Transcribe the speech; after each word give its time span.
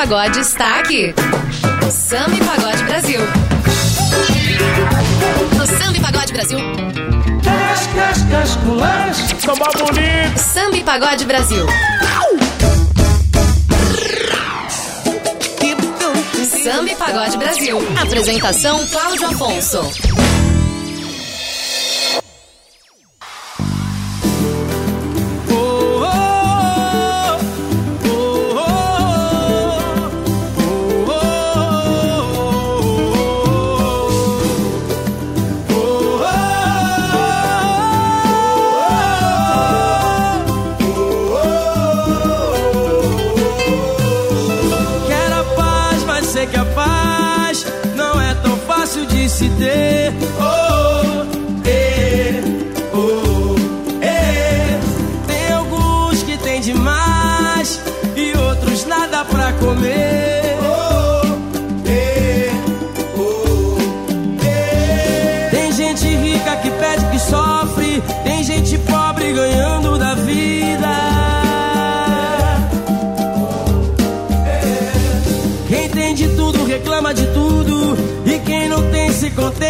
pagode 0.00 0.40
está 0.40 0.78
aqui. 0.78 1.14
O 1.86 1.90
Samba 1.90 2.34
e 2.34 2.42
Pagode 2.42 2.82
Brasil. 2.84 3.20
O 5.52 5.66
Samba 5.66 5.98
e 5.98 6.00
Pagode 6.00 6.32
Brasil. 6.32 6.58
Samba 9.44 9.70
bonito. 9.76 10.38
Samba 10.38 10.76
e 10.78 10.82
Pagode 10.82 11.24
Brasil. 11.26 11.66
Samba 16.62 16.90
e 16.90 16.96
Pagode 16.96 17.36
Brasil. 17.36 17.78
Apresentação 18.00 18.86
Cláudio 18.86 19.26
Afonso. 19.26 20.49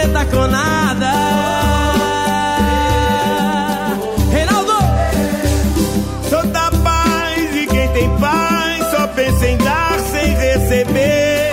Se 0.01 0.06
contenta 0.06 0.25
com 0.27 0.47
nada. 0.47 1.12
Reinaldo! 4.33 4.73
Sou 6.29 6.47
da 6.47 6.70
paz 6.83 7.56
e 7.56 7.67
quem 7.67 7.89
tem 7.89 8.19
paz 8.19 8.91
só 8.91 9.06
pensa 9.09 9.47
em 9.47 9.56
dar 9.59 9.98
sem 10.01 10.34
receber. 10.34 11.51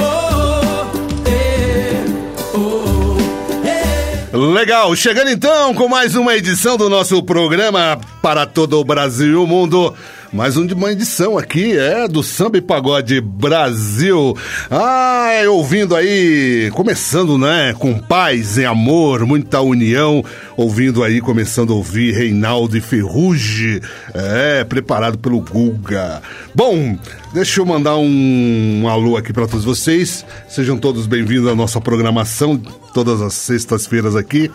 Legal, 4.34 4.96
chegando 4.96 5.32
então 5.32 5.74
com 5.74 5.88
mais 5.88 6.16
uma 6.16 6.36
edição 6.36 6.78
do 6.78 6.90
nosso 6.90 7.24
programa 7.24 8.00
para 8.22 8.46
todo 8.46 8.80
o 8.80 8.84
Brasil 8.84 9.32
e 9.32 9.36
o 9.36 9.48
mundo. 9.48 9.94
Mais 10.34 10.58
um 10.58 10.66
de 10.66 10.74
edição 10.92 11.38
aqui, 11.38 11.78
é, 11.78 12.06
do 12.06 12.22
Samba 12.22 12.58
e 12.58 12.62
Pagode 12.62 13.22
Brasil. 13.22 14.36
Ah, 14.70 15.30
ouvindo 15.50 15.96
aí, 15.96 16.70
começando, 16.74 17.38
né, 17.38 17.74
com 17.80 17.98
paz 17.98 18.58
e 18.58 18.66
amor, 18.66 19.26
muita 19.26 19.62
união. 19.62 20.24
Ouvindo 20.58 21.02
aí, 21.02 21.22
começando 21.22 21.72
a 21.72 21.76
ouvir 21.76 22.14
Reinaldo 22.14 22.78
e 22.78 22.82
Ferrugem, 22.82 23.80
é, 24.14 24.66
preparado 24.66 25.18
pelo 25.18 25.40
Guga. 25.40 26.22
Bom, 26.54 26.98
deixa 27.34 27.62
eu 27.62 27.66
mandar 27.66 27.96
um, 27.96 28.82
um 28.84 28.90
alô 28.90 29.16
aqui 29.16 29.32
para 29.32 29.48
todos 29.48 29.64
vocês. 29.64 30.26
Sejam 30.50 30.78
todos 30.78 31.08
bem-vindos 31.08 31.50
à 31.50 31.56
nossa 31.56 31.80
programação, 31.80 32.58
todas 32.94 33.22
as 33.22 33.34
sextas-feiras 33.34 34.16
aqui. 34.16 34.52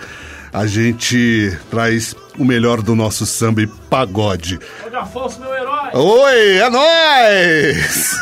A 0.53 0.67
gente 0.67 1.57
traz 1.71 2.15
o 2.39 2.45
melhor 2.45 2.83
do 2.83 2.95
nosso 2.95 3.25
samba 3.25 3.63
e 3.63 3.67
pagode. 3.67 4.61
Afonso, 4.93 5.41
meu 5.41 5.53
herói. 5.53 5.91
Oi, 5.95 6.57
é 6.59 6.71
nóis! 6.71 8.13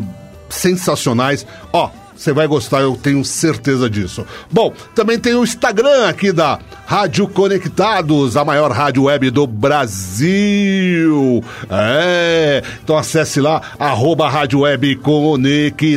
sensacionais. 0.49 1.45
Ó, 1.71 1.89
você 2.21 2.31
vai 2.33 2.45
gostar, 2.45 2.81
eu 2.81 2.95
tenho 2.95 3.25
certeza 3.25 3.89
disso. 3.89 4.23
Bom, 4.51 4.71
também 4.93 5.17
tem 5.17 5.33
o 5.33 5.43
Instagram 5.43 6.07
aqui 6.07 6.31
da 6.31 6.59
Rádio 6.85 7.27
Conectados, 7.27 8.37
a 8.37 8.45
maior 8.45 8.69
rádio 8.71 9.05
web 9.05 9.31
do 9.31 9.47
Brasil. 9.47 11.43
É, 11.69 12.61
então 12.83 12.95
acesse 12.95 13.41
lá, 13.41 13.59
arroba 13.79 14.29
Rádio 14.29 14.59
Web 14.59 14.97
Conectados. 14.97 15.95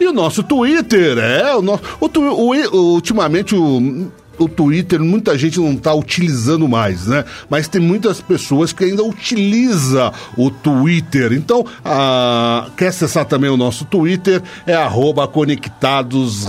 E 0.00 0.06
o 0.06 0.12
nosso 0.12 0.42
Twitter, 0.42 1.16
é, 1.18 1.54
o 1.54 1.62
nosso, 1.62 1.82
o, 2.00 2.06
o- 2.08 2.94
ultimamente 2.94 3.54
o 3.54 4.10
o 4.44 4.48
Twitter 4.48 5.00
muita 5.00 5.36
gente 5.36 5.58
não 5.60 5.72
está 5.72 5.94
utilizando 5.94 6.68
mais, 6.68 7.06
né? 7.06 7.24
Mas 7.48 7.68
tem 7.68 7.80
muitas 7.80 8.20
pessoas 8.20 8.72
que 8.72 8.84
ainda 8.84 9.02
utilizam 9.02 10.12
o 10.36 10.50
Twitter. 10.50 11.32
Então, 11.32 11.64
quer 12.76 12.88
acessar 12.88 13.24
também 13.24 13.50
o 13.50 13.56
nosso 13.56 13.84
Twitter? 13.84 14.42
É 14.66 14.74
arroba 14.74 15.26
Conectados. 15.28 16.46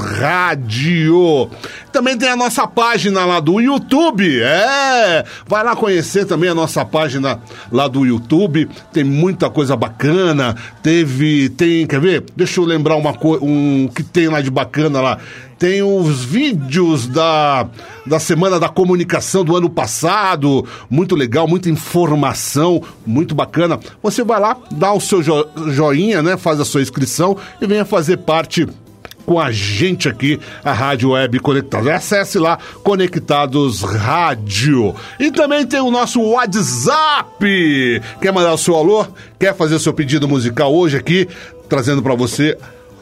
Também 1.91 2.17
tem 2.17 2.29
a 2.29 2.35
nossa 2.35 2.65
página 2.67 3.25
lá 3.25 3.39
do 3.39 3.59
YouTube. 3.59 4.41
É! 4.41 5.25
Vai 5.47 5.63
lá 5.63 5.75
conhecer 5.75 6.25
também 6.25 6.49
a 6.49 6.55
nossa 6.55 6.83
página 6.85 7.39
lá 7.71 7.87
do 7.87 8.05
YouTube. 8.05 8.69
Tem 8.91 9.03
muita 9.03 9.49
coisa 9.49 9.75
bacana. 9.75 10.55
Teve, 10.81 11.49
tem, 11.49 11.85
quer 11.85 11.99
ver? 11.99 12.23
Deixa 12.35 12.59
eu 12.59 12.65
lembrar 12.65 12.95
uma 12.95 13.13
coisa, 13.13 13.43
um 13.43 13.87
que 13.93 14.03
tem 14.03 14.27
lá 14.27 14.41
de 14.41 14.49
bacana 14.49 15.01
lá 15.01 15.17
tem 15.63 15.81
os 15.81 16.25
vídeos 16.25 17.07
da, 17.07 17.65
da 18.05 18.19
Semana 18.19 18.59
da 18.59 18.67
Comunicação 18.67 19.45
do 19.45 19.55
ano 19.55 19.69
passado, 19.69 20.67
muito 20.89 21.15
legal, 21.15 21.47
muita 21.47 21.69
informação, 21.69 22.83
muito 23.07 23.33
bacana. 23.33 23.79
Você 24.03 24.25
vai 24.25 24.41
lá, 24.41 24.57
dá 24.71 24.91
o 24.91 24.99
seu 24.99 25.21
jo- 25.23 25.47
joinha, 25.69 26.21
né? 26.21 26.35
Faz 26.35 26.59
a 26.59 26.65
sua 26.65 26.81
inscrição 26.81 27.37
e 27.61 27.65
venha 27.65 27.85
fazer 27.85 28.17
parte 28.17 28.67
com 29.25 29.39
a 29.39 29.53
gente 29.53 30.09
aqui, 30.09 30.37
a 30.65 30.73
Rádio 30.73 31.11
Web 31.11 31.39
Conectados. 31.39 31.87
Acesse 31.87 32.37
lá, 32.37 32.59
Conectados 32.83 33.83
Rádio. 33.83 34.93
E 35.17 35.31
também 35.31 35.65
tem 35.65 35.79
o 35.79 35.89
nosso 35.89 36.19
WhatsApp. 36.21 38.01
Quer 38.21 38.33
mandar 38.33 38.51
o 38.53 38.57
seu 38.57 38.75
alô? 38.75 39.07
Quer 39.39 39.55
fazer 39.55 39.75
o 39.75 39.79
seu 39.79 39.93
pedido 39.93 40.27
musical 40.27 40.75
hoje 40.75 40.97
aqui, 40.97 41.25
trazendo 41.69 42.03
para 42.03 42.15
você 42.15 42.57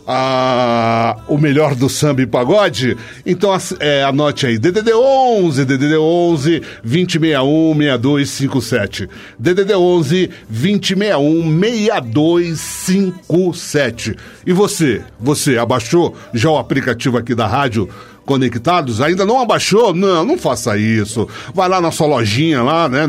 a- 0.08 1.18
o 1.28 1.38
melhor 1.38 1.76
do 1.76 1.90
samba 1.90 2.22
e 2.22 2.28
pagode? 2.28 2.96
Então 3.26 3.52
é, 3.80 4.04
anote 4.04 4.46
aí, 4.46 4.58
DDD 4.58 4.94
11, 4.94 5.66
DDD 5.66 5.98
11 5.98 6.62
2061 6.84 7.74
6257. 7.76 9.10
DDD 9.40 9.74
11 9.76 10.30
2061 10.50 11.60
6257. 11.60 14.16
E 14.46 14.54
você, 14.54 15.02
você 15.20 15.58
abaixou 15.58 16.16
já 16.34 16.50
o 16.50 16.58
aplicativo 16.58 17.18
aqui 17.18 17.36
da 17.36 17.48
rádio 17.48 17.90
conectados? 18.26 19.02
Ainda 19.02 19.26
não 19.26 19.40
abaixou? 19.40 19.94
Não, 19.94 20.24
não 20.24 20.38
faça 20.38 20.78
isso. 20.78 21.28
Vai 21.54 21.68
lá 21.68 21.82
na 21.82 21.92
sua 21.92 22.08
lojinha 22.08 22.62
lá, 22.64 22.88
né? 22.88 23.08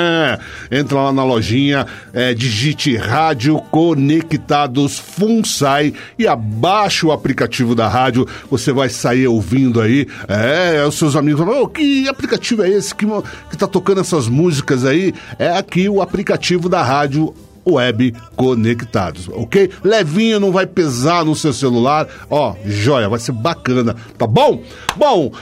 Entra 0.70 1.00
lá 1.00 1.12
na 1.12 1.24
lojinha, 1.24 1.86
é, 2.12 2.34
digite 2.34 2.96
Rádio 2.96 3.58
Conectados 3.70 4.98
FUNSAI 4.98 5.94
e 6.18 6.26
abaixa 6.26 7.06
o 7.06 7.12
aplicativo 7.12 7.74
da 7.74 7.88
rádio. 7.88 8.26
Você 8.50 8.72
vai 8.72 8.88
sair 8.88 9.26
ouvindo 9.26 9.80
aí. 9.80 10.06
É, 10.28 10.84
os 10.86 10.96
seus 10.96 11.16
amigos 11.16 11.44
falam, 11.44 11.62
oh, 11.62 11.68
que 11.68 12.08
aplicativo 12.08 12.62
é 12.62 12.70
esse 12.70 12.94
que, 12.94 13.06
que 13.50 13.56
tá 13.56 13.66
tocando 13.66 14.00
essas 14.00 14.28
músicas 14.28 14.84
aí? 14.84 15.14
É 15.38 15.50
aqui 15.50 15.88
o 15.88 16.00
aplicativo 16.00 16.68
da 16.68 16.82
rádio 16.82 17.34
web 17.66 18.14
conectados, 18.36 19.28
ok? 19.28 19.70
Levinho, 19.82 20.40
não 20.40 20.52
vai 20.52 20.66
pesar 20.66 21.24
no 21.24 21.34
seu 21.34 21.52
celular, 21.52 22.08
ó, 22.30 22.54
joia, 22.64 23.08
vai 23.08 23.18
ser 23.18 23.32
bacana, 23.32 23.96
tá 24.18 24.26
bom? 24.26 24.62
Bom, 24.96 25.32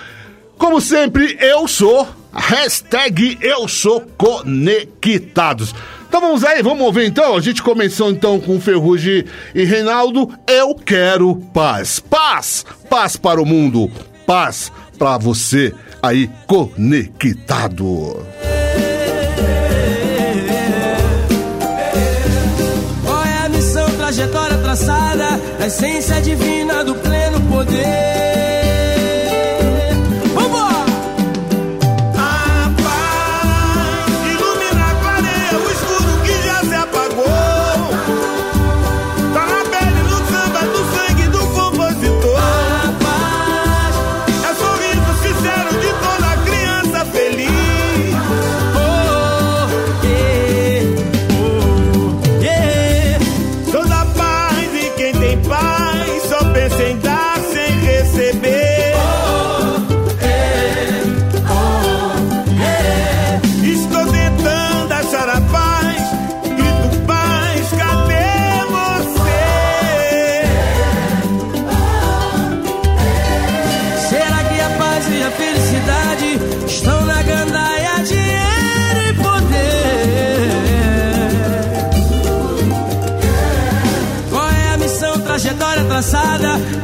como 0.58 0.80
sempre, 0.80 1.36
eu 1.40 1.66
sou, 1.66 2.06
hashtag 2.32 3.38
eu 3.40 3.66
sou 3.66 4.02
conectados. 4.16 5.74
Então 6.10 6.20
vamos 6.20 6.44
aí, 6.44 6.60
vamos 6.60 6.84
ouvir 6.84 7.06
então. 7.06 7.36
A 7.36 7.40
gente 7.40 7.62
começou 7.62 8.10
então 8.10 8.40
com 8.40 8.60
Ferrugem 8.60 9.24
e 9.54 9.64
Reinaldo. 9.64 10.28
Eu 10.44 10.74
quero 10.74 11.36
paz. 11.54 12.00
Paz! 12.00 12.66
Paz 12.90 13.16
para 13.16 13.40
o 13.40 13.46
mundo. 13.46 13.88
Paz 14.26 14.72
para 14.98 15.16
você 15.18 15.72
aí 16.02 16.28
conectado. 16.48 18.26
Essência 25.66 26.20
divina 26.22 26.84
do 26.84 26.94
pleno 26.94 27.40
poder. 27.48 28.29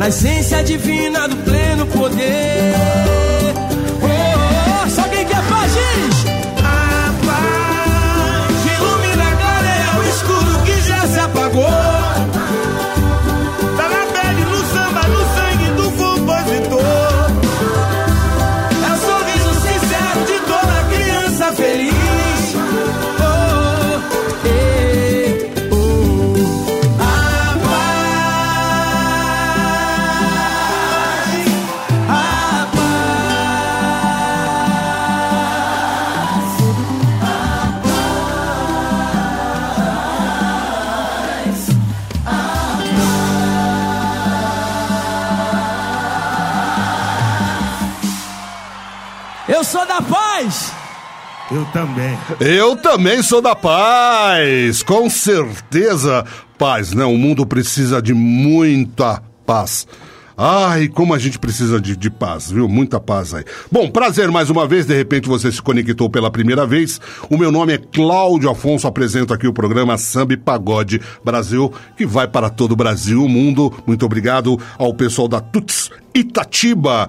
Na 0.06 0.10
essência 0.10 0.62
divina 0.62 1.26
do 1.26 1.45
Eu 51.50 51.64
também. 51.66 52.18
Eu 52.40 52.76
também 52.76 53.22
sou 53.22 53.42
da 53.42 53.54
paz, 53.54 54.82
com 54.82 55.10
certeza. 55.10 56.24
Paz, 56.56 56.92
né? 56.92 57.04
O 57.04 57.16
mundo 57.16 57.44
precisa 57.44 58.00
de 58.00 58.14
muita 58.14 59.22
paz. 59.44 59.86
Ai, 60.38 60.88
como 60.88 61.14
a 61.14 61.18
gente 61.18 61.38
precisa 61.38 61.80
de, 61.80 61.96
de, 61.96 62.10
paz, 62.10 62.50
viu? 62.50 62.68
Muita 62.68 63.00
paz 63.00 63.32
aí. 63.32 63.42
Bom, 63.72 63.90
prazer 63.90 64.30
mais 64.30 64.50
uma 64.50 64.68
vez. 64.68 64.84
De 64.84 64.94
repente 64.94 65.28
você 65.28 65.50
se 65.50 65.62
conectou 65.62 66.10
pela 66.10 66.30
primeira 66.30 66.66
vez. 66.66 67.00
O 67.30 67.38
meu 67.38 67.50
nome 67.50 67.72
é 67.72 67.78
Cláudio 67.78 68.50
Afonso. 68.50 68.86
Apresento 68.86 69.32
aqui 69.32 69.48
o 69.48 69.52
programa 69.52 69.96
Samba 69.96 70.34
e 70.34 70.36
Pagode 70.36 71.00
Brasil, 71.24 71.72
que 71.96 72.04
vai 72.04 72.28
para 72.28 72.50
todo 72.50 72.72
o 72.72 72.76
Brasil, 72.76 73.24
o 73.24 73.28
mundo. 73.28 73.72
Muito 73.86 74.04
obrigado 74.04 74.60
ao 74.76 74.92
pessoal 74.92 75.26
da 75.26 75.40
Tuts 75.40 75.90
Itatiba, 76.14 77.08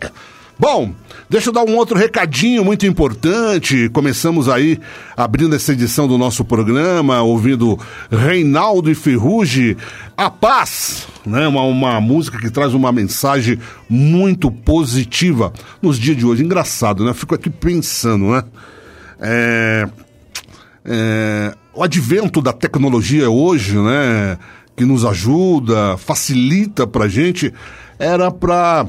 Bom, 0.59 0.91
deixa 1.29 1.49
eu 1.49 1.53
dar 1.53 1.63
um 1.63 1.75
outro 1.75 1.95
recadinho 1.95 2.65
muito 2.65 2.85
importante. 2.87 3.89
Começamos 3.89 4.49
aí 4.49 4.79
abrindo 5.15 5.55
essa 5.55 5.71
edição 5.71 6.07
do 6.07 6.17
nosso 6.17 6.43
programa, 6.43 7.21
ouvindo 7.21 7.77
Reinaldo 8.09 8.89
e 8.89 8.95
Ferruge, 8.95 9.77
A 10.17 10.31
Paz, 10.31 11.07
né? 11.23 11.47
Uma, 11.47 11.61
uma 11.61 12.01
música 12.01 12.39
que 12.39 12.49
traz 12.49 12.73
uma 12.73 12.91
mensagem 12.91 13.59
muito 13.87 14.49
positiva 14.49 15.53
nos 15.79 15.99
dias 15.99 16.17
de 16.17 16.25
hoje. 16.25 16.43
Engraçado, 16.43 17.05
né? 17.05 17.13
Fico 17.13 17.35
aqui 17.35 17.51
pensando, 17.51 18.31
né? 18.31 18.43
É... 19.19 19.87
é, 20.87 21.53
o 21.73 21.83
advento 21.83 22.41
da 22.41 22.53
tecnologia 22.53 23.29
hoje, 23.29 23.77
né, 23.77 24.37
que 24.75 24.85
nos 24.85 25.03
ajuda, 25.03 25.97
facilita 25.97 26.87
para 26.87 27.07
gente, 27.07 27.53
era 27.99 28.31
para 28.31 28.85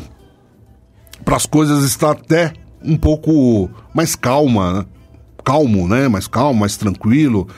para 1.25 1.37
as 1.37 1.45
coisas 1.45 1.85
estar 1.85 2.13
até 2.13 2.53
um 2.83 2.97
pouco 2.97 3.69
mais 3.93 4.15
calma, 4.15 4.73
né? 4.73 4.85
calmo, 5.45 5.89
né? 5.89 6.09
Mais 6.09 6.27
calmo, 6.27 6.61
mais 6.61 6.77
tranquilo. 6.77 7.49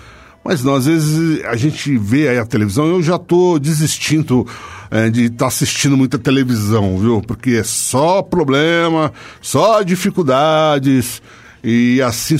Mas 0.44 0.64
não, 0.64 0.74
às 0.74 0.86
vezes 0.86 1.44
a 1.44 1.56
gente 1.56 1.98
vê 1.98 2.28
aí 2.28 2.38
a 2.38 2.46
televisão, 2.46 2.86
eu 2.86 3.02
já 3.02 3.18
tô 3.18 3.58
desistindo 3.58 4.46
é, 4.90 5.10
de 5.10 5.24
estar 5.24 5.36
tá 5.38 5.46
assistindo 5.46 5.96
muita 5.96 6.18
televisão, 6.18 6.98
viu? 6.98 7.20
Porque 7.20 7.50
é 7.50 7.64
só 7.64 8.22
problema, 8.22 9.12
só 9.42 9.82
dificuldades 9.82 11.20
e 11.62 12.00
assim 12.02 12.36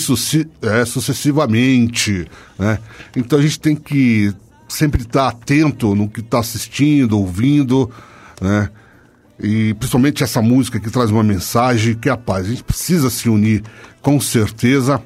é, 0.62 0.84
sucessivamente, 0.84 2.26
né? 2.58 2.78
Então 3.16 3.38
a 3.38 3.42
gente 3.42 3.60
tem 3.60 3.76
que 3.76 4.32
sempre 4.68 5.02
estar 5.02 5.28
atento 5.28 5.94
no 5.94 6.08
que 6.08 6.20
está 6.20 6.38
assistindo, 6.38 7.18
ouvindo, 7.18 7.90
né? 8.40 8.70
E 9.42 9.74
principalmente 9.74 10.22
essa 10.22 10.42
música 10.42 10.78
que 10.78 10.90
traz 10.90 11.10
uma 11.10 11.22
mensagem 11.22 11.94
que 11.94 12.08
é 12.08 12.12
a 12.12 12.16
paz. 12.16 12.46
A 12.46 12.50
gente 12.50 12.64
precisa 12.64 13.08
se 13.08 13.28
unir 13.28 13.62
com 14.02 14.20
certeza, 14.20 15.02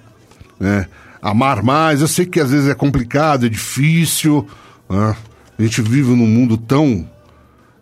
né? 0.59 0.87
amar 1.25 1.63
mais. 1.63 2.03
Eu 2.03 2.09
sei 2.09 2.27
que 2.27 2.39
às 2.39 2.51
vezes 2.51 2.69
é 2.69 2.75
complicado, 2.75 3.47
é 3.47 3.49
difícil. 3.49 4.47
Né? 4.89 5.17
A 5.59 5.63
gente 5.63 5.81
vive 5.81 6.11
num 6.11 6.27
mundo 6.27 6.59
tão 6.59 7.09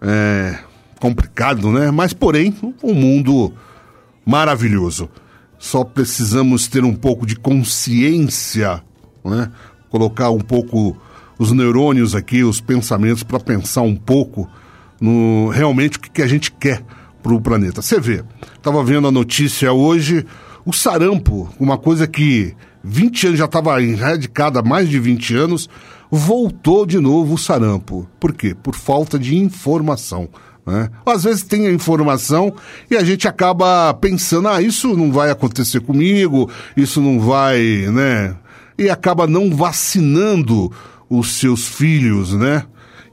é, 0.01 0.59
complicado, 1.01 1.73
né? 1.73 1.91
Mas, 1.91 2.13
porém, 2.13 2.55
um 2.83 2.95
mundo 2.95 3.53
maravilhoso. 4.25 5.11
Só 5.63 5.85
precisamos 5.85 6.67
ter 6.67 6.83
um 6.83 6.93
pouco 6.93 7.25
de 7.25 7.37
consciência, 7.37 8.83
né? 9.25 9.49
Colocar 9.89 10.29
um 10.31 10.41
pouco 10.41 10.97
os 11.39 11.53
neurônios 11.53 12.17
aqui, 12.17 12.43
os 12.43 12.61
pensamentos, 12.61 13.23
para 13.23 13.39
pensar 13.39 13.83
um 13.83 13.95
pouco 13.95 14.51
no 15.01 15.51
realmente 15.51 15.99
o 15.99 16.01
que, 16.01 16.11
que 16.11 16.21
a 16.21 16.27
gente 16.27 16.51
quer 16.51 16.83
para 17.23 17.33
o 17.33 17.41
planeta. 17.41 17.81
Você 17.81 18.01
vê, 18.01 18.25
estava 18.57 18.83
vendo 18.83 19.07
a 19.07 19.13
notícia 19.13 19.73
hoje, 19.73 20.27
o 20.67 20.73
sarampo, 20.73 21.49
uma 21.61 21.79
coisa 21.79 22.09
que 22.09 22.57
20 22.83 23.29
anos, 23.29 23.39
já 23.39 23.45
estava 23.45 23.81
erradicada 23.81 24.59
há 24.59 24.63
mais 24.65 24.89
de 24.89 24.99
20 24.99 25.37
anos, 25.37 25.71
voltou 26.11 26.85
de 26.85 26.99
novo 26.99 27.35
o 27.35 27.39
sarampo. 27.39 28.05
Por 28.19 28.33
quê? 28.33 28.53
Por 28.53 28.75
falta 28.75 29.17
de 29.17 29.37
informação. 29.37 30.29
Né? 30.65 30.89
Às 31.05 31.25
vezes 31.25 31.43
tem 31.43 31.67
a 31.67 31.73
informação 31.73 32.55
e 32.91 32.97
a 32.97 33.03
gente 33.03 33.27
acaba 33.27 33.93
pensando, 33.95 34.49
ah, 34.49 34.63
isso 34.63 34.97
não 34.97 35.11
vai 35.11 35.31
acontecer 35.31 35.81
comigo, 35.81 36.49
isso 36.77 37.01
não 37.01 37.19
vai, 37.19 37.61
né? 37.93 38.37
E 38.79 38.89
acaba 38.89 39.27
não 39.27 39.55
vacinando 39.55 40.73
os 41.11 41.33
seus 41.33 41.67
filhos, 41.67 42.33
né? 42.35 42.65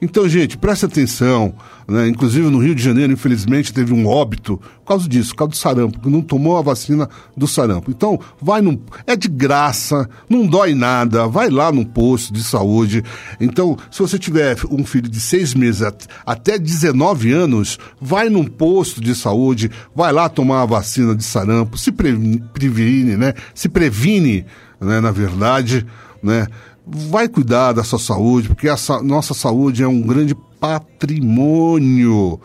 Então, 0.01 0.27
gente, 0.29 0.58
preste 0.58 0.86
atenção. 0.86 1.53
Né? 1.88 2.08
Inclusive 2.08 2.50
no 2.50 2.60
Rio 2.60 2.75
de 2.75 2.84
Janeiro, 2.84 3.12
infelizmente, 3.12 3.74
teve 3.74 3.94
um 3.94 4.06
óbito 4.06 4.58
por 4.58 4.86
causa 4.86 5.10
disso, 5.10 5.32
por 5.32 5.38
causa 5.38 5.51
do 5.51 5.58
sarampo, 5.58 6.00
que 6.00 6.10
não 6.10 6.22
tomou 6.22 6.58
a 6.58 6.62
vacina 6.62 7.10
do 7.36 7.48
sarampo. 7.48 7.91
Então, 7.91 8.20
vai 8.41 8.62
num. 8.62 8.79
É 9.06 9.15
de 9.15 9.27
graça, 9.27 10.10
não 10.29 10.46
dói 10.46 10.74
nada, 10.74 11.27
vai 11.27 11.50
lá 11.50 11.72
num 11.72 11.84
posto 11.84 12.32
de 12.32 12.44
saúde. 12.44 13.03
Então, 13.39 13.77
se 13.91 14.00
você 14.00 14.18
tiver 14.18 14.58
um 14.70 14.86
filho 14.86 15.10
de 15.10 15.20
seis 15.20 15.53
meses 15.53 15.82
até 16.25 16.58
19 16.58 17.32
anos, 17.32 17.77
vai 18.00 18.29
num 18.29 18.46
posto 18.46 19.01
de 19.01 19.13
saúde, 19.15 19.70
vai 19.96 20.13
lá 20.13 20.29
tomar 20.29 20.62
a 20.62 20.65
vacina 20.65 21.15
de 21.15 21.24
sarampo, 21.24 21.77
se 21.77 21.91
previne, 21.91 23.18
né? 23.18 23.34
Se 23.53 23.68
previne, 23.68 24.46
né, 24.79 25.00
na 25.01 25.12
verdade, 25.12 25.86
né? 26.22 26.48
Vai 26.91 27.27
cuidar 27.27 27.74
da 27.74 27.84
sua 27.84 28.00
saúde, 28.00 28.50
porque 28.50 28.67
a 28.67 28.77
nossa 29.03 29.34
saúde 29.34 29.84
é 29.84 29.88
um 29.88 30.01
grande 30.01 30.36
patrimônio. 30.60 32.39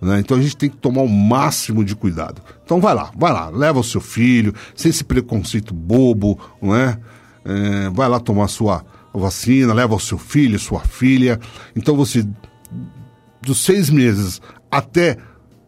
Né? 0.00 0.20
Então 0.20 0.36
a 0.36 0.40
gente 0.40 0.56
tem 0.56 0.70
que 0.70 0.76
tomar 0.76 1.02
o 1.02 1.08
máximo 1.08 1.84
de 1.84 1.94
cuidado. 1.94 2.40
Então 2.64 2.80
vai 2.80 2.94
lá, 2.94 3.10
vai 3.16 3.32
lá, 3.32 3.48
leva 3.50 3.78
o 3.78 3.84
seu 3.84 4.00
filho, 4.00 4.54
sem 4.74 4.90
esse 4.90 5.04
preconceito 5.04 5.74
bobo, 5.74 6.38
não 6.60 6.74
é? 6.74 6.98
é 7.44 7.90
vai 7.90 8.08
lá 8.08 8.18
tomar 8.18 8.48
sua 8.48 8.84
vacina, 9.12 9.74
leva 9.74 9.94
o 9.94 10.00
seu 10.00 10.18
filho, 10.18 10.58
sua 10.58 10.80
filha. 10.80 11.38
Então 11.76 11.96
você, 11.96 12.26
dos 13.42 13.62
seis 13.62 13.90
meses 13.90 14.40
até 14.70 15.18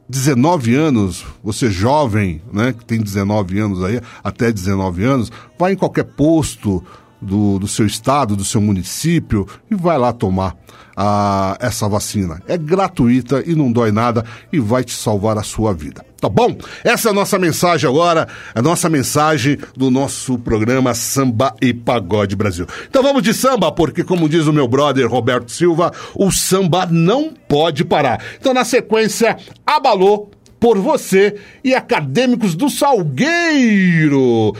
19 0.08 0.74
anos, 0.74 1.24
você 1.42 1.70
jovem, 1.70 2.42
né, 2.52 2.72
que 2.72 2.84
tem 2.84 3.00
19 3.00 3.58
anos 3.58 3.82
aí, 3.82 4.00
até 4.22 4.52
19 4.52 5.04
anos, 5.04 5.32
vai 5.58 5.72
em 5.72 5.76
qualquer 5.76 6.04
posto 6.04 6.84
do, 7.22 7.58
do 7.58 7.68
seu 7.68 7.86
estado, 7.86 8.36
do 8.36 8.44
seu 8.44 8.60
município 8.60 9.46
e 9.70 9.74
vai 9.74 9.96
lá 9.96 10.12
tomar 10.12 10.56
a, 10.96 11.56
essa 11.60 11.88
vacina. 11.88 12.42
É 12.46 12.58
gratuita 12.58 13.42
e 13.46 13.54
não 13.54 13.70
dói 13.70 13.92
nada 13.92 14.24
e 14.52 14.58
vai 14.58 14.84
te 14.84 14.92
salvar 14.92 15.38
a 15.38 15.42
sua 15.42 15.72
vida. 15.72 16.04
Tá 16.20 16.28
bom? 16.28 16.56
Essa 16.84 17.08
é 17.08 17.10
a 17.10 17.14
nossa 17.14 17.38
mensagem 17.38 17.88
agora, 17.88 18.28
a 18.54 18.62
nossa 18.62 18.88
mensagem 18.88 19.58
do 19.76 19.90
nosso 19.90 20.38
programa 20.38 20.94
Samba 20.94 21.54
e 21.60 21.74
Pagode 21.74 22.36
Brasil. 22.36 22.66
Então 22.88 23.02
vamos 23.02 23.22
de 23.22 23.34
samba, 23.34 23.72
porque 23.72 24.04
como 24.04 24.28
diz 24.28 24.46
o 24.46 24.52
meu 24.52 24.68
brother 24.68 25.08
Roberto 25.08 25.50
Silva, 25.50 25.92
o 26.14 26.30
samba 26.30 26.86
não 26.86 27.32
pode 27.48 27.84
parar. 27.84 28.22
Então 28.38 28.54
na 28.54 28.64
sequência, 28.64 29.36
abalou 29.66 30.30
por 30.62 30.78
você 30.78 31.34
e 31.64 31.74
Acadêmicos 31.74 32.54
do 32.54 32.70
Salgueiro. 32.70 34.54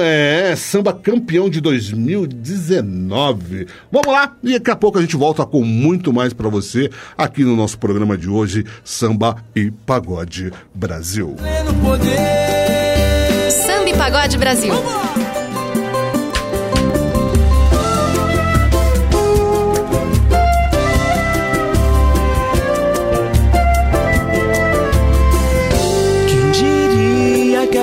É, 0.00 0.54
samba 0.56 0.92
campeão 0.92 1.50
de 1.50 1.60
2019. 1.60 3.66
Vamos 3.90 4.06
lá 4.06 4.36
e 4.44 4.52
daqui 4.52 4.70
a 4.70 4.76
pouco 4.76 4.98
a 4.98 5.00
gente 5.00 5.16
volta 5.16 5.44
com 5.44 5.64
muito 5.64 6.12
mais 6.12 6.32
para 6.32 6.48
você 6.48 6.88
aqui 7.16 7.42
no 7.42 7.56
nosso 7.56 7.76
programa 7.76 8.16
de 8.16 8.30
hoje, 8.30 8.64
Samba 8.84 9.42
e 9.54 9.72
Pagode 9.84 10.52
Brasil. 10.72 11.34
Samba 13.50 13.90
e 13.90 13.94
Pagode 13.94 14.38
Brasil. 14.38 14.72
Vamos! 14.72 15.07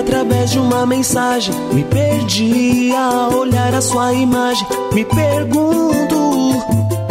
Através 0.06 0.52
de 0.52 0.60
uma 0.60 0.86
mensagem 0.86 1.54
me 1.74 1.84
perdi 1.84 2.92
a 2.96 3.30
olhar 3.36 3.74
a 3.74 3.82
sua 3.82 4.14
imagem. 4.14 4.66
Me 4.94 5.04
pergunto: 5.04 6.54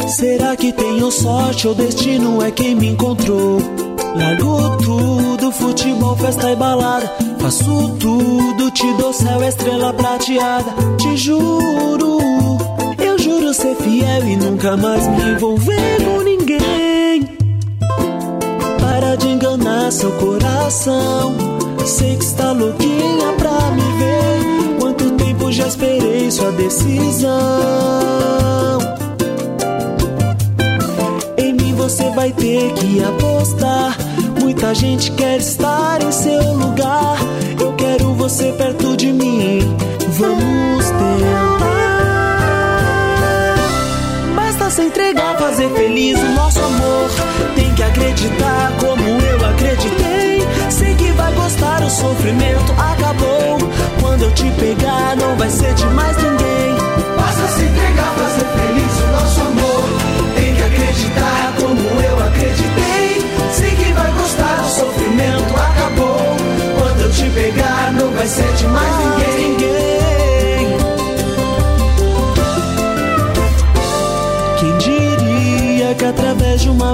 será 0.08 0.56
que 0.56 0.72
tenho 0.72 1.10
sorte 1.10 1.66
ou 1.66 1.74
destino 1.74 2.42
é 2.42 2.50
quem 2.50 2.74
me 2.74 2.88
encontrou? 2.90 3.58
Largo 4.16 4.76
tudo, 4.78 5.52
futebol, 5.52 6.16
festa 6.16 6.52
e 6.52 6.56
balada. 6.56 7.12
Faço 7.40 7.96
tudo, 7.98 8.70
te 8.70 8.90
dou 8.94 9.12
céu, 9.12 9.42
estrela 9.42 9.92
prateada. 9.92 10.72
Te 10.96 11.16
juro, 11.16 12.18
eu 13.04 13.18
juro 13.18 13.52
ser 13.52 13.74
fiel 13.76 14.24
e 14.24 14.36
nunca 14.36 14.76
mais 14.76 15.06
me 15.08 15.30
envolver 15.32 16.04
com 16.04 16.22
ninguém. 16.22 16.43
Enganar 19.64 19.90
seu 19.90 20.12
coração. 20.12 21.34
Sei 21.86 22.16
que 22.16 22.24
está 22.24 22.52
louquinha 22.52 23.32
pra 23.38 23.70
me 23.70 23.80
ver. 23.98 24.78
Quanto 24.78 25.10
tempo 25.12 25.50
já 25.50 25.66
esperei 25.66 26.30
sua 26.30 26.52
decisão? 26.52 27.32
Em 31.38 31.54
mim 31.54 31.74
você 31.74 32.10
vai 32.10 32.30
ter 32.32 32.74
que 32.74 33.02
apostar. 33.02 33.96
Muita 34.38 34.74
gente 34.74 35.10
quer 35.12 35.38
estar 35.38 36.02
em 36.02 36.12
seu 36.12 36.52
lugar. 36.52 37.16
Eu 37.58 37.72
quero 37.72 38.12
você 38.12 38.52
perto 38.52 38.94
de 38.94 39.14
mim. 39.14 39.60
Vamos 40.10 40.84
tentar. 40.90 41.63
Se 44.74 44.82
entregar, 44.82 45.36
fazer 45.38 45.70
feliz 45.70 46.18
o 46.18 46.28
nosso 46.34 46.58
amor. 46.58 47.10
Tem 47.54 47.74
que 47.74 47.82
acreditar 47.82 48.72
como 48.80 49.02
eu 49.08 49.46
acreditei 49.46 50.14
gostar, 51.44 51.82
o 51.82 51.90
sofrimento 51.90 52.72
acabou. 52.72 53.58
Quando 54.00 54.22
eu 54.22 54.32
te 54.32 54.50
pegar, 54.52 55.16
não 55.16 55.36
vai 55.36 55.50
ser 55.50 55.74
de 55.74 55.86
mais 55.86 56.16
ninguém. 56.16 56.74
Basta 57.16 57.48
se 57.48 57.64
entregar, 57.64 58.14
fazer 58.14 58.46
feliz 58.46 59.00
o 59.00 59.06
nosso 59.12 59.40
amor. 59.40 59.84
Tem 60.34 60.54
que 60.54 60.62
acreditar 60.62 61.54
como 61.60 62.00
eu 62.00 62.18
acreditei. 62.26 63.30
Sei 63.52 63.70
que 63.70 63.92
vai 63.92 64.10
gostar, 64.12 64.60
o 64.64 64.68
sofrimento 64.68 65.54
acabou. 65.56 66.36
Quando 66.78 67.00
eu 67.02 67.10
te 67.12 67.30
pegar, 67.30 67.92
não 67.92 68.10
vai 68.12 68.26
ser 68.26 68.52
de 68.54 68.66
mais 68.66 68.96
ninguém. 68.96 69.50
ninguém. 69.50 69.93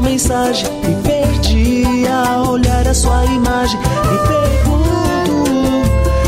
sua 0.01 0.03
mensagem. 0.03 0.67
e 0.89 1.03
perdi 1.03 1.85
a 2.09 2.43
olhar 2.49 2.87
a 2.89 2.95
sua 2.95 3.25
imagem. 3.27 3.79
e 3.79 4.19
pergunto: 4.29 5.45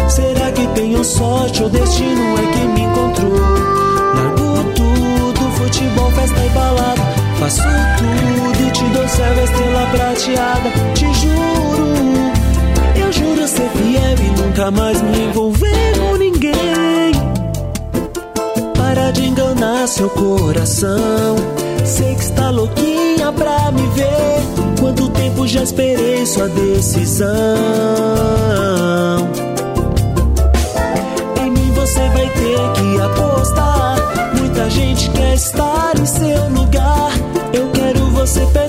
será 0.09 0.53
que 0.53 0.67
tenho 0.69 1.03
sorte? 1.03 1.63
ou 1.63 1.71
destino 1.71 2.39
é 2.39 2.53
que 2.53 2.67
me 2.69 2.83
encontrou. 2.83 3.33
Largo 4.15 4.65
tudo: 4.75 5.51
futebol, 5.57 6.11
festa 6.11 6.45
e 6.45 6.49
balada. 6.51 7.03
Faço 7.39 7.63
tudo, 7.99 8.73
te 8.73 8.85
dou 8.85 9.09
céu, 9.09 9.45
estrela 9.45 9.87
prateada. 9.91 10.71
Te 10.95 11.07
juro, 11.15 11.89
eu 12.95 13.13
juro 13.13 13.49
ser 13.49 13.69
fiel 13.71 14.19
e 14.19 14.41
nunca 14.41 14.71
mais 14.71 15.03
me 15.03 15.25
envolver 15.27 15.99
com 15.99 16.17
ninguém. 16.17 17.13
Para 18.77 19.11
de 19.13 19.25
enganar 19.27 19.89
seu 19.89 20.11
coração. 20.11 21.37
Sei 21.85 22.15
que 22.15 22.23
está 22.23 22.51
louquinho 22.51 23.02
pra 23.31 23.71
me 23.71 23.87
ver. 23.89 24.41
Quanto 24.81 25.09
tempo 25.11 25.47
já 25.47 25.63
esperei 25.63 26.25
sua 26.27 26.49
decisão? 26.49 27.29
Em 31.41 31.51
mim 31.51 31.71
você 31.73 32.09
vai 32.09 32.29
ter 32.31 32.73
que 32.73 33.01
apostar. 33.01 33.97
Muita 34.39 34.71
gente 34.71 35.11
quer 35.11 35.35
estar 35.35 35.93
em 36.01 36.07
seu 36.07 36.49
lugar. 36.49 37.13
Eu 37.53 37.69
quero 37.71 38.11
você 38.11 38.41
perder 38.47 38.62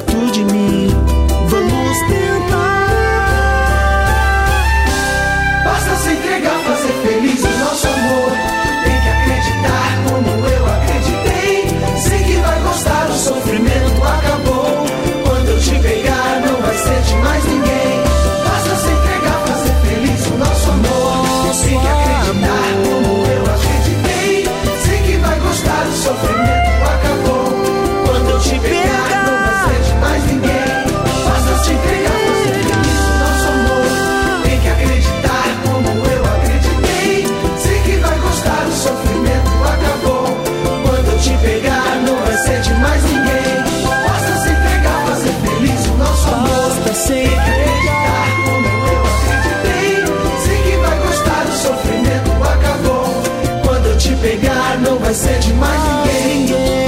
não 54.84 55.00
vai 55.00 55.14
ser 55.14 55.40
de 55.40 55.54
mais 55.54 55.82
ninguém. 56.26 56.84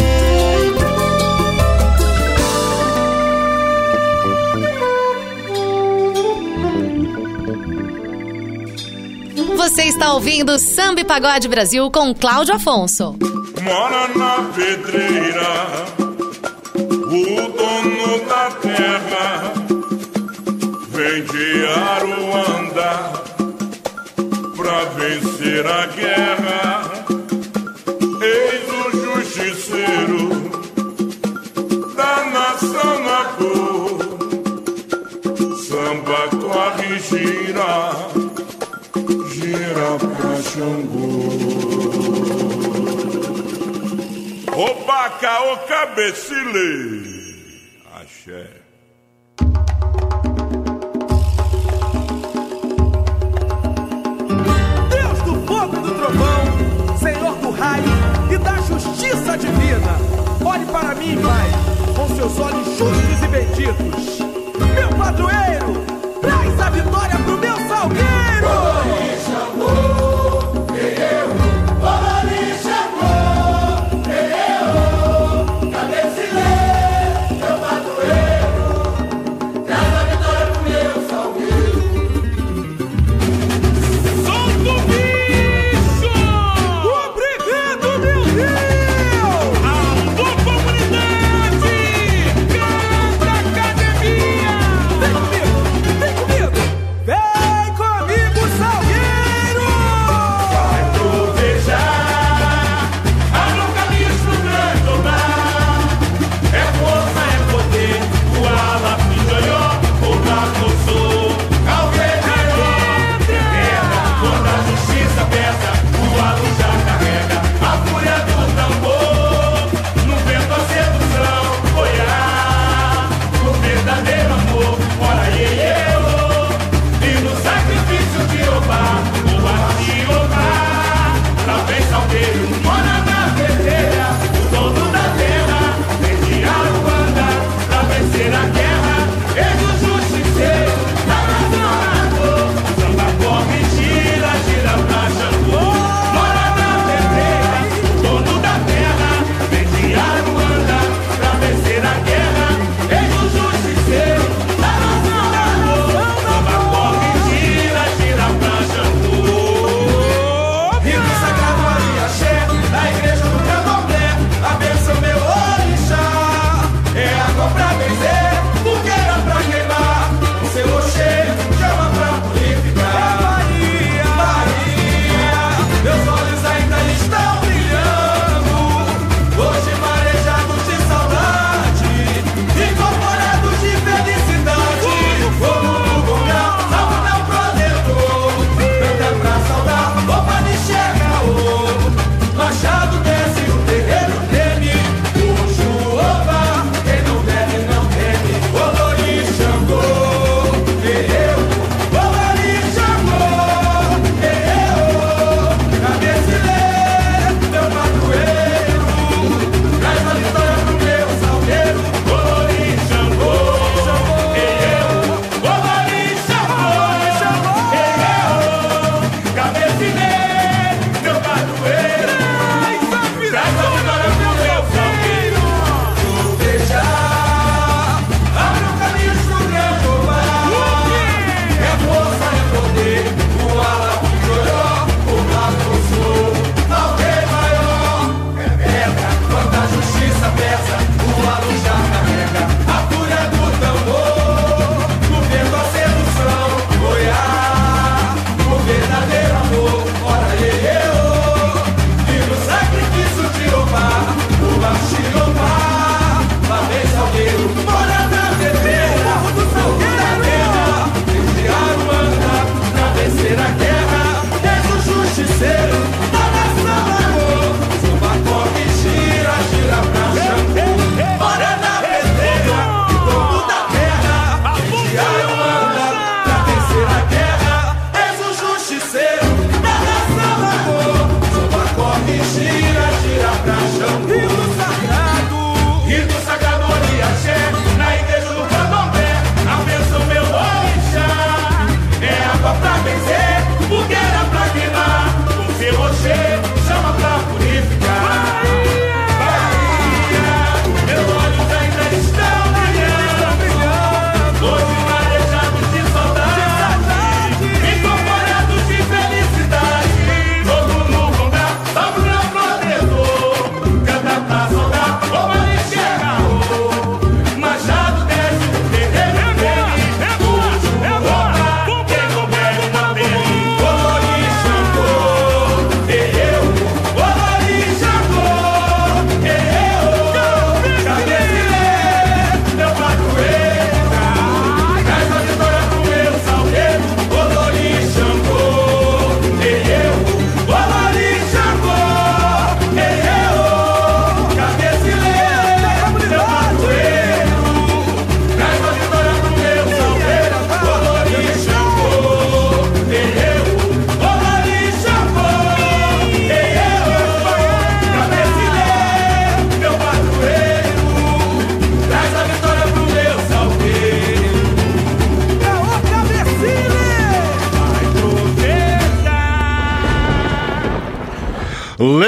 Você 9.57 9.83
está 9.85 10.13
ouvindo 10.13 10.59
Samba 10.59 11.01
e 11.01 11.03
Pagode 11.03 11.47
Brasil 11.47 11.89
com 11.89 12.13
Cláudio 12.13 12.53
Afonso. 12.53 13.15
Mora 13.63 14.07
na 14.09 14.51
pedreira 14.53 15.94
Becile. 45.95 47.25
Axé. 47.93 48.49
Deus 54.89 55.21
do 55.21 55.47
fogo 55.47 55.77
e 55.77 55.79
do 55.79 55.95
trovão, 55.95 56.97
Senhor 56.99 57.35
do 57.37 57.49
raio 57.51 57.85
e 58.29 58.37
da 58.37 58.55
justiça 58.57 59.37
divina, 59.37 59.95
olhe 60.45 60.65
para 60.65 60.95
mim, 60.95 61.17
Pai, 61.21 61.49
com 61.95 62.13
seus 62.13 62.39
olhos 62.39 62.77
justos 62.77 63.23
e 63.23 63.27
benditos 63.29 64.14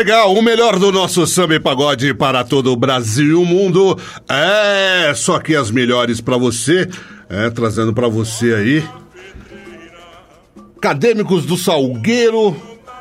Legal, 0.07 0.33
o 0.33 0.41
melhor 0.41 0.79
do 0.79 0.89
nosso 0.89 1.27
samba 1.27 1.55
e 1.55 1.59
pagode 1.59 2.13
para 2.13 2.41
todo 2.45 2.71
o 2.71 2.77
Brasil 2.77 3.25
e 3.25 3.33
o 3.33 3.43
mundo. 3.43 3.99
É, 4.29 5.11
só 5.13 5.37
que 5.37 5.53
as 5.53 5.69
melhores 5.69 6.21
para 6.21 6.37
você, 6.37 6.87
é, 7.29 7.49
trazendo 7.49 7.93
para 7.93 8.07
você 8.07 8.53
aí. 8.53 8.83
Acadêmicos 10.77 11.45
do 11.45 11.57
Salgueiro, 11.57 12.55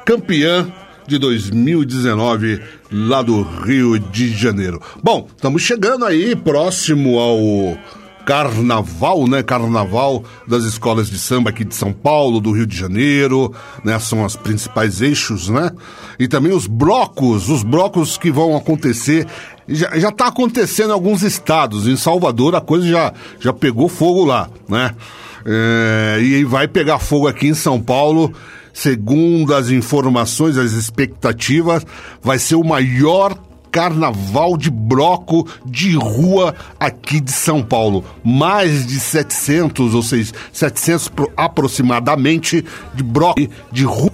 campeã 0.05 0.67
de 1.07 1.17
2019 1.17 2.61
lá 2.91 3.23
do 3.23 3.41
Rio 3.41 4.01
de 4.01 4.37
Janeiro. 4.37 4.83
Bom, 5.01 5.29
estamos 5.29 5.63
chegando 5.63 6.05
aí 6.05 6.35
próximo 6.35 7.21
ao 7.21 7.79
carnaval, 8.27 9.29
né? 9.29 9.41
Carnaval 9.41 10.25
das 10.49 10.65
escolas 10.65 11.09
de 11.09 11.17
samba 11.17 11.51
aqui 11.51 11.65
de 11.65 11.77
São 11.77 11.93
Paulo, 11.93 12.41
do 12.41 12.51
Rio 12.51 12.67
de 12.67 12.77
Janeiro, 12.77 13.55
né? 13.85 13.97
São 14.01 14.25
os 14.25 14.35
principais 14.35 15.01
eixos, 15.01 15.49
né? 15.49 15.71
E 16.19 16.27
também 16.27 16.53
os 16.53 16.67
blocos, 16.67 17.49
os 17.49 17.63
blocos 17.63 18.19
que 18.19 18.33
vão 18.33 18.57
acontecer. 18.57 19.27
Já, 19.69 19.97
já 19.97 20.11
tá 20.11 20.27
acontecendo 20.27 20.91
em 20.91 20.93
alguns 20.93 21.23
estados. 21.23 21.87
Em 21.87 21.97
Salvador 21.97 22.57
a 22.57 22.61
coisa 22.61 22.87
já, 22.87 23.15
já 23.39 23.53
pegou 23.53 23.89
fogo 23.89 24.25
lá, 24.25 24.51
né? 24.69 24.93
É, 25.47 26.19
e 26.21 26.45
vai 26.45 26.67
pegar 26.67 26.99
fogo 26.99 27.29
aqui 27.29 27.47
em 27.47 27.55
São 27.55 27.81
Paulo. 27.81 28.35
Segundo 28.73 29.55
as 29.55 29.71
informações, 29.71 30.59
as 30.59 30.73
expectativas, 30.73 31.87
vai 32.21 32.39
ser 32.39 32.57
o 32.57 32.65
maior 32.65 33.39
carnaval 33.77 34.57
de 34.57 34.71
bloco 34.71 35.47
de 35.67 35.95
rua 35.97 36.55
aqui 36.81 37.21
de 37.21 37.31
São 37.31 37.63
Paulo. 37.63 38.03
Mais 38.25 38.87
de 38.87 38.99
700, 38.99 39.95
ou 39.95 40.03
seja, 40.03 40.33
700 40.51 41.13
aproximadamente 41.37 42.65
de 42.95 43.03
bloco 43.03 43.39
de 43.71 43.85
rua. 43.85 44.11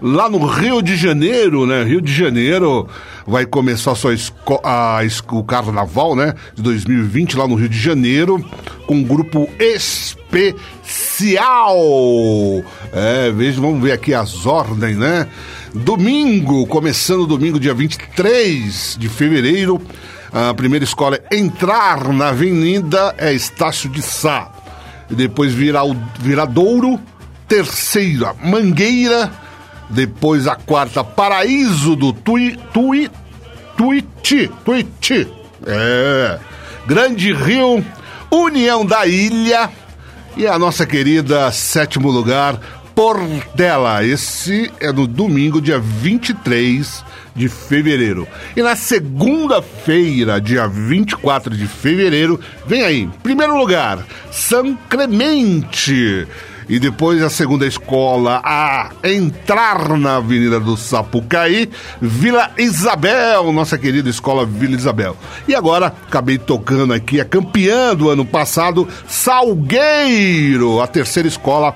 Lá 0.00 0.30
no 0.30 0.46
Rio 0.46 0.80
de 0.80 0.94
Janeiro, 0.94 1.66
né? 1.66 1.82
Rio 1.82 2.00
de 2.00 2.12
Janeiro 2.12 2.86
vai 3.26 3.44
começar 3.44 3.96
sua 3.96 4.14
a, 4.62 5.00
o 5.32 5.42
carnaval, 5.42 6.14
né? 6.14 6.34
De 6.54 6.62
2020 6.62 7.36
lá 7.36 7.48
no 7.48 7.56
Rio 7.56 7.68
de 7.68 7.78
Janeiro 7.78 8.44
com 8.86 8.94
um 8.94 9.02
grupo 9.02 9.48
especial. 9.58 10.54
É, 12.92 13.32
veja, 13.32 13.60
vamos 13.60 13.82
ver 13.82 13.90
aqui 13.90 14.14
as 14.14 14.46
ordens, 14.46 14.96
né? 14.96 15.26
Domingo, 15.74 16.64
começando 16.68 17.26
domingo, 17.26 17.58
dia 17.58 17.74
23 17.74 18.96
de 18.96 19.08
fevereiro, 19.08 19.82
a 20.32 20.54
primeira 20.54 20.84
escola 20.84 21.18
é 21.28 21.36
entrar 21.36 22.12
na 22.12 22.28
avenida 22.28 23.12
é 23.18 23.32
Estácio 23.32 23.90
de 23.90 24.00
Sá. 24.00 24.52
E 25.10 25.16
depois 25.16 25.52
virá 25.52 25.82
o 25.82 25.96
Viradouro, 26.20 27.00
terceira 27.48 28.36
Mangueira, 28.40 29.32
depois 29.90 30.46
a 30.46 30.54
quarta 30.54 31.02
Paraíso 31.02 31.96
do 31.96 32.12
Tui, 32.12 32.56
Tui, 32.72 33.10
Tuiti, 33.76 34.48
Tuiti. 34.64 35.28
É. 35.66 36.38
Grande 36.86 37.32
Rio, 37.32 37.84
União 38.30 38.86
da 38.86 39.08
Ilha 39.08 39.68
e 40.36 40.46
a 40.46 40.56
nossa 40.56 40.86
querida 40.86 41.50
sétimo 41.50 42.12
lugar, 42.12 42.60
Portela. 42.94 44.04
Esse 44.04 44.70
é 44.80 44.92
no 44.92 45.06
domingo, 45.06 45.60
dia 45.60 45.78
23 45.78 47.04
de 47.34 47.48
fevereiro. 47.48 48.26
E 48.56 48.62
na 48.62 48.76
segunda-feira, 48.76 50.40
dia 50.40 50.66
24 50.68 51.56
de 51.56 51.66
fevereiro, 51.66 52.38
vem 52.66 52.82
aí, 52.82 53.08
primeiro 53.22 53.56
lugar, 53.56 54.06
São 54.30 54.78
Clemente. 54.88 56.26
E 56.68 56.78
depois 56.78 57.22
a 57.22 57.28
segunda 57.28 57.66
escola 57.66 58.40
a 58.44 58.90
entrar 59.04 59.98
na 59.98 60.16
Avenida 60.16 60.58
do 60.58 60.76
Sapucaí, 60.76 61.68
Vila 62.00 62.50
Isabel, 62.56 63.52
nossa 63.52 63.76
querida 63.76 64.08
escola 64.08 64.46
Vila 64.46 64.74
Isabel. 64.74 65.16
E 65.46 65.54
agora 65.54 65.86
acabei 65.86 66.38
tocando 66.38 66.92
aqui 66.94 67.20
a 67.20 67.24
campeã 67.24 67.94
do 67.94 68.08
ano 68.08 68.24
passado, 68.24 68.88
Salgueiro, 69.06 70.80
a 70.80 70.86
terceira 70.86 71.28
escola 71.28 71.74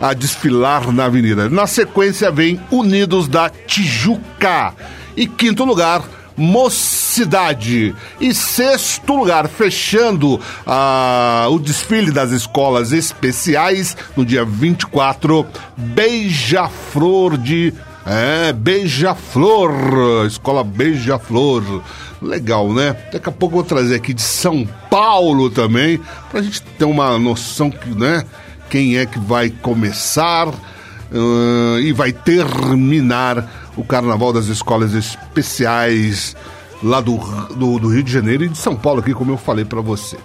a 0.00 0.14
desfilar 0.14 0.92
na 0.92 1.06
avenida. 1.06 1.48
Na 1.48 1.66
sequência 1.66 2.30
vem 2.30 2.60
Unidos 2.70 3.26
da 3.28 3.50
Tijuca. 3.50 4.72
E 5.16 5.26
quinto 5.26 5.64
lugar, 5.64 6.02
Mocidade. 6.38 7.94
E 8.20 8.32
sexto 8.32 9.14
lugar, 9.14 9.48
fechando 9.48 10.40
ah, 10.66 11.46
o 11.50 11.58
desfile 11.58 12.10
das 12.10 12.30
escolas 12.30 12.92
especiais 12.92 13.96
no 14.16 14.24
dia 14.24 14.44
24, 14.44 15.46
Beija-Flor 15.76 17.36
de. 17.36 17.74
É, 18.06 18.54
Beija-Flor, 18.54 20.24
escola 20.26 20.64
Beija-Flor. 20.64 21.82
Legal, 22.22 22.72
né? 22.72 22.96
Daqui 23.12 23.28
a 23.28 23.32
pouco 23.32 23.56
eu 23.56 23.60
vou 23.60 23.64
trazer 23.68 23.96
aqui 23.96 24.14
de 24.14 24.22
São 24.22 24.66
Paulo 24.88 25.50
também, 25.50 26.00
pra 26.30 26.40
gente 26.40 26.62
ter 26.62 26.86
uma 26.86 27.18
noção 27.18 27.70
que, 27.70 27.90
né? 27.90 28.24
quem 28.68 28.98
é 28.98 29.06
que 29.06 29.18
vai 29.18 29.50
começar 29.50 30.48
uh, 30.48 31.78
e 31.80 31.92
vai 31.92 32.12
terminar 32.12 33.67
o 33.78 33.84
Carnaval 33.84 34.32
das 34.32 34.48
Escolas 34.48 34.92
Especiais 34.92 36.36
lá 36.82 37.00
do, 37.00 37.16
do, 37.54 37.78
do, 37.78 37.88
Rio 37.88 38.02
de 38.02 38.12
Janeiro 38.12 38.44
e 38.44 38.48
de 38.48 38.58
São 38.58 38.74
Paulo, 38.74 39.00
aqui, 39.00 39.14
como 39.14 39.32
eu 39.32 39.36
falei 39.36 39.64
para 39.64 39.80
você. 39.80 40.16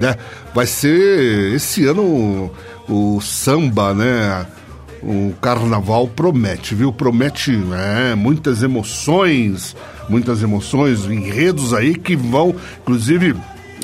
Né? 0.00 0.16
Vai 0.54 0.66
ser 0.66 1.52
esse 1.52 1.84
ano 1.84 2.02
o, 2.88 3.16
o 3.16 3.20
samba, 3.20 3.92
né? 3.92 4.46
O 5.02 5.32
carnaval 5.40 6.06
promete, 6.06 6.74
viu? 6.74 6.92
Promete 6.92 7.58
é, 7.72 8.14
muitas 8.14 8.62
emoções, 8.62 9.74
muitas 10.08 10.42
emoções, 10.42 11.06
enredos 11.06 11.72
aí 11.72 11.94
que 11.94 12.14
vão, 12.14 12.54
inclusive, 12.82 13.34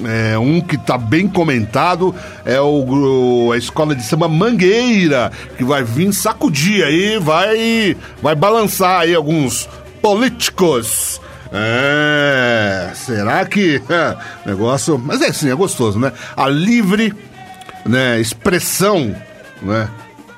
é, 0.05 0.39
um 0.39 0.61
que 0.61 0.77
está 0.77 0.99
bem 0.99 1.27
comentado 1.27 2.15
é 2.45 2.61
o, 2.61 3.51
a 3.53 3.57
escola 3.57 3.95
de 3.95 4.03
samba 4.03 4.29
Mangueira, 4.29 5.33
que 5.57 5.65
vai 5.65 5.83
vir 5.83 6.13
sacudir 6.13 6.85
aí, 6.85 7.19
vai, 7.19 7.97
vai 8.23 8.35
balançar 8.35 9.01
aí 9.01 9.15
alguns 9.15 9.69
políticos. 10.03 11.21
É, 11.53 12.91
será 12.95 13.45
que 13.47 13.81
é, 13.89 14.17
negócio, 14.45 14.99
mas 14.99 15.23
é 15.23 15.29
assim, 15.29 15.51
é 15.51 15.55
gostoso, 15.55 15.99
né? 15.99 16.13
A 16.37 16.49
livre, 16.49 17.15
né, 17.85 18.21
expressão, 18.21 19.15
né? 19.63 19.89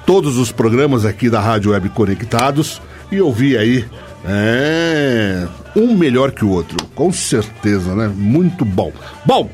todos 0.06 0.38
os 0.38 0.50
programas 0.50 1.04
aqui 1.04 1.30
da 1.30 1.42
Rádio 1.42 1.72
Web 1.72 1.90
Conectados 1.90 2.82
e 3.12 3.20
ouvir 3.20 3.58
aí 3.58 3.86
é, 4.24 5.46
um 5.76 5.94
melhor 5.94 6.32
que 6.32 6.46
o 6.46 6.50
outro, 6.50 6.78
com 6.96 7.12
certeza, 7.12 7.94
né? 7.96 8.10
Muito 8.16 8.64
bom. 8.64 8.94
Bom, 9.26 9.50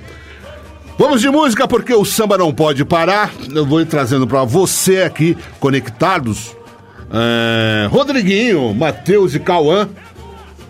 vamos 1.00 1.20
de 1.20 1.30
música 1.32 1.68
porque 1.68 1.96
o 1.96 2.06
samba 2.06 2.38
não 2.38 2.54
pode 2.54 2.86
parar. 2.86 3.34
Eu 3.52 3.66
vou 3.66 3.84
trazendo 3.88 4.28
para 4.28 4.44
você 4.44 5.02
aqui 5.02 5.36
conectados 5.60 6.56
é, 7.12 7.88
Rodriguinho, 7.88 8.72
Matheus 8.76 9.34
e 9.34 9.40
Cauã, 9.40 9.90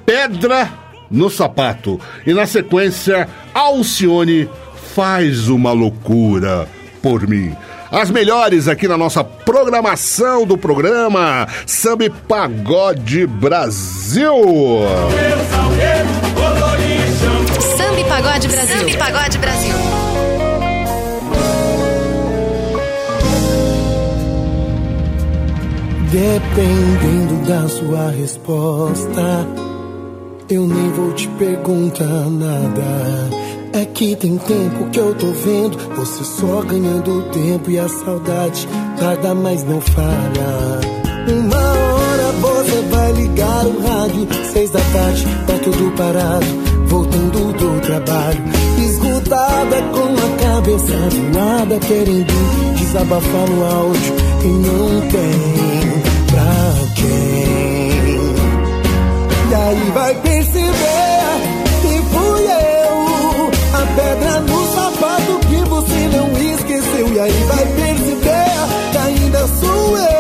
Pedra 0.05 0.84
no 1.09 1.29
Sapato. 1.29 1.99
E 2.25 2.33
na 2.33 2.45
sequência, 2.45 3.27
Alcione 3.53 4.49
faz 4.95 5.49
uma 5.49 5.71
loucura 5.71 6.67
por 7.01 7.27
mim. 7.27 7.55
As 7.91 8.09
melhores 8.09 8.67
aqui 8.67 8.87
na 8.87 8.97
nossa 8.97 9.23
programação 9.23 10.45
do 10.45 10.57
programa 10.57 11.47
Samba 11.65 12.09
Pagode 12.27 13.27
Brasil. 13.27 14.33
Samba 17.77 18.03
Pagode 18.07 18.47
Brasil. 18.47 18.77
Samba 18.77 18.97
Pagode 18.97 19.37
Brasil. 19.37 19.75
Dependendo 26.11 27.45
da 27.45 27.67
sua 27.67 28.09
resposta, 28.11 29.47
eu 30.49 30.67
nem 30.67 30.91
vou 30.91 31.11
te 31.13 31.27
perguntar 31.29 32.29
nada. 32.29 33.29
É 33.73 33.85
que 33.85 34.15
tem 34.15 34.37
tempo 34.37 34.89
que 34.89 34.99
eu 34.99 35.13
tô 35.15 35.27
vendo 35.27 35.77
você 35.95 36.23
só 36.23 36.61
ganhando 36.61 37.23
tempo 37.31 37.69
e 37.69 37.79
a 37.79 37.89
saudade 37.89 38.67
tarda, 38.97 39.35
mas 39.35 39.63
não 39.63 39.81
falha. 39.81 40.79
Uma 41.27 41.57
hora 41.57 42.31
você 42.39 42.81
vai 42.89 43.11
ligar 43.13 43.65
o 43.65 43.81
rádio, 43.81 44.27
seis 44.53 44.69
da 44.69 44.79
tarde, 44.79 45.25
tá 45.47 45.53
tudo 45.63 45.91
parado, 45.97 46.45
voltando 46.87 47.53
do 47.53 47.81
trabalho. 47.81 48.43
Esgotada 48.77 49.81
com 49.91 50.13
a 50.13 50.37
cabeça 50.37 51.05
voada, 51.65 51.79
querendo 51.79 52.75
desabafar 52.77 53.49
no 53.49 53.65
áudio 53.65 54.13
e 54.43 54.47
não 54.47 55.01
tem 55.09 56.01
pra 56.27 56.93
quem. 56.95 57.74
E 59.73 59.91
vai 59.91 60.13
perceber 60.15 61.25
que 61.81 62.01
fui 62.13 62.43
eu, 62.43 63.49
a 63.73 63.85
pedra 63.95 64.39
no 64.41 64.65
sapato 64.75 65.39
que 65.47 65.67
você 65.67 66.07
não 66.15 66.31
esqueceu. 66.53 67.07
E 67.11 67.19
aí 67.19 67.43
vai 67.47 67.65
perceber 67.65 68.45
que 68.91 68.97
ainda 68.97 69.47
sou 69.47 69.97
eu, 69.97 70.14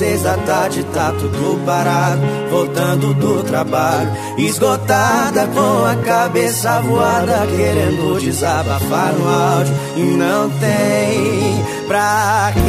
seis 0.00 0.22
da 0.22 0.34
tarde 0.34 0.82
tá 0.94 1.12
tudo 1.12 1.62
parado, 1.66 2.22
voltando 2.50 3.12
do 3.12 3.42
trabalho, 3.42 4.10
esgotada 4.38 5.46
com 5.48 5.84
a 5.84 5.94
cabeça 5.96 6.80
voada, 6.80 7.46
querendo 7.54 8.18
desabafar 8.18 9.12
no 9.12 9.28
áudio 9.28 9.74
e 9.96 10.00
não 10.00 10.48
tem 10.48 11.62
pra 11.86 12.50
quem. 12.54 12.62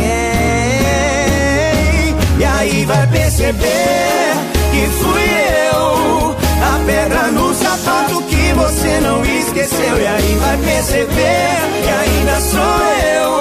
E 2.37 2.43
aí 2.43 2.83
vai 2.83 3.07
perceber 3.07 4.33
que 4.73 4.87
fui 4.87 5.23
eu, 5.71 6.35
a 6.61 6.79
pedra 6.85 7.31
no 7.31 7.55
sapato 7.55 8.21
que 8.23 8.53
você 8.55 8.99
não 8.99 9.23
esqueceu. 9.23 10.01
E 10.01 10.05
aí 10.05 10.37
vai 10.37 10.57
perceber 10.57 11.61
que 11.81 11.89
ainda 11.89 12.41
sou 12.41 12.81
eu, 13.15 13.31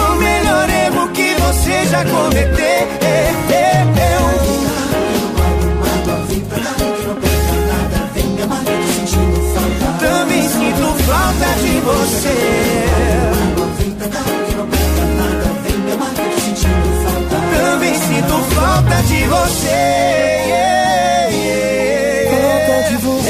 o 0.00 0.14
melhor 0.16 0.66
erro 0.70 1.08
que 1.08 1.34
você 1.42 1.84
já 1.90 2.02
cometeu. 2.06 2.81
Falta 11.12 11.46
de 11.60 11.80
você. 11.80 12.38
Também 17.56 17.94
sinto 17.94 18.38
falta 18.54 19.02
de 19.02 19.24
você. 19.26 19.80
Falta 22.30 22.88
de 22.88 22.96
você. 22.96 23.21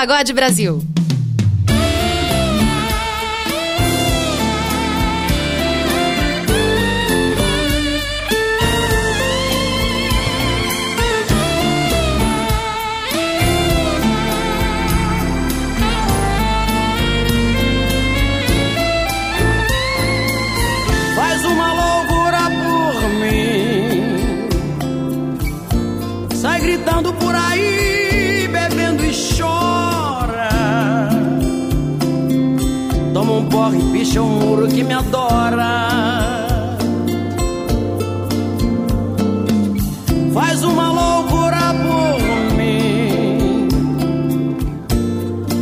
Pagode 0.00 0.32
Brasil. 0.32 0.89
Picha 34.10 34.22
um 34.22 34.28
muro 34.28 34.66
que 34.66 34.82
me 34.82 34.92
adora. 34.92 35.86
Faz 40.34 40.62
uma 40.64 40.90
loucura 40.90 41.74
por 41.82 42.56
mim. 42.56 43.68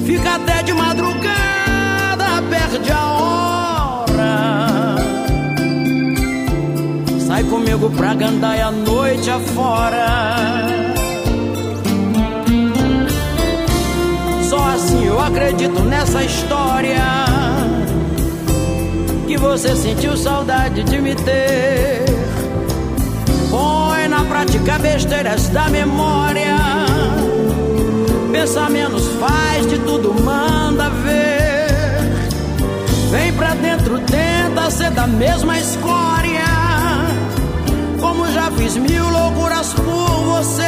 Fica 0.07 0.37
até 0.37 0.63
de 0.63 0.73
madrugada, 0.73 2.43
perde 2.49 2.91
a 2.91 3.07
hora. 3.07 4.97
Sai 7.27 7.45
comigo 7.45 7.91
pra 7.91 8.15
gandaia 8.15 8.67
a 8.67 8.73
noite 8.73 9.31
afora. 9.31 10.07
Só 14.49 14.59
assim 14.71 15.05
eu 15.05 15.21
acredito 15.21 15.83
nessa 15.83 16.25
história. 16.25 17.38
Que 19.29 19.37
você 19.37 19.77
sentiu 19.77 20.17
saudade 20.17 20.83
de 20.85 21.03
me 21.03 21.15
ter. 21.15 22.03
Põe 23.51 24.09
na 24.09 24.25
prática 24.25 24.79
besteiras 24.79 25.51
da 25.51 25.69
memória. 25.69 26.57
Pensa 28.33 28.71
menos, 28.71 29.07
faz 29.21 29.67
de 29.67 29.81
tudo, 29.81 30.15
manda 30.25 30.89
ver. 30.89 32.11
Vem 33.11 33.31
pra 33.35 33.53
dentro, 33.53 33.99
tenta 33.99 34.71
ser 34.71 34.93
da 34.93 35.07
mesma 35.07 35.59
escória. 35.59 36.49
Como 38.01 38.33
já 38.33 38.51
fiz 38.53 38.79
mil 38.79 39.11
loucuras 39.11 39.75
por 39.75 40.25
você. 40.25 40.68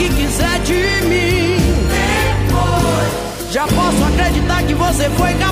Que 0.00 0.08
quiser 0.08 0.58
de 0.60 1.08
mim. 1.08 1.56
Depois 2.48 3.52
já 3.52 3.66
posso 3.66 4.02
acreditar 4.04 4.62
que 4.62 4.74
você 4.74 5.10
foi 5.10 5.34
capaz 5.34 5.49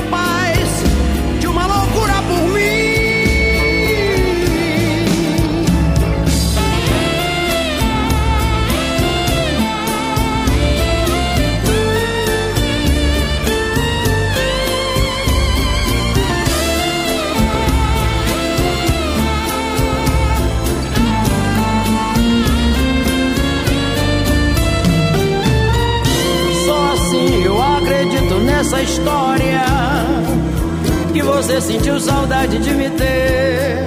você 31.48 31.62
sentiu 31.62 31.98
saudade 31.98 32.58
de 32.58 32.74
me 32.74 32.90
ter. 32.90 33.78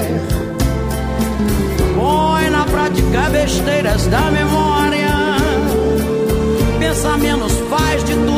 Põe 1.95 2.49
na 2.49 2.65
prática 2.65 3.29
besteiras 3.29 4.07
da 4.07 4.31
memória. 4.31 5.11
Pensa 6.79 7.17
menos, 7.17 7.53
faz 7.69 8.03
de 8.03 8.13
tudo, 8.15 8.30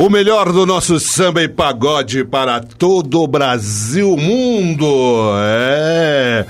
O 0.00 0.08
melhor 0.08 0.50
do 0.50 0.64
nosso 0.64 0.98
samba 0.98 1.42
e 1.42 1.48
pagode 1.48 2.24
para 2.24 2.58
todo 2.58 3.20
o 3.20 3.26
Brasil 3.26 4.16
mundo. 4.16 4.86
É. 5.44 6.46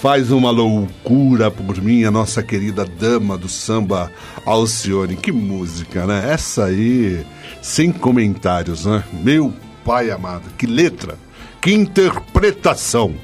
Faz 0.00 0.30
uma 0.30 0.50
loucura 0.50 1.50
por 1.50 1.82
mim, 1.82 2.04
a 2.04 2.10
nossa 2.10 2.42
querida 2.42 2.82
dama 2.82 3.36
do 3.36 3.46
samba, 3.46 4.10
Alcione. 4.46 5.16
Que 5.16 5.30
música, 5.30 6.06
né? 6.06 6.30
Essa 6.32 6.64
aí, 6.64 7.26
sem 7.60 7.92
comentários, 7.92 8.86
né? 8.86 9.04
Meu 9.12 9.52
pai 9.84 10.10
amado, 10.10 10.48
que 10.56 10.66
letra, 10.66 11.18
que 11.60 11.74
interpretação. 11.74 13.14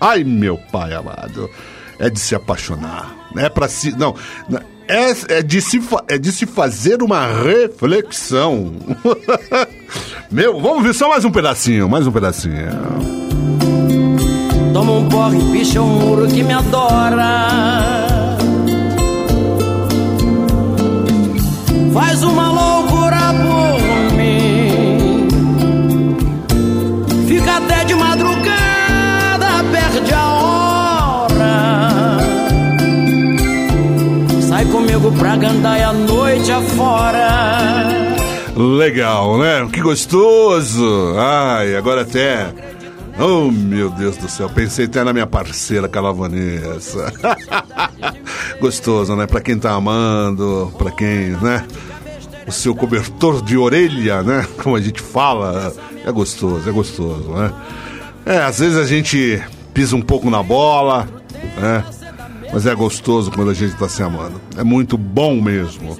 Ai, 0.00 0.24
meu 0.24 0.56
pai 0.56 0.94
amado, 0.94 1.50
é 1.98 2.08
de 2.08 2.18
se 2.18 2.34
apaixonar. 2.34 3.14
É 3.36 3.50
para 3.50 3.68
se. 3.68 3.94
Não. 3.98 4.14
É, 4.86 5.38
é, 5.38 5.42
de 5.42 5.60
se, 5.62 5.80
é 6.08 6.18
de 6.18 6.30
se 6.30 6.46
fazer 6.46 7.02
uma 7.02 7.26
reflexão. 7.26 8.72
meu, 10.30 10.60
vamos 10.60 10.82
ver 10.82 10.94
só 10.94 11.08
mais 11.08 11.24
um 11.24 11.30
pedacinho, 11.30 11.88
mais 11.88 12.06
um 12.06 12.12
pedacinho. 12.12 12.68
Toma 14.72 14.92
um 14.92 15.08
porre, 15.08 15.38
picha 15.52 15.80
um 15.80 15.86
muro 15.86 16.28
que 16.28 16.42
me 16.42 16.52
adora. 16.52 18.13
Pra 35.12 35.36
gandaia 35.36 35.88
a 35.88 35.92
noite 35.92 36.50
afora. 36.50 38.16
Legal, 38.56 39.36
né? 39.38 39.68
Que 39.70 39.80
gostoso! 39.80 41.14
Ai, 41.18 41.76
agora 41.76 42.02
até. 42.02 42.52
Oh, 43.18 43.50
meu 43.50 43.90
Deus 43.90 44.16
do 44.16 44.28
céu, 44.28 44.48
pensei 44.48 44.86
até 44.86 45.04
na 45.04 45.12
minha 45.12 45.26
parceira, 45.26 45.86
aquela 45.86 46.10
Vanessa. 46.12 47.12
gostoso, 48.60 49.14
né? 49.14 49.26
Pra 49.26 49.40
quem 49.40 49.58
tá 49.58 49.72
amando, 49.72 50.72
pra 50.78 50.90
quem, 50.90 51.30
né? 51.40 51.64
O 52.46 52.52
seu 52.52 52.74
cobertor 52.74 53.42
de 53.42 53.58
orelha, 53.58 54.22
né? 54.22 54.46
Como 54.62 54.74
a 54.74 54.80
gente 54.80 55.02
fala. 55.02 55.72
É 56.04 56.10
gostoso, 56.10 56.68
é 56.68 56.72
gostoso, 56.72 57.28
né? 57.30 57.52
É, 58.24 58.38
às 58.38 58.58
vezes 58.58 58.78
a 58.78 58.86
gente 58.86 59.42
pisa 59.74 59.94
um 59.94 60.02
pouco 60.02 60.30
na 60.30 60.42
bola, 60.42 61.06
né? 61.58 61.84
Mas 62.54 62.66
é 62.66 62.74
gostoso 62.74 63.32
quando 63.32 63.50
a 63.50 63.54
gente 63.54 63.74
tá 63.74 63.88
se 63.88 64.00
amando. 64.00 64.40
É 64.56 64.62
muito 64.62 64.96
bom 64.96 65.42
mesmo. 65.42 65.98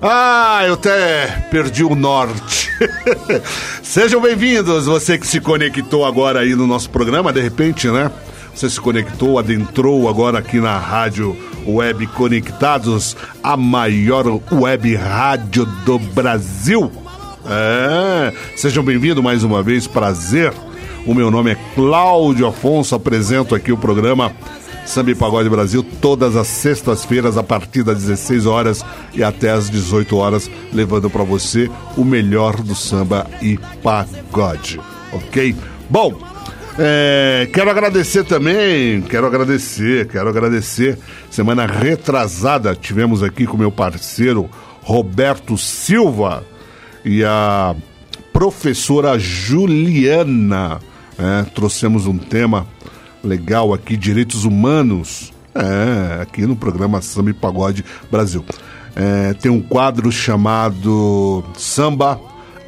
Ah, 0.00 0.62
eu 0.64 0.74
até 0.74 1.26
perdi 1.50 1.82
o 1.82 1.96
norte. 1.96 2.70
Sejam 3.82 4.20
bem-vindos, 4.20 4.86
você 4.86 5.18
que 5.18 5.26
se 5.26 5.40
conectou 5.40 6.06
agora 6.06 6.38
aí 6.38 6.54
no 6.54 6.68
nosso 6.68 6.88
programa, 6.88 7.32
de 7.32 7.40
repente, 7.40 7.88
né? 7.88 8.12
Você 8.54 8.70
se 8.70 8.80
conectou, 8.80 9.40
adentrou 9.40 10.08
agora 10.08 10.38
aqui 10.38 10.60
na 10.60 10.78
rádio 10.78 11.36
Web 11.66 12.06
Conectados, 12.08 13.16
a 13.42 13.56
maior 13.56 14.40
web 14.52 14.94
rádio 14.94 15.66
do 15.84 15.98
Brasil. 15.98 16.92
É, 17.44 18.32
sejam 18.54 18.84
bem-vindos 18.84 19.22
mais 19.22 19.42
uma 19.42 19.64
vez, 19.64 19.88
prazer. 19.88 20.52
O 21.04 21.12
meu 21.12 21.28
nome 21.28 21.50
é 21.50 21.58
Cláudio 21.74 22.46
Afonso, 22.46 22.94
apresento 22.94 23.52
aqui 23.52 23.72
o 23.72 23.76
programa 23.76 24.30
Samba 24.88 25.10
e 25.10 25.14
Pagode 25.14 25.50
Brasil 25.50 25.84
todas 26.00 26.34
as 26.34 26.46
sextas-feiras 26.46 27.36
a 27.36 27.42
partir 27.42 27.82
das 27.82 27.98
16 27.98 28.46
horas 28.46 28.82
e 29.12 29.22
até 29.22 29.50
as 29.50 29.68
18 29.68 30.16
horas, 30.16 30.50
levando 30.72 31.10
para 31.10 31.22
você 31.22 31.70
o 31.94 32.02
melhor 32.02 32.56
do 32.62 32.74
samba 32.74 33.26
e 33.42 33.58
pagode, 33.82 34.80
ok? 35.12 35.54
Bom, 35.90 36.18
é, 36.78 37.46
quero 37.52 37.68
agradecer 37.68 38.24
também, 38.24 39.02
quero 39.02 39.26
agradecer, 39.26 40.08
quero 40.08 40.30
agradecer. 40.30 40.98
Semana 41.30 41.66
retrasada 41.66 42.74
tivemos 42.74 43.22
aqui 43.22 43.46
com 43.46 43.58
meu 43.58 43.70
parceiro 43.70 44.48
Roberto 44.80 45.58
Silva 45.58 46.46
e 47.04 47.22
a 47.22 47.76
professora 48.32 49.18
Juliana. 49.18 50.80
É, 51.18 51.42
trouxemos 51.54 52.06
um 52.06 52.16
tema 52.16 52.66
legal 53.22 53.72
aqui, 53.72 53.96
direitos 53.96 54.44
humanos, 54.44 55.32
é, 55.54 56.22
aqui 56.22 56.46
no 56.46 56.56
programa 56.56 57.00
Samba 57.02 57.30
e 57.30 57.34
Pagode 57.34 57.84
Brasil. 58.10 58.44
É, 58.94 59.34
tem 59.34 59.50
um 59.50 59.60
quadro 59.60 60.10
chamado 60.10 61.44
Samba, 61.56 62.20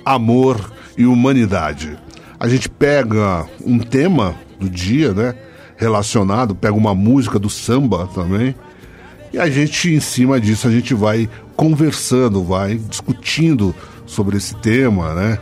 Amor 0.04 0.72
e 0.96 1.04
Humanidade. 1.04 1.98
A 2.38 2.48
gente 2.48 2.68
pega 2.68 3.46
um 3.64 3.78
tema 3.78 4.34
do 4.58 4.68
dia, 4.68 5.12
né? 5.12 5.34
Relacionado, 5.76 6.54
pega 6.54 6.74
uma 6.74 6.94
música 6.94 7.38
do 7.38 7.48
samba 7.48 8.08
também. 8.14 8.54
E 9.32 9.38
a 9.38 9.48
gente, 9.48 9.94
em 9.94 10.00
cima 10.00 10.40
disso, 10.40 10.66
a 10.66 10.70
gente 10.70 10.94
vai 10.94 11.28
conversando, 11.56 12.42
vai 12.42 12.76
discutindo 12.76 13.74
sobre 14.06 14.36
esse 14.36 14.54
tema, 14.56 15.14
né? 15.14 15.38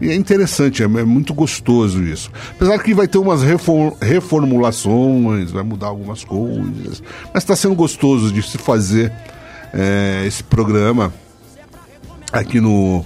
E 0.00 0.08
é 0.10 0.14
interessante, 0.14 0.82
é, 0.82 0.86
é 0.86 1.04
muito 1.04 1.34
gostoso 1.34 2.02
isso. 2.02 2.30
Apesar 2.52 2.78
que 2.82 2.94
vai 2.94 3.06
ter 3.06 3.18
umas 3.18 3.42
refor 3.42 3.96
reformulações, 4.00 5.50
vai 5.50 5.62
mudar 5.62 5.88
algumas 5.88 6.24
coisas. 6.24 7.02
Mas 7.34 7.42
está 7.42 7.54
sendo 7.54 7.74
gostoso 7.74 8.32
de 8.32 8.42
se 8.42 8.56
fazer 8.56 9.12
é, 9.74 10.24
esse 10.26 10.42
programa 10.42 11.12
aqui 12.32 12.60
no, 12.60 13.04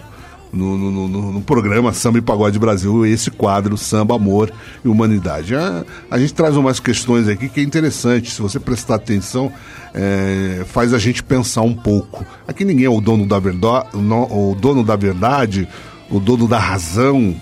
no, 0.53 0.79
no, 0.79 1.09
no, 1.09 1.33
no, 1.33 1.43
programa 1.43 1.93
Samba 1.93 2.19
e 2.19 2.23
Pagode 2.23 2.59
Brasil, 2.59 3.05
esse 3.05 3.31
quadro 3.31 3.77
Samba, 3.77 4.15
Amor 4.15 4.53
e 4.85 4.89
Humanidade. 4.89 5.55
A, 5.57 5.85
a 6.11 6.19
gente 6.19 6.33
traz 6.33 6.57
umas 6.57 6.79
questões 6.79 7.29
aqui 7.29 7.49
que 7.49 7.61
é 7.61 7.63
interessante, 7.63 8.31
se 8.31 8.41
você 8.41 8.61
prestar 8.61 8.97
atenção, 8.97 9.53
é, 9.93 10.65
faz 10.67 10.95
a 10.95 10.99
gente 10.99 11.23
pensar 11.23 11.63
um 11.63 11.75
pouco. 11.75 12.25
Aqui 12.47 12.65
ninguém 12.65 12.87
é 12.87 12.91
o 12.91 13.01
dono 13.01 13.27
da 13.27 13.39
o 13.39 14.55
dono 14.55 14.85
da 14.85 14.97
verdade 14.97 15.69
o 16.11 16.21
dono 16.21 16.47
da 16.47 16.59
razão, 16.59 17.35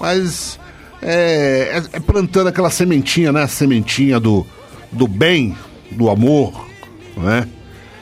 mas 0.00 0.58
é, 1.02 1.82
é, 1.92 1.96
é, 1.96 2.00
plantando 2.00 2.48
aquela 2.48 2.70
sementinha, 2.70 3.32
né? 3.32 3.42
A 3.42 3.48
sementinha 3.48 4.20
do, 4.20 4.46
do 4.92 5.06
bem, 5.06 5.56
do 5.90 6.10
amor, 6.10 6.66
né? 7.16 7.46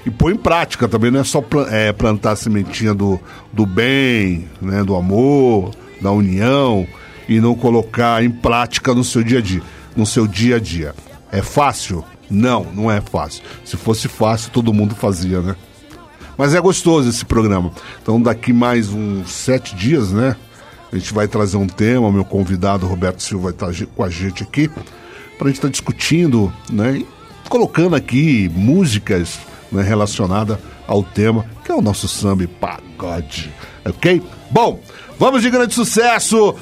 E 0.04 0.10
põe 0.10 0.34
em 0.34 0.36
prática 0.36 0.88
também, 0.88 1.10
não 1.10 1.20
é 1.20 1.24
só 1.24 1.44
é, 1.70 1.92
plantar 1.92 2.32
a 2.32 2.36
sementinha 2.36 2.94
do, 2.94 3.20
do 3.52 3.66
bem, 3.66 4.48
né? 4.60 4.82
Do 4.82 4.96
amor, 4.96 5.70
da 6.00 6.10
união 6.10 6.86
e 7.28 7.40
não 7.40 7.54
colocar 7.54 8.24
em 8.24 8.30
prática 8.30 8.94
no 8.94 9.04
seu 9.04 9.22
dia 9.22 9.38
a 9.38 9.42
dia, 9.42 9.62
no 9.94 10.06
seu 10.06 10.26
dia 10.26 10.56
a 10.56 10.60
dia. 10.60 10.94
É 11.30 11.42
fácil? 11.42 12.02
Não, 12.30 12.66
não 12.74 12.90
é 12.90 13.00
fácil. 13.00 13.42
Se 13.64 13.76
fosse 13.76 14.08
fácil, 14.08 14.50
todo 14.50 14.72
mundo 14.72 14.94
fazia, 14.94 15.40
né? 15.40 15.56
Mas 16.38 16.54
é 16.54 16.60
gostoso 16.60 17.10
esse 17.10 17.24
programa. 17.24 17.72
Então, 18.00 18.22
daqui 18.22 18.52
mais 18.52 18.90
uns 18.90 19.28
sete 19.28 19.74
dias, 19.74 20.12
né? 20.12 20.36
A 20.92 20.96
gente 20.96 21.12
vai 21.12 21.26
trazer 21.26 21.56
um 21.56 21.66
tema. 21.66 22.10
Meu 22.12 22.24
convidado, 22.24 22.86
Roberto 22.86 23.20
Silva, 23.20 23.52
vai 23.52 23.70
estar 23.70 23.86
com 23.94 24.04
a 24.04 24.08
gente 24.08 24.44
aqui 24.44 24.68
para 24.68 25.46
a 25.46 25.48
gente 25.48 25.56
estar 25.56 25.68
tá 25.68 25.72
discutindo, 25.72 26.52
né? 26.70 26.98
E 26.98 27.06
colocando 27.48 27.96
aqui 27.96 28.48
músicas 28.54 29.40
né, 29.72 29.82
relacionadas 29.82 30.58
ao 30.86 31.02
tema, 31.02 31.44
que 31.64 31.72
é 31.72 31.74
o 31.74 31.82
nosso 31.82 32.06
samba 32.06 32.44
e 32.44 32.46
pagode. 32.46 33.52
Ok? 33.84 34.22
Bom, 34.50 34.80
vamos 35.18 35.42
de 35.42 35.50
grande 35.50 35.74
sucesso. 35.74 36.54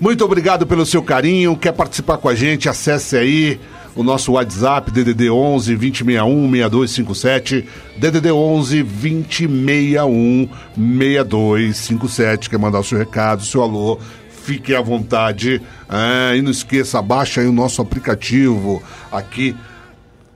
Muito 0.00 0.24
obrigado 0.24 0.66
pelo 0.66 0.86
seu 0.86 1.02
carinho. 1.02 1.56
Quer 1.56 1.72
participar 1.72 2.16
com 2.16 2.28
a 2.28 2.34
gente? 2.34 2.68
Acesse 2.68 3.16
aí 3.16 3.60
o 3.94 4.02
nosso 4.02 4.32
WhatsApp 4.32 4.90
DDD 4.90 5.30
11 5.30 5.76
2061 5.76 6.50
6257 6.50 7.68
DDD 7.98 8.32
11 8.32 8.82
2061 8.82 10.48
6257 10.76 12.50
quer 12.50 12.58
mandar 12.58 12.80
o 12.80 12.84
seu 12.84 12.98
recado, 12.98 13.44
seu 13.44 13.62
alô? 13.62 13.98
Fique 14.44 14.74
à 14.74 14.80
vontade. 14.80 15.62
É, 15.88 16.36
e 16.36 16.42
não 16.42 16.50
esqueça, 16.50 17.00
baixa 17.00 17.40
aí 17.40 17.46
o 17.46 17.52
nosso 17.52 17.80
aplicativo 17.80 18.82
aqui. 19.10 19.54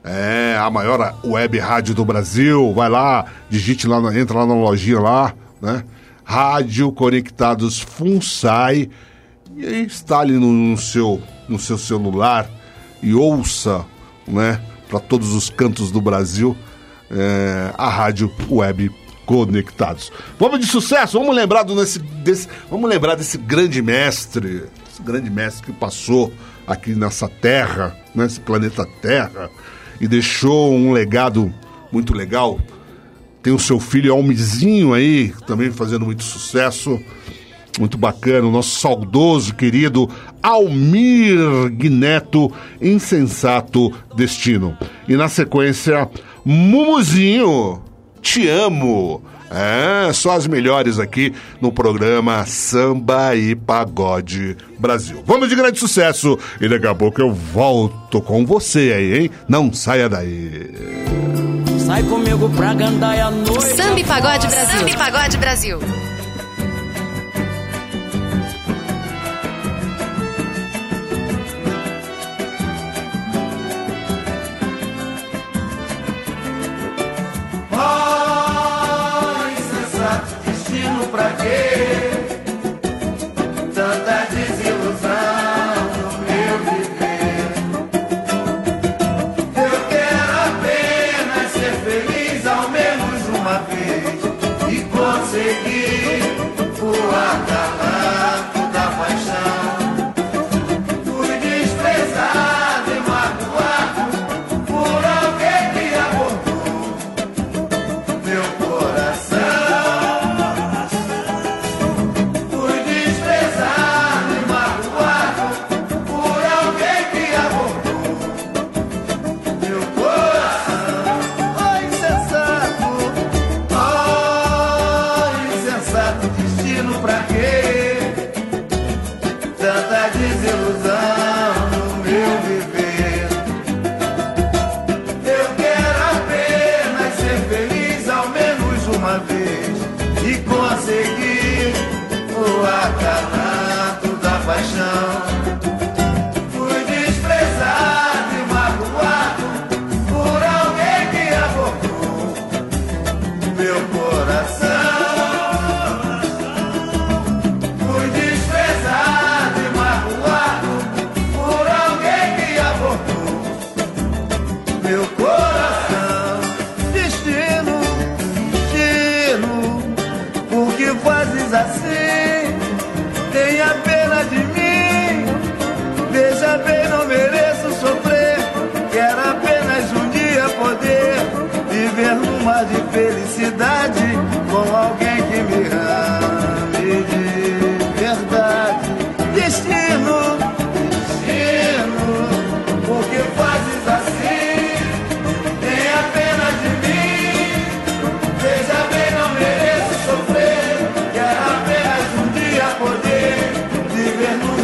É 0.05 0.57
a 0.61 0.71
maior 0.71 1.19
web 1.25 1.59
rádio 1.59 1.93
do 1.95 2.05
Brasil. 2.05 2.73
Vai 2.73 2.89
lá, 2.89 3.25
digite 3.51 3.89
lá, 3.89 3.99
entra 4.17 4.39
lá 4.39 4.47
na 4.47 4.55
lojinha 4.55 5.01
lá, 5.01 5.35
né? 5.61 5.83
Rádio 6.23 6.93
Conectados 6.93 7.81
FUNSAI. 7.81 8.89
E 9.57 9.81
instale 9.83 10.35
no, 10.35 10.53
no 10.53 10.77
seu, 10.77 11.21
no 11.49 11.59
seu 11.59 11.79
celular 11.79 12.49
e 13.03 13.15
ouça, 13.15 13.85
né, 14.27 14.61
para 14.89 15.01
todos 15.01 15.33
os 15.35 15.51
cantos 15.51 15.91
do 15.91 16.01
Brasil, 16.01 16.57
é, 17.11 17.73
a 17.77 17.89
rádio 17.89 18.33
web 18.51 18.91
conectados. 19.25 20.13
Vamos 20.39 20.61
de 20.61 20.67
sucesso, 20.67 21.19
vamos 21.19 21.35
lembrar 21.35 21.65
do, 21.65 21.75
desse, 21.77 21.99
desse, 21.99 22.49
vamos 22.71 22.89
lembrar 22.89 23.17
desse 23.17 23.37
grande 23.37 23.83
mestre, 23.83 24.65
esse 24.89 25.03
grande 25.03 25.29
mestre 25.29 25.67
que 25.67 25.73
passou 25.73 26.33
aqui 26.67 26.95
nessa 26.95 27.29
terra, 27.29 27.97
nesse 28.15 28.41
planeta 28.41 28.87
Terra, 29.01 29.51
e 30.01 30.09
deixou 30.09 30.73
um 30.73 30.93
legado 30.93 31.53
muito 31.93 32.15
legal. 32.15 32.59
Tem 33.43 33.53
o 33.53 33.59
seu 33.59 33.79
filho 33.79 34.13
Almizinho 34.13 34.93
aí, 34.93 35.33
também 35.47 35.71
fazendo 35.71 36.05
muito 36.05 36.25
sucesso. 36.25 37.01
Muito 37.79 37.99
bacana, 37.99 38.47
o 38.47 38.51
nosso 38.51 38.81
saudoso, 38.81 39.55
querido 39.55 40.09
Almir 40.43 41.71
Guineto, 41.71 42.51
Insensato 42.81 43.93
Destino. 44.15 44.77
E 45.07 45.15
na 45.15 45.29
sequência, 45.29 46.09
Mumuzinho, 46.45 47.83
Te 48.23 48.49
Amo. 48.49 49.23
É, 49.51 50.13
só 50.13 50.33
as 50.33 50.47
melhores 50.47 50.99
aqui 50.99 51.33
no 51.61 51.71
programa 51.71 52.45
Samba 52.47 53.37
e 53.37 53.55
Pagode 53.55 54.57
Brasil. 54.79 55.23
Vamos 55.25 55.49
de 55.49 55.55
grande 55.55 55.79
sucesso 55.79 56.37
e 56.61 56.69
daqui 56.69 56.87
a 56.87 56.95
pouco 56.95 57.21
eu 57.21 57.33
volto 57.33 58.21
com 58.21 58.45
você 58.45 58.93
aí, 58.97 59.19
hein? 59.19 59.31
Não 59.49 59.73
saia 59.73 60.09
daí. 60.09 60.75
Sai 61.79 62.03
comigo 62.03 62.51
pra 62.51 62.75
gandaia 62.75 63.31
noite. 63.31 63.77
Samba 63.77 64.01
e 64.01 64.05
Pagode 64.05 64.47
Brasil. 64.49 64.79
Samba 64.79 64.91
e 64.91 64.97
Pagode 64.97 65.37
Brasil. 65.37 65.79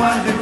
Viver 0.03 0.33
num 0.33 0.42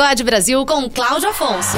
Pagode 0.00 0.24
Brasil 0.24 0.64
com 0.64 0.88
Cláudio 0.88 1.28
Afonso. 1.28 1.76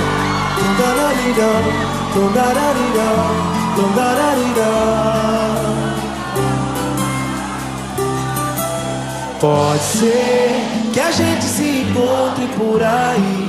Pode 9.40 9.82
ser 9.82 10.64
que 10.92 11.00
a 11.00 11.10
gente 11.10 11.42
se 11.42 11.80
encontre 11.80 12.46
por 12.56 12.80
aí. 12.80 13.42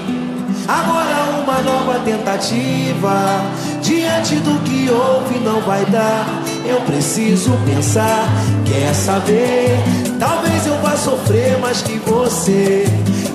Agora 0.68 1.24
uma 1.44 1.62
nova 1.62 2.00
tentativa. 2.00 3.42
Diante 3.84 4.36
do 4.38 4.60
que 4.64 4.90
houve 4.90 5.38
não 5.40 5.62
vai 5.62 5.86
dar. 5.86 6.26
Eu 6.66 6.82
preciso 6.82 7.52
pensar, 7.64 8.28
quer 8.66 8.92
saber? 8.96 9.78
Talvez 10.20 10.66
eu 10.66 10.82
vá 10.82 10.98
sofrer 10.98 11.60
mais 11.60 11.84
que 11.84 12.00
você. 12.00 12.86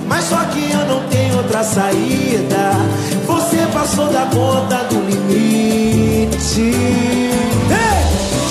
Mas 0.09 0.25
só 0.25 0.43
que 0.45 0.71
eu 0.71 0.85
saída. 1.63 2.71
Você 3.25 3.57
passou 3.73 4.07
da 4.07 4.25
conta 4.27 4.83
do 4.85 5.01
limite. 5.01 6.29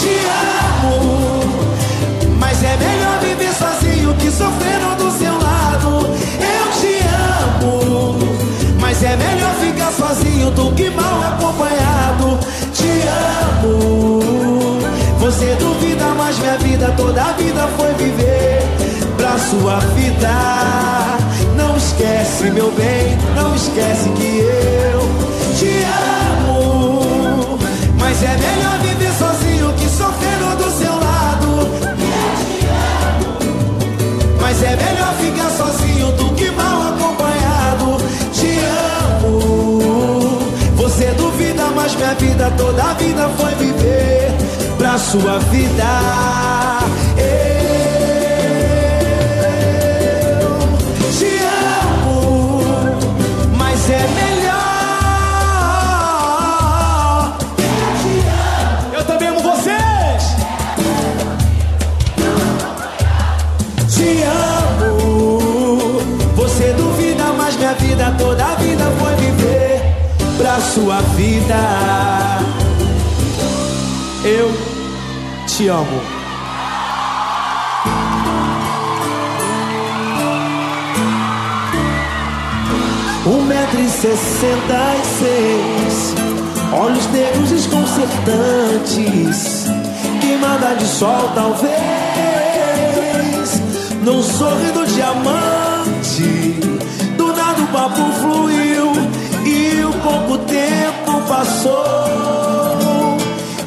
Te 0.00 0.14
amo. 0.84 1.42
Mas 2.38 2.62
é 2.62 2.76
melhor 2.76 3.18
viver 3.20 3.52
sozinho 3.54 4.14
que 4.14 4.30
sofrendo 4.30 4.96
do 4.96 5.10
seu 5.18 5.32
lado. 5.38 6.06
Eu 6.40 6.70
te 6.80 6.98
amo. 7.64 8.18
Mas 8.80 9.02
é 9.02 9.16
melhor 9.16 9.54
ficar 9.54 9.92
sozinho 9.92 10.50
do 10.50 10.72
que 10.72 10.90
mal 10.90 11.22
acompanhado. 11.32 12.38
Te 12.72 13.02
amo. 13.64 14.20
Você 15.18 15.56
duvida, 15.56 16.06
mas 16.16 16.38
minha 16.38 16.56
vida, 16.58 16.94
toda 16.96 17.22
a 17.22 17.32
vida 17.32 17.68
foi 17.76 17.92
viver 17.94 18.62
pra 19.16 19.36
sua 19.38 19.78
vida. 19.94 21.27
Esquece, 21.78 22.50
meu 22.50 22.72
bem, 22.72 23.16
não 23.36 23.54
esquece 23.54 24.08
que 24.10 24.40
eu 24.40 25.00
te 25.56 25.86
amo. 26.48 27.56
Mas 27.96 28.20
é 28.20 28.36
melhor 28.36 28.78
viver 28.80 29.12
sozinho 29.12 29.72
que 29.74 29.88
sofrendo 29.88 30.56
do 30.56 30.70
seu 30.76 30.92
lado. 30.92 31.68
Mas 34.40 34.60
é 34.60 34.76
melhor 34.76 35.14
ficar 35.14 35.50
sozinho 35.50 36.10
do 36.12 36.34
que 36.34 36.50
mal 36.50 36.94
acompanhado. 36.94 37.96
Te 38.32 38.58
amo. 39.24 40.40
Você 40.74 41.06
duvida, 41.12 41.64
mas 41.76 41.94
minha 41.94 42.14
vida, 42.14 42.52
toda 42.56 42.82
a 42.82 42.94
vida 42.94 43.28
foi 43.36 43.54
viver 43.54 44.32
pra 44.76 44.98
sua 44.98 45.38
vida. 45.38 45.84
Pra 70.38 70.58
sua 70.60 71.00
vida. 71.16 71.58
Eu 74.24 74.50
te 75.46 75.68
amo. 75.68 76.00
Um 83.26 83.42
metro 83.42 83.80
e 83.80 83.88
sessenta 83.88 84.94
e 84.94 85.02
seis. 85.18 86.14
Olhos 86.72 87.06
negros 87.10 87.50
desconcertantes. 87.50 89.66
Queimada 90.20 90.76
de 90.76 90.86
sol 90.86 91.32
talvez. 91.34 91.68
Num 94.04 94.22
sorriso 94.22 94.86
diamante. 94.86 96.54
Do 97.16 97.32
nada 97.34 97.60
o 97.60 97.66
papo 97.66 98.12
fluiu 98.20 98.77
pouco 100.28 100.44
tempo 100.44 101.22
passou 101.26 103.16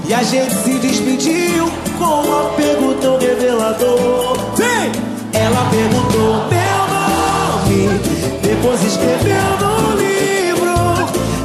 E 0.07 0.13
a 0.13 0.21
gente 0.21 0.53
se 0.53 0.77
despediu 0.77 1.71
Com 1.97 2.05
um 2.05 2.47
apego 2.47 2.93
tão 3.01 3.17
revelador 3.17 4.37
Vem! 4.55 4.91
Ela 5.33 5.65
perguntou 5.71 6.45
meu 6.49 6.87
nome 6.93 7.99
Depois 8.43 8.83
escreveu 8.83 9.57
no 9.59 9.97
livro 9.97 10.75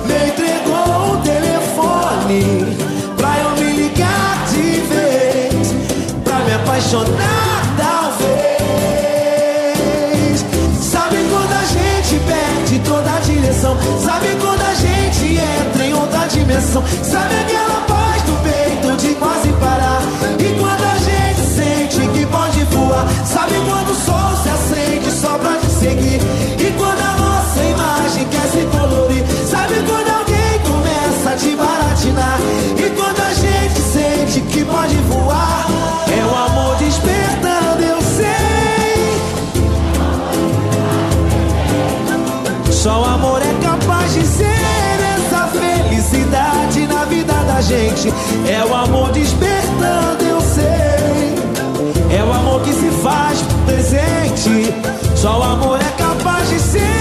Me 0.06 0.28
entregou 0.28 1.14
o 1.14 1.16
telefone 1.22 2.76
Pra 3.16 3.38
eu 3.38 3.50
me 3.56 3.72
ligar 3.82 4.44
de 4.50 4.80
vez 4.80 5.74
Pra 6.24 6.38
me 6.40 6.52
apaixonar 6.54 7.56
talvez. 7.76 8.16
Sabe 10.80 11.16
quando 11.30 11.52
a 11.52 11.64
gente 11.64 12.20
perde 12.24 12.78
toda 12.80 13.14
a 13.14 13.20
direção? 13.20 13.76
Sabe 14.02 14.28
quando 14.40 14.62
a 14.62 14.65
dimensão? 16.46 16.82
Sabe 17.02 17.34
aquela 17.34 17.80
paz 17.82 18.22
do 18.22 18.32
peito 18.42 18.96
de 18.96 19.14
quase 19.14 19.52
parar? 19.54 20.00
E 20.38 20.58
quando 20.58 20.84
a 20.84 20.96
gente 20.98 21.40
sente 21.40 22.08
que 22.08 22.26
pode 22.26 22.64
voar? 22.64 23.06
Sabe 23.26 23.54
quando 23.66 23.90
o 23.90 23.94
sol 23.94 24.36
se 24.42 24.48
acende 24.48 25.10
só 25.10 25.36
pra 25.38 25.56
te 25.56 25.66
seguir? 25.66 26.20
E 26.58 26.72
quando 26.78 27.00
a 27.00 27.16
nossa 27.18 27.64
imagem 27.64 28.24
quer 28.28 28.48
se 28.48 28.64
colorir? 28.66 29.24
Sabe 29.50 29.74
quando 29.86 30.08
alguém 30.08 30.60
começa 30.62 31.30
a 31.30 31.36
te 31.36 31.56
baratinar? 31.56 32.38
E 32.78 32.90
quando 32.90 33.20
a 33.20 33.34
gente 33.34 33.80
sente 33.80 34.40
que 34.42 34.64
pode 34.64 34.94
voar? 35.08 35.66
É 36.08 36.24
o 36.24 36.34
amor 36.34 36.76
despertando, 36.76 37.82
eu 37.82 38.00
sei. 38.00 38.36
Só 42.70 43.00
o 43.00 43.04
amor 43.04 43.42
é 43.42 43.54
capaz 43.64 44.14
de 44.14 44.24
ser 44.24 44.55
gente. 47.60 48.12
É 48.48 48.64
o 48.64 48.74
amor 48.74 49.10
despertando, 49.12 50.24
eu 50.24 50.40
sei. 50.40 52.16
É 52.16 52.22
o 52.22 52.32
amor 52.32 52.62
que 52.62 52.72
se 52.72 52.90
faz 53.02 53.38
presente. 53.64 54.74
Só 55.14 55.40
o 55.40 55.42
amor 55.42 55.78
é 55.80 56.02
capaz 56.02 56.48
de 56.48 56.58
ser 56.60 56.95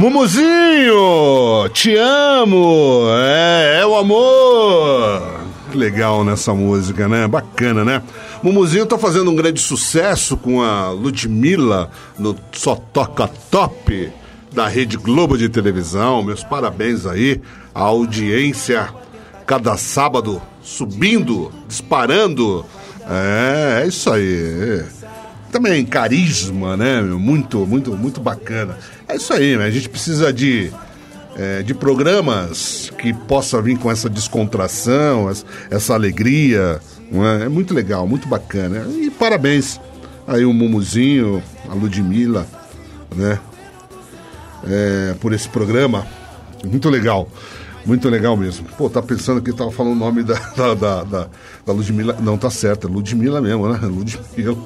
Mumuzinho, 0.00 1.68
te 1.74 1.94
amo, 1.94 3.04
é, 3.18 3.80
é 3.82 3.86
o 3.86 3.94
amor. 3.94 5.42
Legal 5.74 6.24
nessa 6.24 6.54
música, 6.54 7.06
né? 7.06 7.28
Bacana, 7.28 7.84
né? 7.84 8.02
Mumuzinho 8.42 8.86
tá 8.86 8.96
fazendo 8.96 9.30
um 9.30 9.36
grande 9.36 9.60
sucesso 9.60 10.38
com 10.38 10.62
a 10.62 10.88
Ludmilla 10.88 11.90
no 12.18 12.34
Só 12.50 12.76
Toca 12.76 13.28
Top 13.50 14.10
da 14.50 14.66
Rede 14.66 14.96
Globo 14.96 15.36
de 15.36 15.50
televisão. 15.50 16.22
Meus 16.22 16.42
parabéns 16.42 17.04
aí, 17.04 17.38
a 17.74 17.82
audiência 17.82 18.88
cada 19.46 19.76
sábado 19.76 20.40
subindo, 20.62 21.52
disparando. 21.68 22.64
É, 23.06 23.82
é 23.82 23.86
isso 23.86 24.10
aí. 24.10 24.82
Também 25.50 25.84
carisma, 25.84 26.76
né? 26.76 27.02
Muito, 27.02 27.66
muito, 27.66 27.96
muito 27.96 28.20
bacana. 28.20 28.78
É 29.08 29.16
isso 29.16 29.32
aí, 29.32 29.56
né? 29.56 29.64
A 29.64 29.70
gente 29.70 29.88
precisa 29.88 30.32
de, 30.32 30.70
é, 31.36 31.62
de 31.62 31.74
programas 31.74 32.92
que 32.98 33.12
possa 33.12 33.60
vir 33.60 33.76
com 33.78 33.90
essa 33.90 34.08
descontração, 34.08 35.28
essa, 35.70 35.94
alegria. 35.94 36.80
é? 37.12 37.44
é 37.44 37.48
muito 37.48 37.74
legal, 37.74 38.06
muito 38.06 38.28
bacana. 38.28 38.86
E 38.88 39.10
parabéns 39.10 39.80
aí 40.26 40.44
o 40.44 40.52
Mumuzinho, 40.52 41.42
a 41.68 41.74
Ludmilla, 41.74 42.46
né? 43.14 43.38
É, 44.68 45.14
por 45.20 45.32
esse 45.32 45.48
programa. 45.48 46.06
Muito 46.64 46.88
legal. 46.88 47.28
Muito 47.84 48.08
legal 48.08 48.36
mesmo. 48.36 48.66
Pô, 48.76 48.90
tá 48.90 49.00
pensando 49.00 49.40
que 49.40 49.52
tava 49.52 49.70
falando 49.70 49.92
o 49.92 49.96
nome 49.96 50.22
da, 50.22 50.34
da, 50.56 50.74
da, 50.74 51.02
da, 51.04 51.26
da 51.66 51.72
Ludmilla. 51.72 52.16
Não, 52.20 52.36
tá 52.36 52.50
certo, 52.50 52.86
é 52.86 52.90
Ludmilla 52.90 53.40
mesmo, 53.40 53.68
né? 53.68 53.78
Ludmilla. 53.82 54.56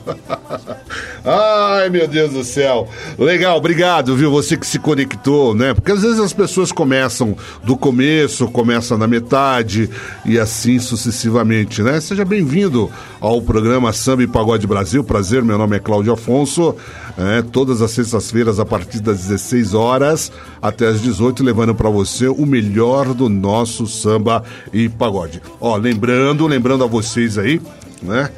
Ai, 1.25 1.89
meu 1.91 2.09
Deus 2.09 2.33
do 2.33 2.45
céu. 2.45 2.89
Legal, 3.19 3.57
obrigado, 3.57 4.17
viu? 4.17 4.31
Você 4.31 4.57
que 4.57 4.67
se 4.67 4.79
conectou, 4.79 5.55
né? 5.55 5.75
Porque 5.75 5.93
às 5.93 6.03
vezes 6.03 6.19
as 6.19 6.33
pessoas 6.33 6.73
começam 6.73 7.37
do 7.63 7.77
começo, 7.77 8.49
começam 8.49 8.99
na 8.99 9.07
metade 9.07 9.89
e 10.25 10.39
assim 10.39 10.79
sucessivamente, 10.79 11.83
né? 11.83 12.01
Seja 12.01 12.25
bem-vindo 12.25 12.91
ao 13.21 13.41
programa 13.41 13.93
Samba 13.93 14.25
e 14.25 14.27
Pagode 14.27 14.67
Brasil. 14.67 15.05
Prazer, 15.05 15.43
meu 15.43 15.57
nome 15.57 15.77
é 15.77 15.81
Cláudio 15.81 16.13
Afonso. 16.13 16.75
É, 17.17 17.43
todas 17.43 17.81
as 17.81 17.93
sextas-feiras, 17.93 18.59
a 18.59 18.65
partir 18.65 18.99
das 18.99 19.19
16 19.21 19.73
horas 19.73 20.33
até 20.65 20.87
as 20.87 21.03
18, 21.03 21.45
levando 21.45 21.75
para 21.75 21.91
você 21.91 22.27
o 22.27 22.47
melhor 22.47 23.13
do 23.13 23.29
nosso 23.29 23.87
samba 23.87 24.43
e 24.73 24.89
pagode. 24.89 25.43
Ó, 25.61 25.77
lembrando, 25.77 26.47
lembrando 26.47 26.83
a 26.83 26.87
vocês 26.87 27.37
aí, 27.37 27.61
né? 28.01 28.31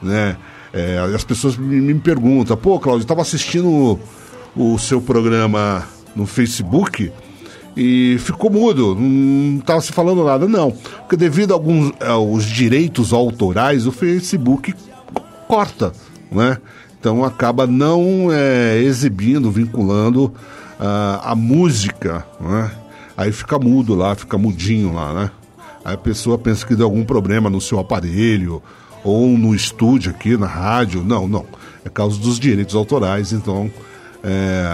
né? 0.00 0.36
É, 0.72 0.98
as 1.12 1.24
pessoas 1.24 1.56
me, 1.56 1.80
me 1.80 1.94
perguntam, 1.94 2.56
pô, 2.56 2.78
Cláudio, 2.78 3.00
eu 3.00 3.04
estava 3.04 3.22
assistindo 3.22 3.68
o, 3.68 4.74
o 4.74 4.78
seu 4.78 5.00
programa 5.00 5.84
no 6.14 6.26
Facebook 6.26 7.10
e 7.76 8.18
ficou 8.20 8.50
mudo, 8.50 8.94
não 8.94 9.58
estava 9.58 9.80
se 9.80 9.92
falando 9.92 10.22
nada. 10.22 10.46
Não, 10.46 10.70
porque 10.70 11.16
devido 11.16 11.52
a 11.52 11.54
alguns 11.54 11.92
aos 12.00 12.44
direitos 12.44 13.12
autorais, 13.12 13.84
o 13.84 13.90
Facebook 13.90 14.72
corta, 15.48 15.92
né? 16.30 16.58
Então 17.00 17.24
acaba 17.24 17.66
não 17.66 18.28
é, 18.30 18.78
exibindo, 18.78 19.50
vinculando 19.50 20.32
ah, 20.78 21.32
a 21.32 21.34
música, 21.34 22.24
né? 22.40 22.70
Aí 23.16 23.32
fica 23.32 23.58
mudo 23.58 23.96
lá, 23.96 24.14
fica 24.14 24.38
mudinho 24.38 24.92
lá, 24.94 25.12
né? 25.12 25.30
Aí 25.88 25.94
a 25.94 25.98
pessoa 25.98 26.36
pensa 26.38 26.66
que 26.66 26.74
deu 26.76 26.86
algum 26.86 27.04
problema 27.04 27.48
no 27.48 27.60
seu 27.60 27.78
aparelho 27.78 28.62
ou 29.02 29.28
no 29.38 29.54
estúdio 29.54 30.10
aqui 30.10 30.36
na 30.36 30.46
rádio. 30.46 31.02
Não, 31.02 31.26
não. 31.26 31.46
É 31.84 31.88
causa 31.88 32.18
dos 32.18 32.38
direitos 32.38 32.74
autorais, 32.74 33.32
então 33.32 33.70
é, 34.22 34.64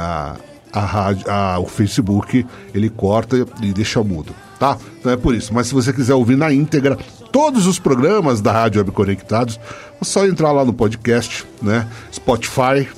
a, 0.72 0.80
rádio, 0.80 1.30
a- 1.30 1.58
o 1.60 1.66
Facebook 1.66 2.44
ele 2.74 2.88
corta 2.90 3.46
e 3.62 3.72
deixa 3.72 4.02
mudo, 4.02 4.34
tá? 4.58 4.76
Então 4.98 5.12
é 5.12 5.16
por 5.16 5.34
isso. 5.34 5.52
Mas 5.54 5.68
se 5.68 5.74
você 5.74 5.92
quiser 5.92 6.14
ouvir 6.14 6.36
na 6.36 6.52
íntegra 6.52 6.98
todos 7.30 7.66
os 7.66 7.78
programas 7.78 8.40
da 8.40 8.50
Rádio 8.52 8.80
Web 8.80 8.90
Conectados, 8.92 9.60
é 10.00 10.04
só 10.04 10.26
entrar 10.26 10.50
lá 10.52 10.64
no 10.64 10.72
podcast, 10.72 11.44
né? 11.62 11.86
Spotify, 12.12 12.88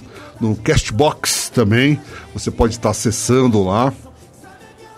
no 0.40 0.54
Castbox 0.56 1.50
também. 1.50 2.00
Você 2.32 2.50
pode 2.50 2.74
estar 2.74 2.90
acessando 2.90 3.62
lá 3.64 3.92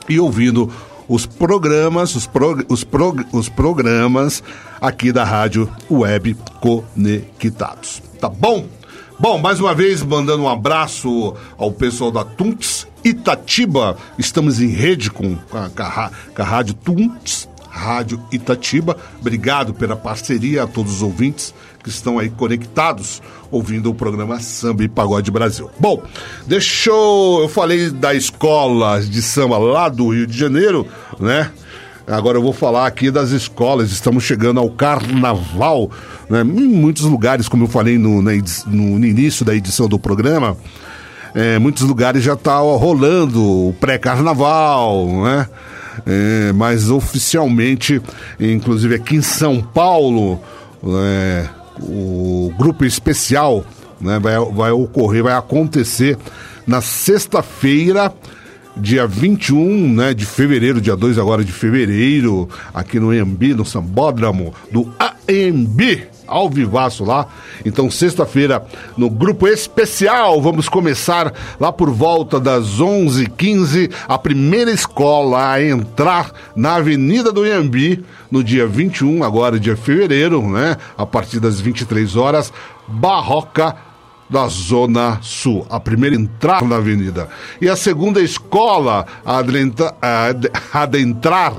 e 0.08 0.20
ouvindo 0.20 0.70
os 1.08 1.24
programas, 1.26 2.14
os, 2.14 2.26
prog- 2.26 2.64
os, 2.68 2.84
prog- 2.84 3.24
os 3.32 3.48
programas 3.48 4.42
aqui 4.80 5.10
da 5.10 5.24
Rádio 5.24 5.68
Web 5.90 6.36
Conectados. 6.60 8.02
Tá 8.20 8.28
bom? 8.28 8.66
Bom, 9.18 9.38
mais 9.38 9.58
uma 9.58 9.74
vez 9.74 10.02
mandando 10.02 10.44
um 10.44 10.48
abraço 10.48 11.34
ao 11.56 11.72
pessoal 11.72 12.10
da 12.12 12.24
Tunts 12.24 12.86
Itatiba. 13.02 13.96
Estamos 14.16 14.60
em 14.60 14.68
rede 14.68 15.10
com 15.10 15.36
a, 15.52 15.68
com 15.70 15.82
a 15.82 16.10
com 16.36 16.42
a 16.42 16.44
Rádio 16.44 16.74
Tunts, 16.74 17.48
Rádio 17.68 18.22
Itatiba. 18.30 18.96
Obrigado 19.20 19.74
pela 19.74 19.96
parceria 19.96 20.62
a 20.62 20.66
todos 20.68 20.92
os 20.94 21.02
ouvintes 21.02 21.52
que 21.82 21.88
estão 21.88 22.18
aí 22.18 22.28
conectados 22.30 23.22
ouvindo 23.50 23.90
o 23.90 23.94
programa 23.94 24.40
Samba 24.40 24.84
e 24.84 24.88
Pagode 24.88 25.30
Brasil. 25.30 25.70
Bom, 25.78 26.02
deixa 26.46 26.90
eu. 26.90 27.38
Eu 27.42 27.48
falei 27.48 27.90
da 27.90 28.14
escola 28.14 29.00
de 29.00 29.22
samba 29.22 29.56
lá 29.58 29.88
do 29.88 30.08
Rio 30.10 30.26
de 30.26 30.36
Janeiro, 30.36 30.86
né? 31.18 31.50
Agora 32.06 32.38
eu 32.38 32.42
vou 32.42 32.52
falar 32.54 32.86
aqui 32.86 33.10
das 33.10 33.30
escolas. 33.30 33.90
Estamos 33.90 34.24
chegando 34.24 34.58
ao 34.58 34.70
carnaval, 34.70 35.90
né? 36.28 36.40
Em 36.40 36.68
muitos 36.68 37.02
lugares, 37.04 37.48
como 37.48 37.64
eu 37.64 37.68
falei 37.68 37.98
no, 37.98 38.20
no- 38.22 38.32
no 38.98 39.06
início 39.06 39.44
da 39.44 39.54
edição 39.54 39.86
do 39.88 39.98
programa, 39.98 40.56
é, 41.34 41.58
muitos 41.58 41.82
lugares 41.84 42.22
já 42.22 42.32
está 42.32 42.58
rolando 42.58 43.42
o 43.68 43.74
pré-carnaval, 43.78 45.06
né? 45.24 45.46
É, 46.06 46.52
mas 46.54 46.90
oficialmente, 46.90 48.00
inclusive 48.40 48.94
aqui 48.94 49.16
em 49.16 49.22
São 49.22 49.60
Paulo, 49.60 50.40
é, 50.84 51.46
o 51.80 52.52
grupo 52.58 52.84
especial 52.84 53.64
né, 54.00 54.18
vai, 54.18 54.38
vai 54.52 54.70
ocorrer, 54.70 55.22
vai 55.22 55.34
acontecer 55.34 56.16
na 56.66 56.80
sexta-feira, 56.80 58.12
dia 58.76 59.06
21 59.06 59.92
né, 59.94 60.14
de 60.14 60.26
fevereiro, 60.26 60.80
dia 60.80 60.96
2 60.96 61.18
agora 61.18 61.44
de 61.44 61.52
fevereiro, 61.52 62.48
aqui 62.72 63.00
no 63.00 63.12
EMB, 63.12 63.54
no 63.54 63.64
Sambódromo 63.64 64.54
do 64.70 64.92
AMB 64.98 66.17
ao 66.28 66.48
vivaço 66.48 67.04
lá. 67.04 67.26
Então, 67.64 67.90
sexta-feira, 67.90 68.64
no 68.96 69.08
grupo 69.10 69.48
especial, 69.48 70.40
vamos 70.40 70.68
começar 70.68 71.32
lá 71.58 71.72
por 71.72 71.90
volta 71.90 72.38
das 72.38 72.78
11h15, 72.80 73.90
a 74.06 74.18
primeira 74.18 74.70
escola 74.70 75.50
a 75.52 75.62
entrar 75.62 76.30
na 76.54 76.76
Avenida 76.76 77.32
do 77.32 77.46
Iambi, 77.46 78.04
no 78.30 78.44
dia 78.44 78.66
21, 78.66 79.24
agora 79.24 79.58
de 79.58 79.74
fevereiro, 79.74 80.42
né? 80.46 80.76
A 80.96 81.06
partir 81.06 81.40
das 81.40 81.60
23 81.60 82.14
horas, 82.16 82.52
Barroca 82.86 83.74
da 84.30 84.46
Zona 84.46 85.18
Sul, 85.22 85.66
a 85.70 85.80
primeira 85.80 86.14
entrar 86.14 86.62
na 86.62 86.76
avenida. 86.76 87.28
E 87.62 87.68
a 87.68 87.74
segunda 87.74 88.20
escola 88.20 89.06
a 89.24 89.38
adrentra- 89.38 89.94
a 90.02 90.26
ad- 90.26 90.50
adentrar 90.70 91.54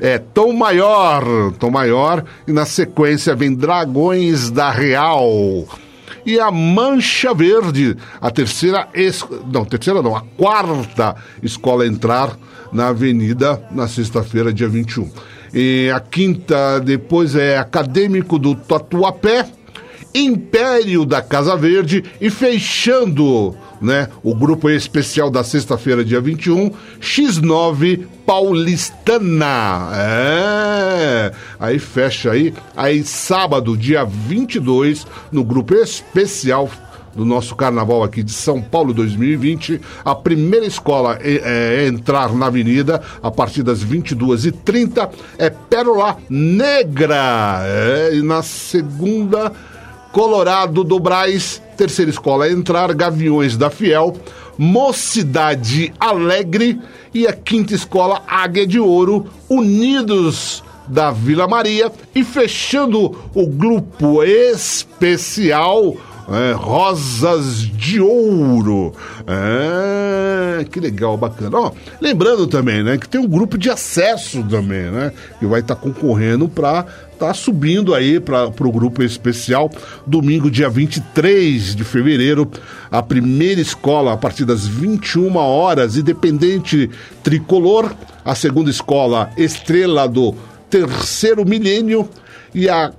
é 0.00 0.18
Tom 0.18 0.52
Maior, 0.52 1.52
Tom 1.58 1.70
Maior, 1.70 2.24
e 2.46 2.52
na 2.52 2.64
sequência 2.64 3.34
vem 3.34 3.54
Dragões 3.54 4.50
da 4.50 4.70
Real. 4.70 5.66
E 6.24 6.38
a 6.38 6.50
Mancha 6.50 7.32
Verde, 7.32 7.96
a 8.20 8.30
terceira, 8.30 8.88
es... 8.94 9.24
não, 9.52 9.64
terceira 9.64 10.02
não, 10.02 10.14
a 10.14 10.20
quarta 10.36 11.16
escola 11.42 11.84
a 11.84 11.86
entrar 11.86 12.36
na 12.72 12.88
avenida 12.88 13.62
na 13.70 13.88
sexta-feira, 13.88 14.52
dia 14.52 14.68
21. 14.68 15.10
E 15.54 15.90
a 15.94 16.00
quinta, 16.00 16.78
depois 16.80 17.34
é 17.34 17.56
Acadêmico 17.56 18.38
do 18.38 18.54
Tatuapé, 18.54 19.46
Império 20.14 21.04
da 21.04 21.22
Casa 21.22 21.56
Verde 21.56 22.04
e 22.20 22.28
fechando, 22.28 23.56
né, 23.80 24.08
o 24.22 24.34
grupo 24.34 24.68
especial 24.68 25.30
da 25.30 25.42
sexta-feira, 25.44 26.04
dia 26.04 26.20
21, 26.20 26.70
X9 27.00 28.17
Paulistana. 28.28 29.88
É. 29.94 31.32
Aí 31.58 31.78
fecha 31.78 32.32
aí, 32.32 32.52
aí 32.76 33.02
sábado, 33.02 33.74
dia 33.74 34.04
22, 34.04 35.06
no 35.32 35.42
grupo 35.42 35.74
especial 35.74 36.68
do 37.14 37.24
nosso 37.24 37.56
carnaval 37.56 38.02
aqui 38.02 38.22
de 38.22 38.32
São 38.32 38.60
Paulo 38.60 38.92
2020, 38.92 39.80
a 40.04 40.14
primeira 40.14 40.66
escola 40.66 41.18
é, 41.22 41.84
é 41.84 41.88
entrar 41.88 42.34
na 42.34 42.48
avenida 42.48 43.00
a 43.22 43.30
partir 43.30 43.62
das 43.62 43.82
22h30 43.82 45.08
é 45.38 45.48
Pérola 45.48 46.18
Negra. 46.28 47.62
É, 47.62 48.10
e 48.14 48.20
na 48.20 48.42
segunda 48.42 49.50
Colorado 50.18 50.82
do 50.82 50.98
Braz, 50.98 51.62
terceira 51.76 52.10
escola 52.10 52.46
a 52.46 52.50
entrar, 52.50 52.92
Gaviões 52.92 53.56
da 53.56 53.70
Fiel, 53.70 54.16
Mocidade 54.58 55.94
Alegre 56.00 56.80
e 57.14 57.24
a 57.24 57.32
quinta 57.32 57.72
escola 57.72 58.24
Águia 58.26 58.66
de 58.66 58.80
Ouro, 58.80 59.26
Unidos 59.48 60.64
da 60.88 61.12
Vila 61.12 61.46
Maria 61.46 61.92
e 62.12 62.24
fechando 62.24 63.16
o 63.32 63.46
grupo 63.46 64.24
especial 64.24 65.94
é, 66.28 66.52
Rosas 66.52 67.60
de 67.60 68.00
Ouro. 68.00 68.92
É, 69.26 70.64
que 70.64 70.80
legal, 70.80 71.16
bacana. 71.16 71.56
Ó, 71.56 71.72
lembrando 72.00 72.46
também, 72.46 72.82
né, 72.82 72.98
que 72.98 73.08
tem 73.08 73.20
um 73.20 73.26
grupo 73.26 73.56
de 73.56 73.70
acesso 73.70 74.42
também, 74.42 74.90
né, 74.90 75.12
que 75.38 75.46
vai 75.46 75.60
estar 75.60 75.76
concorrendo 75.76 76.48
para 76.48 76.84
tá 77.18 77.34
subindo 77.34 77.94
aí 77.94 78.20
para 78.20 78.46
o 78.46 78.72
grupo 78.72 79.02
especial 79.02 79.70
domingo 80.06 80.48
dia 80.50 80.70
23 80.70 81.74
de 81.74 81.82
fevereiro 81.82 82.48
a 82.90 83.02
primeira 83.02 83.60
escola 83.60 84.12
a 84.12 84.16
partir 84.16 84.44
das 84.44 84.66
21 84.66 85.34
horas 85.36 85.96
independente 85.96 86.88
tricolor 87.22 87.92
a 88.24 88.34
segunda 88.36 88.70
escola 88.70 89.30
estrela 89.36 90.06
do 90.06 90.32
terceiro 90.70 91.44
milênio 91.44 92.08
e 92.54 92.68
a 92.68 92.92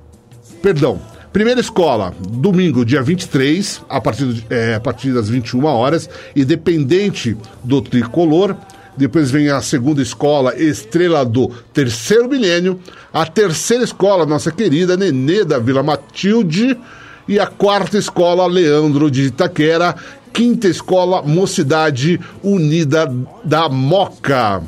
perdão 0.61 0.99
Primeira 1.31 1.61
escola, 1.61 2.11
domingo, 2.19 2.83
dia 2.83 3.03
23, 3.03 3.83
a 3.87 4.01
partir, 4.01 4.43
é, 4.49 4.73
a 4.73 4.79
partir 4.79 5.13
das 5.13 5.29
21 5.29 5.63
horas, 5.63 6.09
independente 6.35 7.37
do 7.63 7.83
tricolor. 7.83 8.55
Depois 8.99 9.31
vem 9.31 9.47
a 9.47 9.61
segunda 9.61 10.01
escola, 10.01 10.61
Estrela 10.61 11.23
do 11.23 11.47
Terceiro 11.73 12.27
Milênio. 12.27 12.81
A 13.13 13.25
terceira 13.25 13.81
escola, 13.81 14.25
nossa 14.25 14.51
querida 14.51 14.97
Nenê 14.97 15.45
da 15.45 15.57
Vila 15.57 15.81
Matilde. 15.81 16.77
E 17.25 17.39
a 17.39 17.47
quarta 17.47 17.97
escola, 17.97 18.45
Leandro 18.45 19.09
de 19.09 19.21
Itaquera. 19.23 19.95
Quinta 20.33 20.67
escola, 20.67 21.21
Mocidade 21.21 22.19
Unida 22.43 23.09
da 23.41 23.69
Moca. 23.69 24.61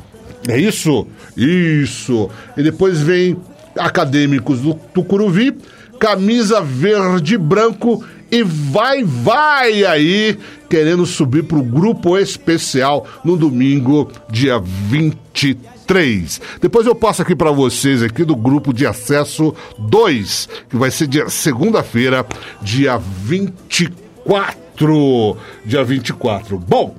É 0.48 0.58
isso? 0.58 1.06
Isso. 1.36 2.30
E 2.56 2.62
depois 2.62 3.00
vem 3.00 3.36
Acadêmicos 3.78 4.60
do 4.60 4.72
Tucuruvi, 4.72 5.58
camisa 5.98 6.62
verde 6.62 7.34
e 7.34 7.38
branco 7.38 8.02
e 8.32 8.42
vai, 8.42 9.04
vai 9.04 9.84
aí, 9.84 10.36
querendo 10.68 11.06
subir 11.06 11.44
pro 11.44 11.62
grupo 11.62 12.18
especial 12.18 13.06
no 13.22 13.36
domingo, 13.36 14.10
dia 14.28 14.58
23. 14.58 16.40
Depois 16.60 16.86
eu 16.86 16.94
passo 16.94 17.22
aqui 17.22 17.36
para 17.36 17.52
vocês 17.52 18.02
aqui 18.02 18.24
do 18.24 18.34
grupo 18.34 18.72
de 18.72 18.86
acesso 18.86 19.54
2, 19.78 20.48
que 20.70 20.76
vai 20.76 20.90
ser 20.90 21.06
dia 21.06 21.28
segunda-feira, 21.28 22.26
dia 22.62 22.98
24. 22.98 25.36
Dia 25.66 25.84
24. 25.84 26.58
Bom, 26.58 26.96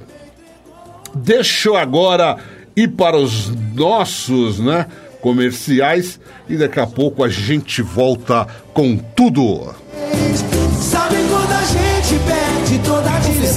Deixa 1.16 1.70
eu 1.70 1.78
agora 1.78 2.38
ir 2.76 2.90
para 2.90 3.18
os 3.18 3.52
nossos, 3.76 4.60
né, 4.60 4.88
comerciais 5.22 6.20
e 6.50 6.58
daqui 6.58 6.80
a 6.80 6.88
pouco 6.88 7.24
a 7.24 7.30
gente 7.30 7.82
volta 7.82 8.48
com 8.74 8.98
tudo. 8.98 9.74
Sabe 10.80 11.23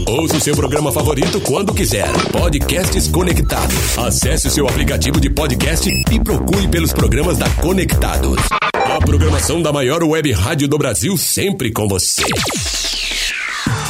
Ouça 0.08 0.36
o 0.36 0.40
seu 0.40 0.54
programa 0.54 0.92
favorito 0.92 1.40
quando 1.40 1.72
quiser. 1.74 2.10
Podcasts 2.30 3.08
Conectados. 3.08 3.98
Acesse 3.98 4.48
o 4.48 4.50
seu 4.50 4.68
aplicativo 4.68 5.20
de 5.20 5.30
podcast 5.30 5.90
e 6.10 6.20
procure 6.20 6.68
pelos 6.68 6.92
programas 6.92 7.38
da 7.38 7.48
Conectados. 7.50 8.38
A 8.74 8.98
programação 8.98 9.62
da 9.62 9.72
maior 9.72 10.02
web 10.02 10.30
rádio 10.32 10.68
do 10.68 10.78
Brasil 10.78 11.16
sempre 11.16 11.72
com 11.72 11.88
você. 11.88 12.24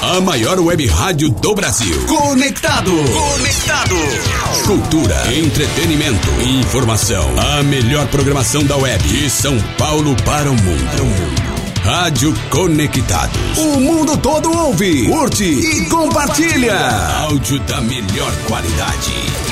A 0.03 0.21
maior 0.21 0.59
web 0.59 0.85
rádio 0.89 1.31
do 1.31 1.55
Brasil. 1.55 1.97
Conectado. 2.07 2.91
Conectado. 2.91 3.95
Cultura, 4.67 5.33
entretenimento, 5.33 6.29
informação. 6.41 7.25
A 7.39 7.63
melhor 7.63 8.09
programação 8.09 8.65
da 8.65 8.77
web 8.77 9.01
de 9.09 9.31
São 9.31 9.57
Paulo 9.79 10.17
para 10.25 10.51
o 10.51 10.55
mundo. 10.57 11.43
Rádio 11.85 12.35
Conectados. 12.51 13.59
O 13.59 13.79
mundo 13.79 14.17
todo 14.17 14.51
ouve, 14.51 15.07
curte 15.07 15.45
e 15.45 15.89
compartilha. 15.89 16.77
Áudio 17.21 17.61
da 17.61 17.81
melhor 17.81 18.33
qualidade. 18.49 19.52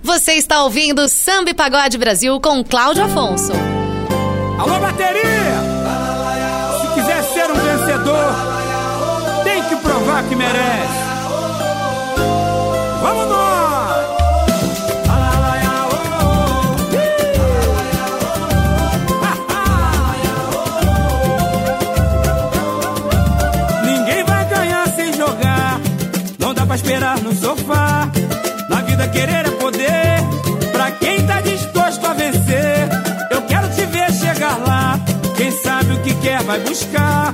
Você 0.03 0.33
está 0.33 0.61
ouvindo 0.63 1.07
Samba 1.07 1.51
e 1.51 1.53
Pagode 1.53 1.97
Brasil 1.97 2.37
com 2.41 2.61
Cláudio 2.65 3.05
Afonso. 3.05 3.53
Alô, 4.57 4.77
bateria! 4.77 5.23
Se 6.81 6.87
quiser 6.95 7.23
ser 7.23 7.49
um 7.49 7.55
vencedor, 7.55 8.35
tem 9.45 9.63
que 9.63 9.75
provar 9.77 10.27
que 10.27 10.35
merece. 10.35 11.00
Pra 26.71 26.75
esperar 26.77 27.19
no 27.19 27.35
sofá. 27.35 28.09
Na 28.69 28.81
vida 28.83 29.05
querer 29.09 29.45
é 29.45 29.51
poder. 29.51 30.71
Pra 30.71 30.91
quem 30.91 31.25
tá 31.25 31.41
disposto 31.41 32.05
a 32.05 32.13
vencer. 32.13 32.87
Eu 33.29 33.41
quero 33.41 33.67
te 33.75 33.85
ver 33.87 34.13
chegar 34.13 34.57
lá. 34.65 34.97
Quem 35.35 35.51
sabe 35.51 35.91
o 35.91 36.01
que 36.01 36.13
quer 36.15 36.41
vai 36.43 36.61
buscar. 36.61 37.33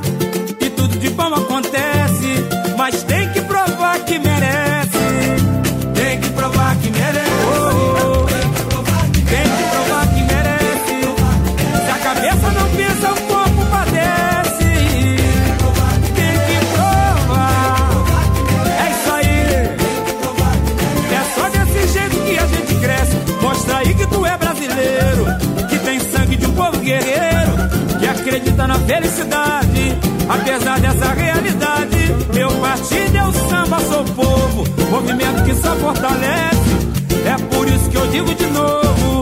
Acredita 28.57 28.67
na 28.67 28.75
felicidade. 28.79 29.97
Apesar 30.27 30.79
dessa 30.79 31.13
realidade. 31.13 31.97
Meu 32.33 32.49
partido 32.59 33.17
é 33.17 33.23
o 33.23 33.33
samba, 33.33 33.79
sou 33.81 34.03
povo. 34.03 34.63
Movimento 34.89 35.43
que 35.43 35.53
só 35.55 35.75
fortalece. 35.75 36.77
É 37.25 37.55
por 37.55 37.67
isso 37.67 37.89
que 37.89 37.97
eu 37.97 38.07
digo 38.07 38.33
de 38.33 38.45
novo. 38.47 39.16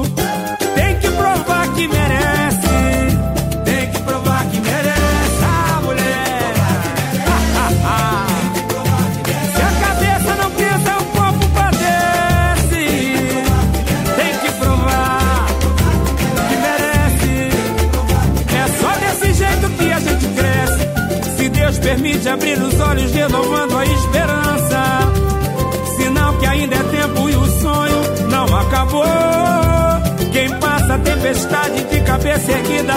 Acabou. 29.04 30.32
Quem 30.32 30.50
passa 30.60 30.98
tempestade 31.00 31.84
de 31.86 32.02
cabeça 32.02 32.52
erguida 32.52 32.94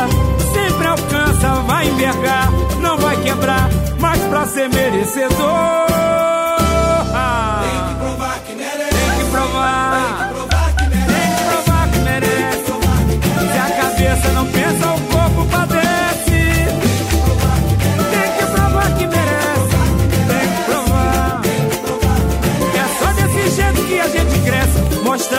sempre 0.52 0.86
alcança, 0.86 1.48
vai 1.66 1.86
envergar, 1.88 2.50
não 2.80 2.98
vai 2.98 3.16
quebrar, 3.22 3.68
mas 3.98 4.20
pra 4.24 4.46
ser 4.46 4.68
merecedor. 4.68 5.87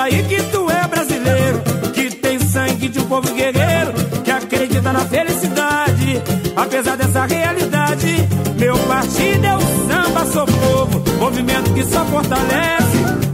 Aí 0.09 0.23
que 0.23 0.41
tu 0.43 0.69
é 0.69 0.87
brasileiro. 0.87 1.61
Que 1.93 2.09
tem 2.15 2.39
sangue 2.39 2.89
de 2.89 2.99
um 2.99 3.05
povo 3.05 3.33
guerreiro. 3.33 3.93
Que 4.23 4.31
acredita 4.31 4.91
na 4.91 5.05
felicidade. 5.05 6.21
Apesar 6.55 6.97
dessa 6.97 7.25
realidade, 7.25 8.27
meu 8.57 8.77
partido 8.79 9.45
é 9.45 9.55
o 9.55 9.59
samba, 9.87 10.25
sou 10.25 10.45
povo. 10.45 11.03
Movimento 11.19 11.73
que 11.73 11.83
só 11.83 12.03
fortalece. 12.05 13.28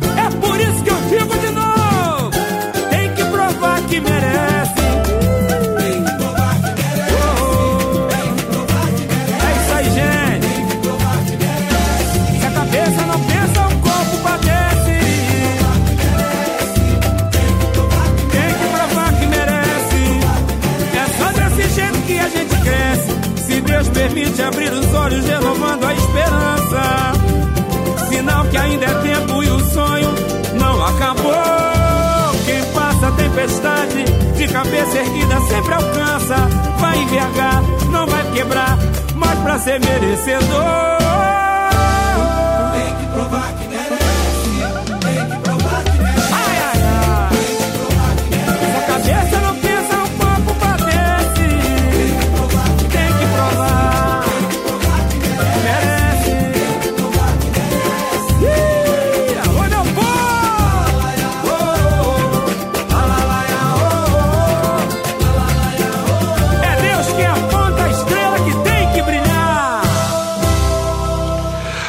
Permite 24.06 24.42
abrir 24.42 24.72
os 24.72 24.94
olhos, 24.94 25.26
renovando 25.26 25.84
a 25.84 25.94
esperança. 25.94 27.14
Sinal 28.08 28.46
que 28.46 28.58
ainda 28.58 28.86
é 28.86 28.94
tempo 29.02 29.44
e 29.44 29.50
o 29.50 29.60
sonho 29.72 30.14
não 30.60 30.86
acabou. 30.86 31.34
Quem 32.46 32.64
passa 32.66 33.08
a 33.08 33.12
tempestade 33.12 34.06
de 34.38 34.48
cabeça 34.48 35.00
erguida 35.00 35.42
sempre 35.42 35.74
alcança. 35.74 36.36
Vai 36.78 37.00
envergar, 37.00 37.64
não 37.92 38.06
vai 38.06 38.24
quebrar, 38.32 38.78
mas 39.16 39.40
pra 39.40 39.60
ser 39.60 39.80
merecedor. 39.80 41.00
Tem 42.74 42.96
que 42.96 43.06
provar 43.14 43.54
que 43.54 43.68
merece. 43.68 44.50
Tem 45.02 45.30
que 45.30 45.38
provar 45.42 45.84
que 45.84 45.98
merece. 45.98 46.34
Ai, 46.34 46.58
ai, 46.62 46.80
ai. 46.92 47.36
Se 48.60 48.78
a 48.78 48.82
cabeça 48.88 49.38
não 49.42 49.45
pensa, 49.45 49.45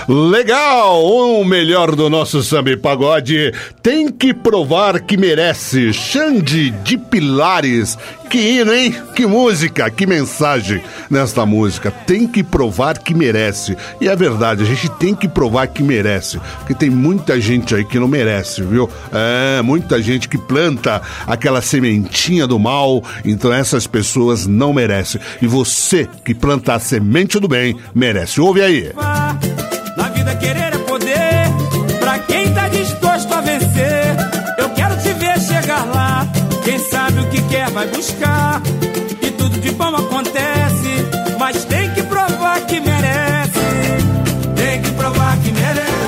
Legal! 0.09 1.05
O 1.05 1.45
melhor 1.45 1.97
do 1.97 2.09
nosso 2.09 2.41
samba 2.41 2.71
e 2.71 2.77
pagode 2.77 3.53
tem 3.83 4.09
que 4.09 4.33
provar 4.33 5.01
que 5.01 5.17
merece. 5.17 5.93
Xande 5.93 6.71
de 6.71 6.97
Pilares. 6.97 7.99
Que 8.31 8.39
hino, 8.39 8.73
hein? 8.73 8.95
Que 9.17 9.27
música, 9.27 9.91
que 9.91 10.07
mensagem 10.07 10.81
nesta 11.11 11.45
música. 11.45 11.91
Tem 11.91 12.27
que 12.27 12.45
provar 12.45 12.99
que 12.99 13.15
merece. 13.15 13.77
E 14.01 14.09
é 14.09 14.15
verdade, 14.15 14.63
a 14.63 14.67
gente 14.67 14.89
tem 14.91 15.13
que 15.13 15.29
provar 15.29 15.67
que 15.67 15.83
merece. 15.83 16.39
Porque 16.59 16.75
tem 16.75 16.91
muita 16.91 17.41
gente 17.41 17.75
aí 17.75 17.85
que 17.85 17.99
não 17.99 18.07
merece, 18.07 18.63
viu? 18.63 18.89
É, 19.13 19.61
muita 19.63 20.01
gente 20.01 20.29
que 20.29 20.39
planta 20.39 21.03
aquela 21.27 21.61
sementinha 21.61 22.47
do 22.47 22.61
mal. 22.61 23.03
Então 23.25 23.53
essas 23.53 23.89
pessoas 23.89 24.47
não 24.47 24.73
merecem. 24.73 25.21
E 25.43 25.49
você 25.49 26.09
que 26.25 26.33
planta 26.35 26.75
a 26.75 26.79
semente 26.79 27.41
do 27.41 27.49
bem, 27.49 27.77
merece. 27.93 28.41
Ouve 28.41 28.63
aí 28.63 28.93
vida 30.27 30.37
querer 30.37 30.75
é 30.75 30.79
poder. 30.79 31.99
Pra 32.01 32.19
quem 32.19 32.53
tá 32.53 32.69
disposto 32.69 33.33
a 33.33 33.41
vencer, 33.41 34.17
eu 34.59 34.71
quero 34.71 34.97
te 34.97 35.13
ver 35.15 35.41
chegar 35.41 35.85
lá. 35.87 36.27
Quem 36.65 36.79
sabe 36.79 37.21
o 37.21 37.31
que 37.31 37.41
quer 37.43 37.71
vai 37.71 37.87
buscar. 37.87 38.61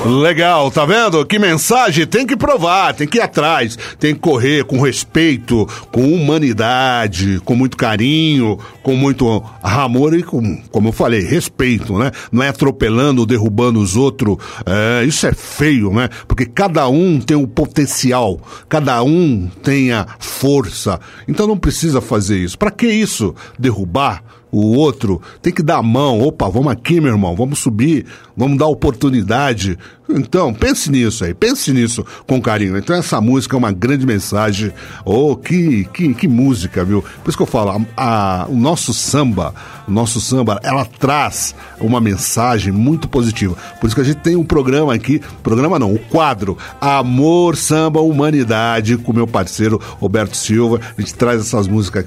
Legal, 0.05 0.71
tá 0.71 0.85
vendo? 0.85 1.25
Que 1.25 1.37
mensagem? 1.37 2.07
Tem 2.07 2.25
que 2.25 2.37
provar, 2.37 2.93
tem 2.93 3.05
que 3.05 3.17
ir 3.17 3.21
atrás, 3.21 3.77
tem 3.99 4.13
que 4.13 4.21
correr 4.21 4.63
com 4.63 4.79
respeito, 4.79 5.67
com 5.91 6.13
humanidade, 6.13 7.41
com 7.43 7.53
muito 7.53 7.75
carinho, 7.75 8.57
com 8.81 8.95
muito 8.95 9.43
amor 9.61 10.17
e 10.17 10.23
com, 10.23 10.63
como 10.71 10.87
eu 10.87 10.93
falei, 10.93 11.21
respeito, 11.21 11.97
né? 11.97 12.11
Não 12.31 12.41
é 12.41 12.47
atropelando, 12.47 13.25
derrubando 13.25 13.79
os 13.79 13.97
outros. 13.97 14.37
É, 14.65 15.03
isso 15.03 15.27
é 15.27 15.33
feio, 15.33 15.91
né? 15.91 16.09
Porque 16.27 16.45
cada 16.45 16.87
um 16.87 17.19
tem 17.19 17.35
um 17.35 17.45
potencial, 17.45 18.39
cada 18.69 19.03
um 19.03 19.49
tem 19.61 19.91
a 19.91 20.07
força. 20.17 20.97
Então 21.27 21.45
não 21.45 21.57
precisa 21.57 21.99
fazer 21.99 22.37
isso. 22.37 22.57
Pra 22.57 22.71
que 22.71 22.87
isso? 22.87 23.35
Derrubar? 23.59 24.23
O 24.51 24.75
outro, 24.75 25.21
tem 25.41 25.53
que 25.53 25.61
dar 25.63 25.77
a 25.77 25.83
mão. 25.83 26.21
Opa, 26.21 26.49
vamos 26.49 26.71
aqui, 26.71 26.99
meu 26.99 27.11
irmão, 27.11 27.35
vamos 27.35 27.59
subir, 27.59 28.05
vamos 28.35 28.57
dar 28.57 28.67
oportunidade. 28.67 29.77
Então, 30.11 30.51
pense 30.51 30.89
nisso 30.89 31.23
aí, 31.23 31.35
pense 31.35 31.71
nisso 31.71 32.03
com 32.25 32.41
carinho. 32.41 32.75
Então, 32.75 32.95
essa 32.95 33.21
música 33.21 33.55
é 33.55 33.59
uma 33.59 33.71
grande 33.71 34.07
mensagem. 34.07 34.71
Oh, 35.05 35.35
que, 35.35 35.85
que, 35.93 36.13
que 36.15 36.27
música, 36.27 36.83
viu? 36.83 37.03
Por 37.23 37.29
isso 37.29 37.37
que 37.37 37.43
eu 37.43 37.47
falo, 37.47 37.85
a, 37.95 38.41
a- 38.43 38.47
o 38.49 38.55
nosso 38.55 38.91
samba, 38.91 39.53
o 39.87 39.91
nosso 39.91 40.19
samba, 40.19 40.59
ela 40.63 40.83
traz 40.83 41.53
uma 41.79 42.01
mensagem 42.01 42.73
muito 42.73 43.07
positiva. 43.07 43.55
Por 43.79 43.85
isso 43.85 43.95
que 43.95 44.01
a 44.01 44.05
gente 44.05 44.17
tem 44.21 44.35
um 44.35 44.43
programa 44.43 44.95
aqui, 44.95 45.21
programa 45.43 45.77
não, 45.77 45.93
o 45.93 45.99
quadro 45.99 46.57
Amor, 46.81 47.55
Samba, 47.55 48.01
Humanidade, 48.01 48.97
com 48.97 49.13
meu 49.13 49.27
parceiro 49.27 49.79
Roberto 49.99 50.35
Silva. 50.35 50.81
A 50.97 51.01
gente 51.01 51.13
traz 51.13 51.39
essas 51.39 51.67
músicas 51.67 52.05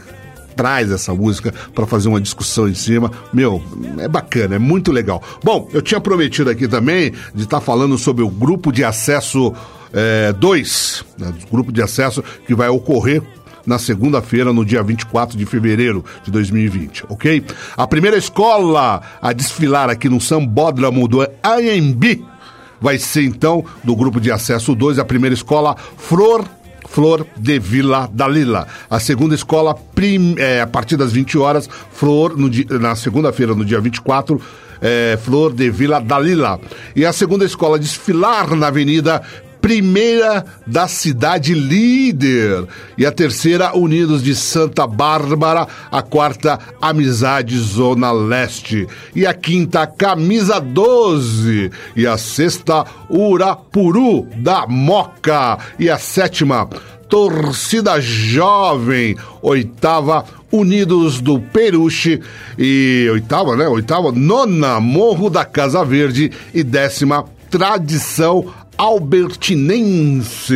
traz 0.55 0.91
essa 0.91 1.15
música 1.15 1.53
para 1.75 1.87
fazer 1.87 2.09
uma 2.09 2.21
discussão 2.21 2.69
em 2.69 2.75
cima. 2.75 3.11
Meu, 3.33 3.63
é 3.99 4.09
bacana, 4.09 4.57
é 4.57 4.59
muito 4.59 4.93
legal. 4.93 5.23
Bom, 5.43 5.69
eu 5.73 5.83
tinha 5.83 6.01
prometido 6.01 6.51
aqui 6.51 6.69
também 6.69 7.13
de 7.35 7.45
estar 7.45 7.61
falando 7.61 7.97
sobre 7.99 8.23
o 8.23 8.29
grupo 8.29 8.73
de 8.73 8.85
acesso 8.85 9.53
2, 10.39 11.05
né, 11.19 11.33
o 11.47 11.51
grupo 11.51 11.71
de 11.71 11.83
acesso 11.83 12.25
que 12.47 12.55
vai 12.55 12.69
ocorrer 12.69 13.23
na 13.65 13.79
segunda-feira, 13.79 14.53
no 14.53 14.65
dia 14.65 14.83
24 14.83 15.37
de 15.37 15.47
fevereiro 15.47 16.05
de 16.25 16.31
2020, 16.31 17.05
ok? 17.09 17.45
A 17.77 17.87
primeira 17.87 18.17
escola 18.17 19.03
a 19.21 19.33
desfilar 19.33 19.89
aqui 19.89 20.09
no 20.09 20.21
Sambódromo 20.21 21.07
do 21.07 21.21
AMB 21.21 22.25
vai 22.81 22.99
ser 22.99 23.23
então 23.23 23.65
do 23.85 23.95
grupo 23.95 24.21
de 24.21 24.33
acesso 24.33 24.75
2, 24.75 24.99
a 24.99 25.05
primeira 25.05 25.35
escola 25.35 25.77
Flor 25.97 26.45
Flor 26.93 27.27
de 27.37 27.59
Vila 27.59 28.07
Dalila. 28.13 28.67
A 28.91 29.01
segunda 29.01 29.35
escola, 29.35 29.75
prim- 29.75 30.35
é, 30.39 30.61
a 30.61 30.67
partir 30.67 30.97
das 30.99 31.11
20 31.11 31.39
horas, 31.39 31.69
Flor, 31.91 32.37
no 32.37 32.51
na 32.79 32.95
segunda-feira, 32.95 33.55
no 33.55 33.65
dia 33.65 33.81
24, 33.81 34.39
é, 34.81 35.19
Flor 35.23 35.53
de 35.55 35.71
Vila 35.71 36.01
Dalila. 36.01 36.61
E 36.95 37.07
a 37.07 37.13
segunda 37.13 37.47
escola, 37.47 37.79
desfilar 37.79 38.55
na 38.55 38.67
Avenida 38.67 39.23
Primeira 39.63 40.45
da 40.67 40.89
cidade 40.89 41.55
líder. 41.55 42.67
E 42.99 43.07
a 43.07 43.13
terceira, 43.13 43.79
Unidos 43.79 44.21
de 44.21 44.35
Santa 44.35 44.89
Bárbara. 44.89 45.69
A 45.91 46.03
quarta, 46.03 46.59
Amizade 46.81 47.57
Zona 47.59 48.11
Leste. 48.11 48.89
E 49.15 49.25
a 49.25 49.33
quinta, 49.33 49.87
Camisa 49.87 50.59
12. 50.59 51.71
E 51.95 52.05
a 52.09 52.19
sexta, 52.19 52.85
Urapuru 53.09 54.27
da 54.37 54.67
Moca. 54.67 55.59
E 55.79 55.89
a 55.89 55.97
sétima, 55.97 56.69
Torcida 57.09 58.01
Jovem. 58.01 59.17
Oitava, 59.41 60.25
Unidos 60.51 61.21
do 61.21 61.39
Peruche. 61.39 62.21
E 62.59 63.09
oitava, 63.13 63.55
né? 63.55 63.69
Oitava, 63.69 64.11
nona, 64.11 64.81
Morro 64.81 65.31
da 65.31 65.45
Casa 65.45 65.85
Verde. 65.85 66.33
E 66.53 66.65
décima, 66.65 67.27
Tradição 67.53 68.47
Albertinense. 68.77 70.55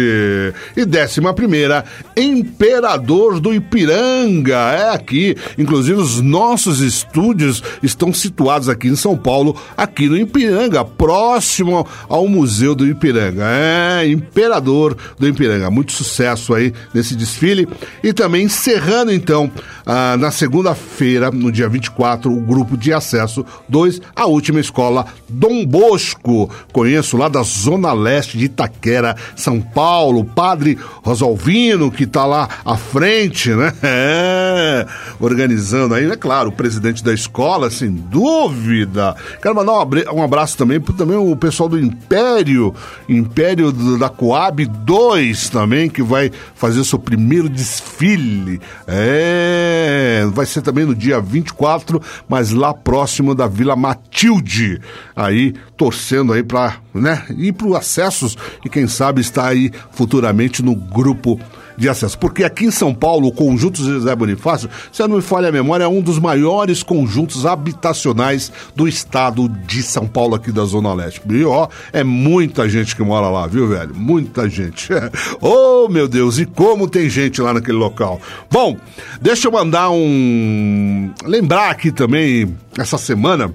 E 0.76 0.84
décima 0.84 1.32
primeira, 1.32 1.84
Imperador 2.16 3.38
do 3.40 3.54
Ipiranga. 3.54 4.56
É 4.56 4.90
aqui. 4.94 5.36
Inclusive, 5.56 6.00
os 6.00 6.20
nossos 6.20 6.80
estúdios 6.80 7.62
estão 7.82 8.12
situados 8.12 8.68
aqui 8.68 8.88
em 8.88 8.96
São 8.96 9.16
Paulo, 9.16 9.56
aqui 9.76 10.08
no 10.08 10.16
Ipiranga, 10.16 10.84
próximo 10.84 11.86
ao 12.08 12.26
Museu 12.26 12.74
do 12.74 12.86
Ipiranga. 12.86 13.44
É, 13.46 14.08
Imperador 14.08 14.96
do 15.18 15.28
Ipiranga. 15.28 15.70
Muito 15.70 15.92
sucesso 15.92 16.54
aí 16.54 16.72
nesse 16.92 17.14
desfile. 17.14 17.68
E 18.02 18.12
também 18.12 18.46
encerrando, 18.46 19.12
então, 19.12 19.50
ah, 19.84 20.16
na 20.16 20.30
segunda-feira, 20.30 21.30
no 21.30 21.52
dia 21.52 21.68
24, 21.68 22.32
o 22.32 22.40
grupo 22.40 22.76
de 22.76 22.92
acesso 22.92 23.44
2, 23.68 24.00
a 24.14 24.26
última 24.26 24.58
escola 24.58 25.06
Dom 25.28 25.64
Bosco. 25.64 26.50
Conheço 26.72 27.16
lá 27.16 27.28
da 27.28 27.42
Zona 27.42 27.92
Leste 27.92 28.05
de 28.38 28.44
Itaquera, 28.46 29.16
São 29.34 29.60
Paulo, 29.60 30.24
Padre 30.24 30.78
Rosalvino, 31.02 31.90
que 31.90 32.04
está 32.04 32.24
lá 32.24 32.48
à 32.64 32.76
frente, 32.76 33.50
né? 33.50 33.72
É, 33.88 34.86
organizando 35.20 35.94
aí, 35.94 36.10
é 36.10 36.16
claro, 36.16 36.48
o 36.48 36.52
presidente 36.52 37.02
da 37.02 37.12
escola, 37.12 37.70
sem 37.70 37.90
dúvida. 37.90 39.14
Quero 39.40 39.54
mandar 39.54 39.72
um 39.72 39.80
abra- 39.80 40.04
abraço 40.22 40.56
também 40.56 40.80
para 40.80 40.94
também 40.94 41.16
o 41.16 41.34
pessoal 41.36 41.68
do 41.68 41.78
Império, 41.78 42.74
Império 43.08 43.70
da 43.98 44.08
Coab 44.08 44.64
2 44.66 45.48
também, 45.50 45.88
que 45.88 46.02
vai 46.02 46.30
fazer 46.54 46.80
o 46.80 46.84
seu 46.84 46.98
primeiro 46.98 47.48
desfile. 47.48 48.60
É, 48.86 50.26
vai 50.32 50.46
ser 50.46 50.62
também 50.62 50.84
no 50.84 50.94
dia 50.94 51.20
24, 51.20 52.00
mas 52.28 52.50
lá 52.50 52.74
próximo 52.74 53.34
da 53.34 53.46
Vila 53.46 53.76
Matilde. 53.76 54.80
Aí, 55.14 55.54
torcendo 55.76 56.32
aí 56.32 56.42
para 56.42 56.76
né, 56.92 57.24
ir 57.36 57.52
para 57.52 57.66
acessos 57.96 58.36
e 58.64 58.68
quem 58.68 58.86
sabe 58.86 59.20
estar 59.20 59.48
aí 59.48 59.70
futuramente 59.90 60.62
no 60.62 60.74
grupo 60.74 61.38
de 61.76 61.88
acesso. 61.88 62.18
Porque 62.18 62.42
aqui 62.42 62.64
em 62.64 62.70
São 62.70 62.94
Paulo, 62.94 63.28
o 63.28 63.32
Conjunto 63.32 63.82
José 63.82 64.14
Bonifácio, 64.14 64.68
se 64.90 65.02
eu 65.02 65.08
não 65.08 65.16
me 65.16 65.22
falha 65.22 65.48
a 65.48 65.52
memória, 65.52 65.84
é 65.84 65.88
um 65.88 66.00
dos 66.00 66.18
maiores 66.18 66.82
conjuntos 66.82 67.44
habitacionais 67.44 68.50
do 68.74 68.88
estado 68.88 69.48
de 69.48 69.82
São 69.82 70.06
Paulo, 70.06 70.34
aqui 70.34 70.50
da 70.50 70.64
Zona 70.64 70.94
Leste. 70.94 71.20
E 71.28 71.44
ó, 71.44 71.68
é 71.92 72.02
muita 72.02 72.68
gente 72.68 72.96
que 72.96 73.02
mora 73.02 73.28
lá, 73.28 73.46
viu, 73.46 73.68
velho? 73.68 73.94
Muita 73.94 74.48
gente. 74.48 74.88
oh, 75.40 75.88
meu 75.88 76.08
Deus, 76.08 76.38
e 76.38 76.46
como 76.46 76.88
tem 76.88 77.10
gente 77.10 77.40
lá 77.42 77.52
naquele 77.52 77.76
local. 77.76 78.20
Bom, 78.50 78.76
deixa 79.20 79.48
eu 79.48 79.52
mandar 79.52 79.90
um. 79.90 81.10
Lembrar 81.24 81.70
aqui 81.70 81.92
também, 81.92 82.56
essa 82.78 82.96
semana 82.96 83.52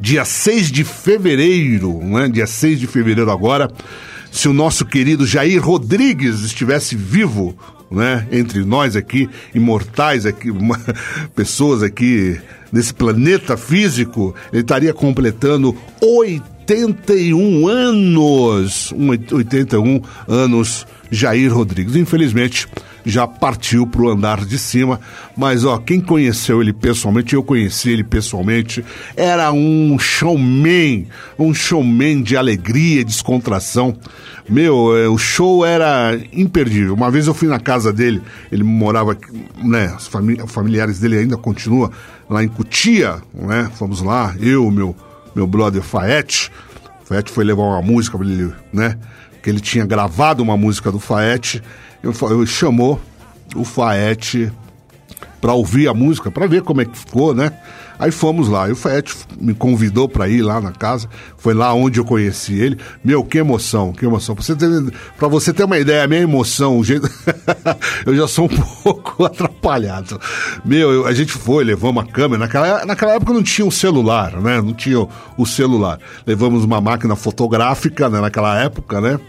dia 0.00 0.24
6 0.24 0.70
de 0.70 0.84
fevereiro, 0.84 1.98
né? 2.04 2.28
Dia 2.28 2.46
6 2.46 2.80
de 2.80 2.86
fevereiro 2.86 3.30
agora, 3.30 3.70
se 4.30 4.48
o 4.48 4.52
nosso 4.52 4.84
querido 4.84 5.26
Jair 5.26 5.62
Rodrigues 5.64 6.40
estivesse 6.40 6.96
vivo, 6.96 7.56
né, 7.90 8.26
entre 8.32 8.64
nós 8.64 8.96
aqui, 8.96 9.28
imortais 9.54 10.26
aqui, 10.26 10.50
uma- 10.50 10.80
pessoas 11.36 11.82
aqui 11.82 12.36
nesse 12.72 12.92
planeta 12.92 13.56
físico, 13.56 14.34
ele 14.52 14.62
estaria 14.62 14.92
completando 14.92 15.76
81 16.00 17.68
anos, 17.68 18.92
um 18.92 19.10
81 19.10 20.02
anos 20.26 20.86
Jair 21.10 21.54
Rodrigues. 21.54 21.94
Infelizmente, 21.94 22.66
já 23.04 23.26
partiu 23.26 23.86
pro 23.86 24.08
andar 24.08 24.44
de 24.44 24.58
cima, 24.58 24.98
mas 25.36 25.64
ó, 25.64 25.78
quem 25.78 26.00
conheceu 26.00 26.60
ele 26.62 26.72
pessoalmente, 26.72 27.34
eu 27.34 27.42
conheci 27.42 27.90
ele 27.90 28.02
pessoalmente, 28.04 28.84
era 29.16 29.52
um 29.52 29.98
showman, 29.98 31.06
um 31.38 31.52
showman 31.52 32.22
de 32.22 32.36
alegria, 32.36 33.04
descontração. 33.04 33.96
Meu, 34.48 34.96
eh, 34.96 35.08
o 35.08 35.16
show 35.18 35.64
era 35.64 36.18
imperdível. 36.32 36.94
Uma 36.94 37.10
vez 37.10 37.26
eu 37.26 37.34
fui 37.34 37.48
na 37.48 37.58
casa 37.58 37.92
dele, 37.92 38.22
ele 38.52 38.62
morava, 38.62 39.16
né, 39.62 39.94
os 39.96 40.06
fami- 40.06 40.38
familiares 40.46 40.98
dele 40.98 41.18
ainda 41.18 41.36
continuam 41.36 41.90
lá 42.28 42.42
em 42.42 42.48
Cutia, 42.48 43.16
né? 43.34 43.70
Fomos 43.74 44.00
lá, 44.02 44.34
eu, 44.40 44.70
meu 44.70 44.94
meu 45.34 45.46
brother 45.46 45.82
Faete. 45.82 46.50
Faete 47.04 47.30
foi 47.30 47.44
levar 47.44 47.62
uma 47.62 47.82
música 47.82 48.16
pra 48.16 48.26
ele, 48.26 48.52
né? 48.72 48.96
Que 49.42 49.50
ele 49.50 49.60
tinha 49.60 49.84
gravado 49.84 50.42
uma 50.42 50.56
música 50.56 50.92
do 50.92 51.00
Faete. 51.00 51.60
Eu, 52.04 52.46
chamou 52.46 53.00
o 53.56 53.64
Faete 53.64 54.52
pra 55.40 55.52
ouvir 55.54 55.88
a 55.88 55.94
música, 55.94 56.30
pra 56.30 56.46
ver 56.46 56.62
como 56.62 56.80
é 56.80 56.84
que 56.84 56.96
ficou, 56.96 57.34
né? 57.34 57.52
Aí 57.98 58.10
fomos 58.10 58.48
lá. 58.48 58.68
E 58.68 58.72
o 58.72 58.76
Faete 58.76 59.14
me 59.38 59.54
convidou 59.54 60.08
pra 60.08 60.28
ir 60.28 60.42
lá 60.42 60.60
na 60.60 60.72
casa. 60.72 61.08
Foi 61.38 61.54
lá 61.54 61.72
onde 61.72 62.00
eu 62.00 62.04
conheci 62.04 62.54
ele. 62.54 62.78
Meu, 63.04 63.24
que 63.24 63.38
emoção, 63.38 63.92
que 63.92 64.04
emoção. 64.04 64.34
Pra 64.34 64.44
você 64.44 64.56
ter, 64.56 64.68
você 65.18 65.52
ter 65.52 65.64
uma 65.64 65.78
ideia, 65.78 66.04
a 66.04 66.08
minha 66.08 66.20
emoção, 66.20 66.78
o 66.78 66.84
jeito. 66.84 67.08
eu 68.04 68.16
já 68.16 68.26
sou 68.26 68.46
um 68.46 68.82
pouco 68.82 69.24
atrapalhado. 69.24 70.20
Meu, 70.64 70.90
eu- 70.92 71.06
a 71.06 71.12
gente 71.14 71.32
foi, 71.32 71.62
levamos 71.62 72.02
a 72.02 72.06
câmera. 72.06 72.40
Naquela, 72.40 72.84
naquela 72.84 73.12
época 73.12 73.32
não 73.32 73.42
tinha 73.42 73.66
um 73.66 73.70
celular, 73.70 74.32
né? 74.40 74.60
Não 74.60 74.74
tinha 74.74 75.00
o, 75.00 75.08
o 75.38 75.46
celular. 75.46 75.98
Levamos 76.26 76.64
uma 76.64 76.80
máquina 76.80 77.14
fotográfica 77.14 78.08
né? 78.08 78.20
naquela 78.20 78.60
época, 78.60 79.00
né? 79.00 79.20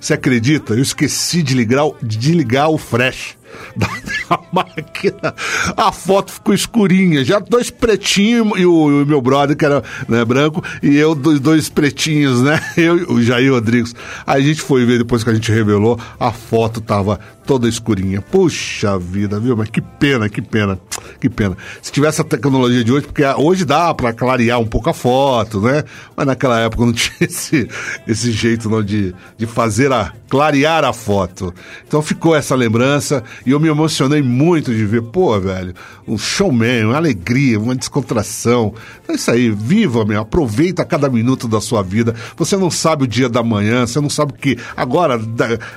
Você 0.00 0.14
acredita? 0.14 0.72
Eu 0.72 0.82
esqueci 0.82 1.42
de 1.42 1.54
ligar, 1.54 1.84
de 2.02 2.32
ligar 2.32 2.68
o 2.68 2.78
flash 2.78 3.36
da, 3.76 3.86
da 4.28 4.40
máquina. 4.52 5.34
A 5.76 5.92
foto 5.92 6.32
ficou 6.32 6.54
escurinha. 6.54 7.24
Já 7.24 7.38
dois 7.38 7.70
pretinhos 7.70 8.52
e 8.56 8.66
o, 8.66 9.02
o 9.02 9.06
meu 9.06 9.20
brother, 9.20 9.56
que 9.56 9.64
era 9.64 9.82
né, 10.08 10.24
branco, 10.24 10.62
e 10.82 10.96
eu, 10.96 11.14
dois, 11.14 11.40
dois 11.40 11.68
pretinhos, 11.68 12.42
né? 12.42 12.60
Eu 12.76 13.10
o 13.10 13.22
Jair 13.22 13.52
Rodrigues. 13.52 13.94
A 14.26 14.40
gente 14.40 14.62
foi 14.62 14.84
ver 14.84 14.98
depois 14.98 15.22
que 15.24 15.30
a 15.30 15.34
gente 15.34 15.50
revelou, 15.50 15.98
a 16.18 16.32
foto 16.32 16.80
tava 16.80 17.18
toda 17.50 17.68
escurinha. 17.68 18.22
Puxa 18.22 18.96
vida, 18.98 19.40
viu? 19.40 19.56
Mas 19.56 19.68
que 19.70 19.80
pena, 19.80 20.28
que 20.28 20.40
pena, 20.40 20.78
que 21.20 21.28
pena. 21.28 21.56
Se 21.82 21.90
tivesse 21.90 22.20
a 22.20 22.24
tecnologia 22.24 22.84
de 22.84 22.92
hoje, 22.92 23.06
porque 23.06 23.24
hoje 23.24 23.64
dá 23.64 23.92
pra 23.92 24.12
clarear 24.12 24.60
um 24.60 24.66
pouco 24.66 24.88
a 24.88 24.94
foto, 24.94 25.60
né? 25.60 25.82
Mas 26.16 26.26
naquela 26.26 26.60
época 26.60 26.86
não 26.86 26.92
tinha 26.94 27.16
esse, 27.20 27.68
esse 28.06 28.30
jeito 28.30 28.70
não 28.70 28.82
de, 28.82 29.14
de 29.36 29.46
fazer 29.46 29.92
a 29.92 30.12
clarear 30.28 30.84
a 30.84 30.92
foto. 30.92 31.52
Então 31.86 32.00
ficou 32.00 32.36
essa 32.36 32.54
lembrança 32.54 33.24
e 33.44 33.50
eu 33.50 33.60
me 33.60 33.68
emocionei 33.68 34.22
muito 34.22 34.74
de 34.74 34.84
ver, 34.84 35.02
pô, 35.02 35.38
velho, 35.38 35.74
um 36.06 36.18
showman, 36.18 36.86
uma 36.86 36.96
alegria, 36.96 37.58
uma 37.58 37.74
descontração. 37.74 38.74
Então 39.02 39.14
é 39.14 39.18
isso 39.18 39.30
aí, 39.30 39.50
viva, 39.50 40.04
meu, 40.04 40.20
aproveita 40.20 40.84
cada 40.84 41.08
minuto 41.08 41.48
da 41.48 41.60
sua 41.60 41.82
vida. 41.82 42.14
Você 42.36 42.56
não 42.56 42.70
sabe 42.70 43.04
o 43.04 43.06
dia 43.06 43.28
da 43.28 43.42
manhã, 43.42 43.86
você 43.86 44.00
não 44.00 44.10
sabe 44.10 44.32
o 44.32 44.36
que 44.36 44.58
agora, 44.76 45.20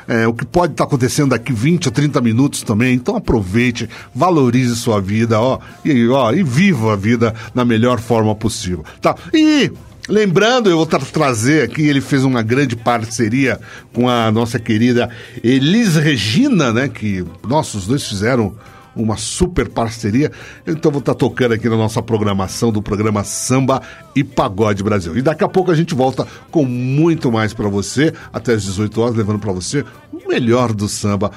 é, 0.07 0.27
o 0.27 0.33
que 0.33 0.45
pode 0.45 0.73
estar 0.73 0.83
acontecendo 0.83 1.29
daqui 1.29 1.53
20 1.53 1.87
ou 1.87 1.91
30 1.91 2.21
minutos 2.21 2.63
também. 2.63 2.93
Então 2.93 3.15
aproveite, 3.15 3.89
valorize 4.13 4.75
sua 4.75 4.99
vida, 4.99 5.39
ó, 5.39 5.59
e, 5.85 6.07
ó, 6.07 6.31
e 6.31 6.43
viva 6.43 6.93
a 6.93 6.95
vida 6.95 7.33
na 7.53 7.63
melhor 7.63 7.99
forma 7.99 8.35
possível. 8.35 8.83
Tá? 9.01 9.15
E 9.33 9.71
Lembrando, 10.09 10.69
eu 10.69 10.75
vou 10.77 10.85
tra- 10.85 10.99
trazer 10.99 11.63
aqui, 11.63 11.81
ele 11.83 12.01
fez 12.01 12.23
uma 12.23 12.41
grande 12.41 12.75
parceria 12.75 13.59
com 13.93 14.09
a 14.09 14.29
nossa 14.31 14.59
querida 14.59 15.09
Elis 15.43 15.95
Regina, 15.95 16.73
né? 16.73 16.89
Que, 16.89 17.25
nossa, 17.47 17.77
os 17.77 17.87
dois 17.87 18.05
fizeram 18.05 18.53
uma 18.95 19.15
super 19.17 19.69
parceria. 19.69 20.31
Então 20.67 20.91
vou 20.91 20.99
estar 20.99 21.15
tocando 21.15 21.53
aqui 21.53 21.69
na 21.69 21.77
nossa 21.77 22.01
programação 22.01 22.71
do 22.71 22.81
programa 22.81 23.23
Samba 23.23 23.81
e 24.15 24.23
Pagode 24.23 24.83
Brasil. 24.83 25.17
E 25.17 25.21
daqui 25.21 25.43
a 25.43 25.47
pouco 25.47 25.71
a 25.71 25.75
gente 25.75 25.95
volta 25.95 26.27
com 26.51 26.65
muito 26.65 27.31
mais 27.31 27.53
para 27.53 27.69
você, 27.69 28.13
até 28.31 28.53
às 28.53 28.63
18 28.63 29.01
horas, 29.01 29.15
levando 29.15 29.39
para 29.39 29.53
você 29.53 29.83
o 30.11 30.27
melhor 30.29 30.73
do 30.73 30.87
samba 30.89 31.31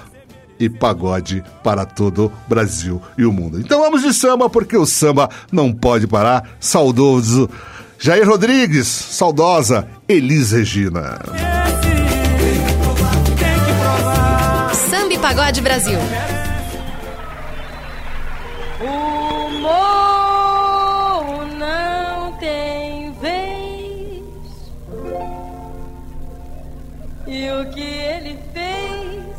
e 0.58 0.68
pagode 0.68 1.42
para 1.62 1.84
todo 1.84 2.26
o 2.26 2.32
Brasil 2.48 3.00
e 3.16 3.24
o 3.24 3.32
mundo. 3.32 3.60
Então 3.60 3.80
vamos 3.80 4.02
de 4.02 4.12
samba, 4.12 4.50
porque 4.50 4.76
o 4.76 4.86
samba 4.86 5.28
não 5.52 5.72
pode 5.72 6.06
parar. 6.06 6.56
Saudoso 6.58 7.48
Jair 7.98 8.28
Rodrigues, 8.28 8.86
saudosa 8.86 9.88
Elis 10.08 10.52
Regina. 10.52 11.18
Samba 14.88 15.14
e 15.14 15.18
Pagode 15.18 15.60
Brasil. 15.62 15.98
O 18.80 19.50
morro 19.60 21.46
não 21.58 22.32
tem 22.34 23.12
vez. 23.14 24.22
E 27.26 27.50
o 27.50 27.70
que 27.70 27.80
ele 27.80 28.38
fez 28.52 29.36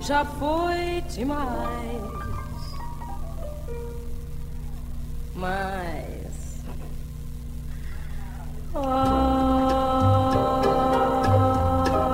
já 0.00 0.24
foi 0.24 1.02
demais. 1.12 1.54
Mas. 5.34 6.23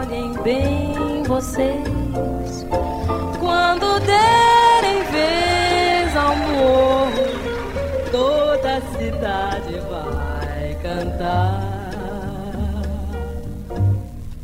Olhem 0.02 0.34
bem 0.42 1.22
vocês 1.26 2.66
quando 3.38 3.98
derem 4.00 5.02
vez 5.10 6.14
ao 6.14 6.36
morro, 6.36 7.12
toda 8.12 8.76
a 8.76 8.80
cidade 8.82 9.80
vai 9.88 10.76
cantar. 10.82 11.70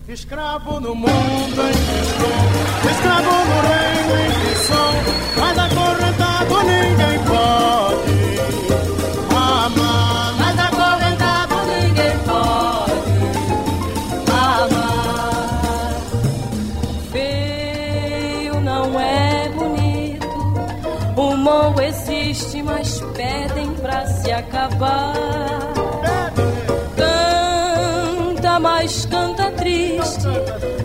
Escravo 0.08 0.80
no 0.80 0.94
mundo 0.94 1.10
em 1.10 1.72
que 1.72 2.88
escravo 2.92 3.44
no 3.44 3.60
reino 3.68 4.16
em 4.22 4.30
que 4.40 4.54
sou, 4.64 4.94
mas 5.38 5.58
acorrentado 5.58 6.62
ninguém 6.62 7.18
pode 7.26 8.15
existe, 22.36 22.62
mas 22.62 23.00
pedem 23.14 23.72
pra 23.74 24.06
se 24.06 24.30
acabar. 24.30 25.14
Canta, 26.96 28.60
mas 28.60 29.06
canta 29.06 29.50
triste, 29.52 30.28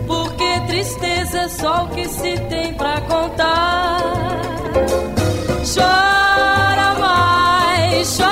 porque 0.06 0.60
tristeza 0.66 1.38
é 1.40 1.48
só 1.48 1.84
o 1.84 1.88
que 1.88 2.08
se 2.08 2.38
tem 2.48 2.72
pra 2.74 3.00
contar. 3.02 3.98
Chora 5.74 6.98
mais, 6.98 8.16
chora 8.16 8.31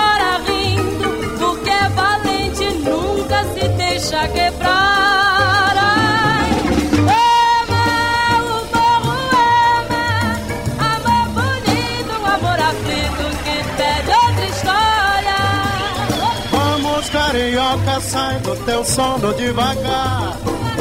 sai 18.10 18.40
do 18.40 18.56
teu 18.64 18.84
sono 18.84 19.32
devagar. 19.34 20.36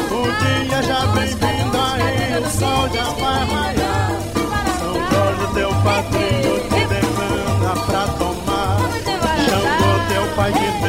O 0.09 0.21
dia 0.41 0.81
já 0.81 1.05
vem 1.13 1.27
vindo 1.27 1.77
aí, 1.77 2.43
o 2.43 2.49
sol 2.49 2.89
já 2.89 3.03
vai 3.21 3.45
raiar. 3.53 4.11
São 4.79 4.95
Jorge, 5.11 5.45
teu 5.53 5.69
padrinho, 5.83 6.55
te 6.71 6.81
demanda 6.93 7.71
pra 7.85 8.03
tomar. 8.17 8.77
Xangô, 9.45 9.91
teu 10.09 10.25
pai 10.35 10.51
que 10.53 10.69
tem 10.81 10.88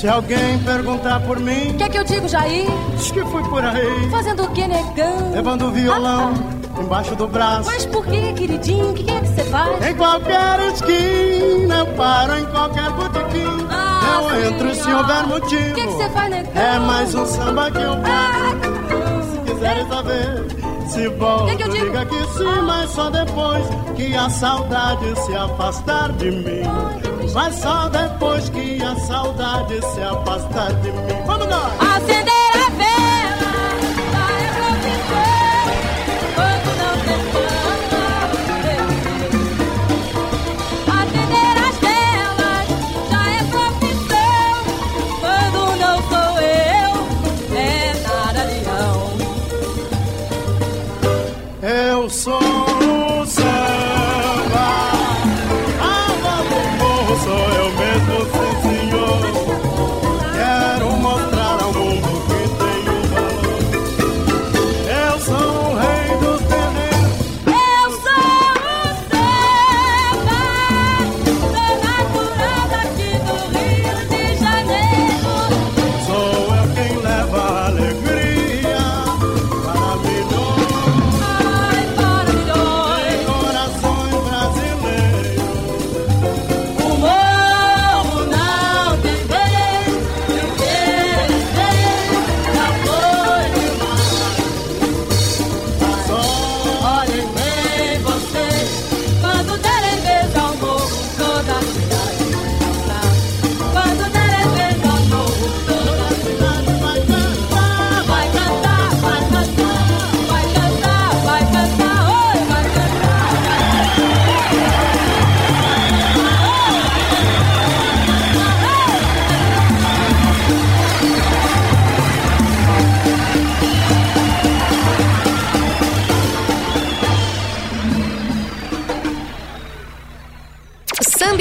Se 0.00 0.08
alguém 0.08 0.58
perguntar 0.60 1.20
por 1.20 1.38
mim. 1.38 1.72
O 1.72 1.74
que 1.74 1.82
é 1.82 1.88
que 1.90 1.98
eu 1.98 2.04
digo, 2.04 2.26
Jair? 2.26 2.66
Diz 2.96 3.10
que 3.10 3.22
fui 3.22 3.42
por 3.44 3.62
aí. 3.62 4.10
Fazendo 4.10 4.44
o 4.44 4.50
que, 4.50 4.66
negão? 4.66 5.30
Levando 5.30 5.66
o 5.66 5.70
violão. 5.72 6.32
Ah. 6.34 6.80
Embaixo 6.80 7.14
do 7.16 7.28
braço. 7.28 7.70
Mas 7.70 7.84
por 7.84 8.06
que, 8.06 8.32
queridinho? 8.32 8.92
O 8.92 8.94
que 8.94 9.10
é 9.10 9.20
que 9.20 9.26
você 9.26 9.44
faz? 9.44 9.86
Em 9.86 9.94
qualquer 9.94 10.58
esquina, 10.72 11.80
eu 11.80 11.86
paro 11.98 12.38
em 12.38 12.46
qualquer 12.46 12.90
botequim. 12.92 13.66
Ah, 13.68 14.22
eu 14.22 14.30
sim, 14.30 14.46
entro 14.48 14.74
se 14.74 14.90
houver 14.90 15.26
motivo. 15.26 15.70
O 15.70 15.74
que, 15.74 15.80
é 15.80 15.84
que 15.84 15.92
você 15.92 16.08
faz, 16.08 16.30
negão? 16.30 16.62
É 16.62 16.78
mais 16.78 17.14
um 17.14 17.26
samba 17.26 17.70
que 17.70 17.82
eu 17.82 17.96
paro. 17.98 18.06
Ah, 18.06 19.22
se 19.30 19.52
quiseres 19.52 19.86
saber, 19.86 20.46
é 20.82 20.88
se 20.88 21.08
bom, 21.10 21.44
que 21.44 21.50
é 21.50 21.56
que 21.56 21.68
diga 21.68 22.06
que 22.06 22.24
sim, 22.38 22.48
ah. 22.48 22.62
mas 22.62 22.90
só 22.90 23.10
depois 23.10 23.66
que 23.96 24.16
a 24.16 24.30
saudade 24.30 25.20
se 25.26 25.36
afastar 25.36 26.10
de 26.12 26.30
mim. 26.30 27.09
Mas 27.32 27.54
só 27.56 27.88
depois 27.88 28.48
que 28.48 28.82
a 28.82 28.96
saudade 29.06 29.80
se 29.80 30.00
afasta 30.00 30.72
de 30.82 30.90
mim. 30.90 31.22
Vamos 31.26 31.46
lá! 31.48 31.70
Acender 31.96 32.39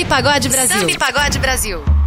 Pagode 0.10 0.49
Brasil. 0.49 0.80
Samba 0.80 0.98
Pagode 0.98 1.38
Brasil. 1.38 1.99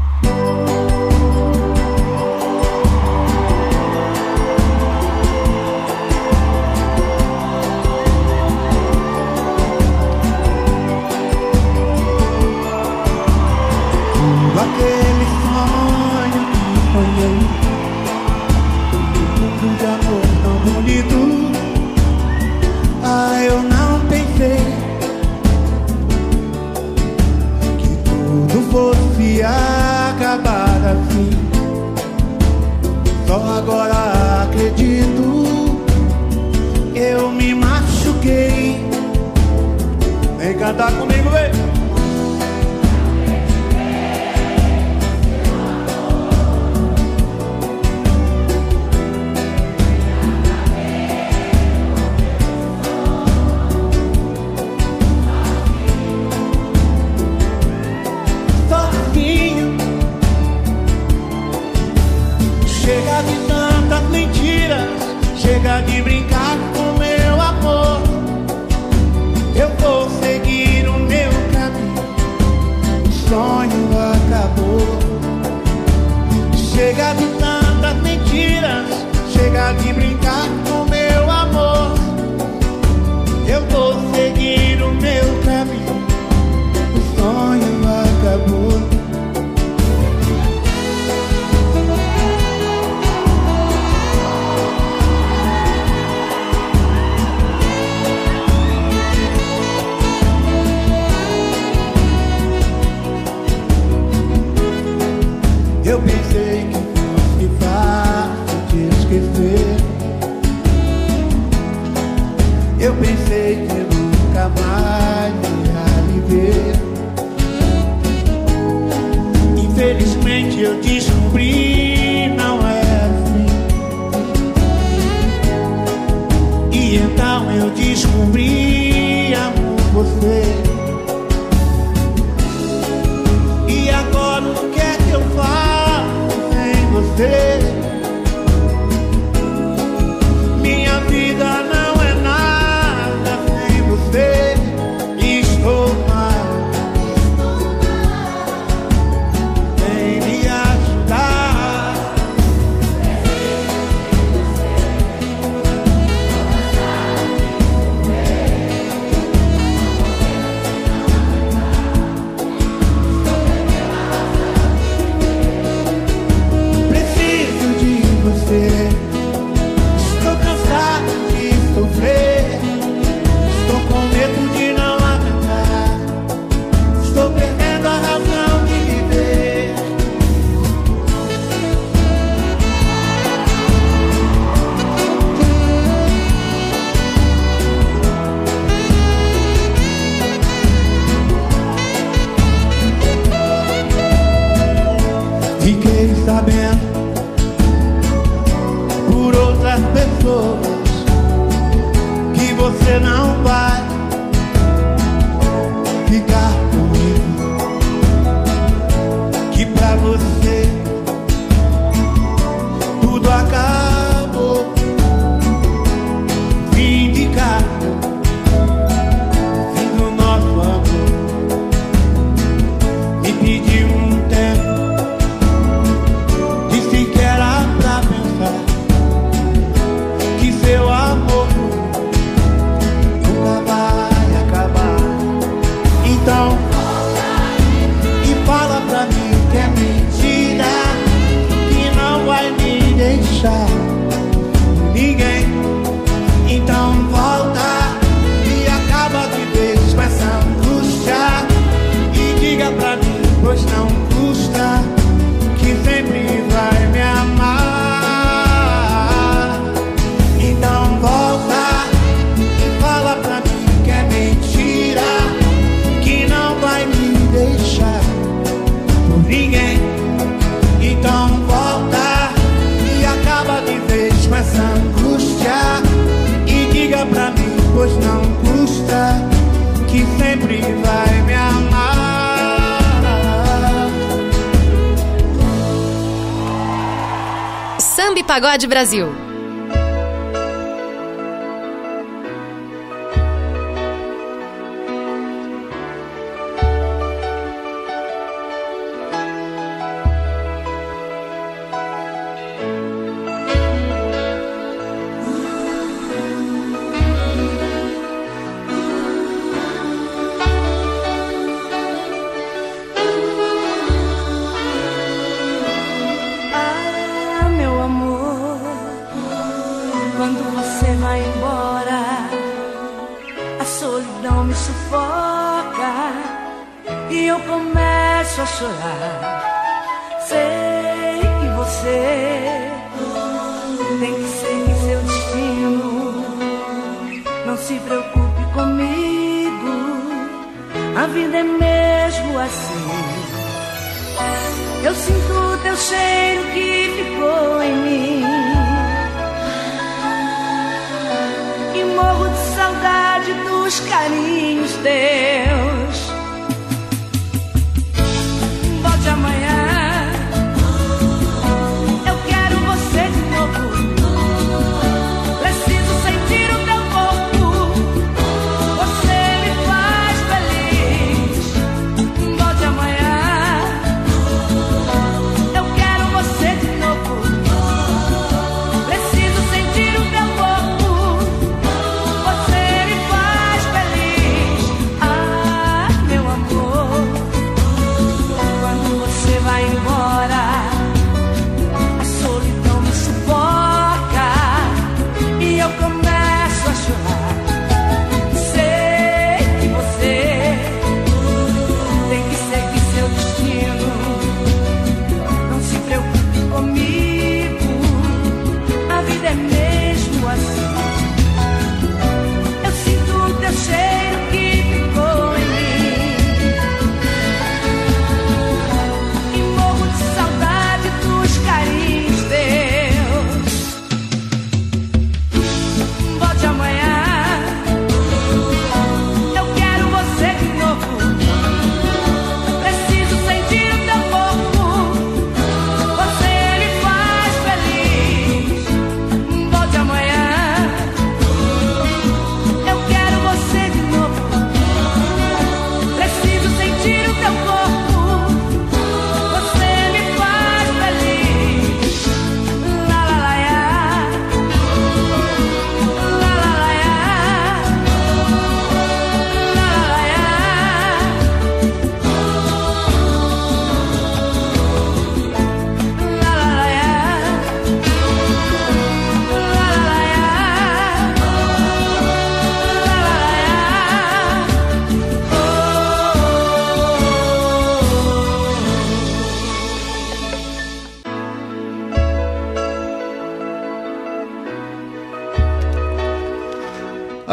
Pagode 288.33 288.67
Brasil. 288.67 289.22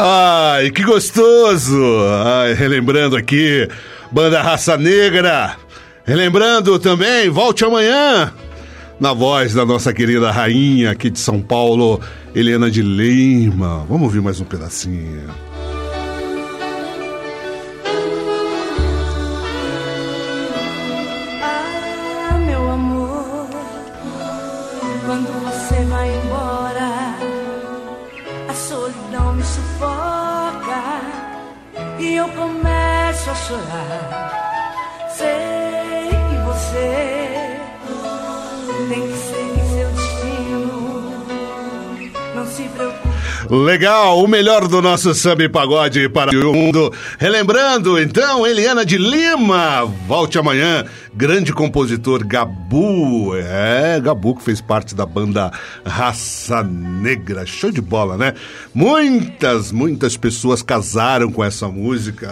Ai, 0.02 0.72
que 0.72 0.82
gostoso! 0.82 1.78
Ai, 2.24 2.54
relembrando 2.54 3.18
aqui, 3.18 3.68
Banda 4.10 4.42
Raça 4.42 4.78
Negra. 4.78 5.58
Relembrando 6.06 6.80
também, 6.80 7.30
volte 7.30 7.66
amanhã, 7.66 8.32
na 8.98 9.12
voz 9.12 9.54
da 9.54 9.66
nossa 9.66 9.94
querida 9.94 10.32
rainha 10.32 10.92
aqui 10.92 11.10
de 11.10 11.20
São 11.20 11.42
Paulo, 11.42 12.00
Helena 12.34 12.72
de 12.72 12.82
Lima. 12.82 13.86
Vamos 13.90 14.04
ouvir 14.04 14.22
mais 14.22 14.40
um 14.40 14.46
pedacinho. 14.46 15.28
Legal, 43.50 44.24
o 44.24 44.28
melhor 44.28 44.68
do 44.68 44.80
nosso 44.80 45.16
samba 45.16 45.42
e 45.44 45.50
pagode 45.50 46.08
para 46.08 46.30
o 46.30 46.54
mundo. 46.54 46.94
Relembrando, 47.18 48.00
então, 48.00 48.46
Eliana 48.46 48.86
de 48.86 48.96
Lima, 48.96 49.86
volte 50.08 50.38
amanhã 50.38 50.86
grande 51.14 51.54
compositor 51.54 52.26
Gabu. 52.26 53.36
É, 53.36 54.00
Gabu 54.00 54.36
que 54.36 54.44
fez 54.44 54.62
parte 54.62 54.94
da 54.94 55.06
banda 55.06 55.52
Raça 55.86 56.64
Negra. 56.64 57.46
Show 57.46 57.72
de 57.72 57.82
bola, 57.82 58.18
né? 58.18 58.34
Muitas, 58.74 59.72
muitas 59.72 60.16
pessoas 60.16 60.62
casaram 60.62 61.32
com 61.32 61.44
essa 61.44 61.68
música. 61.68 62.30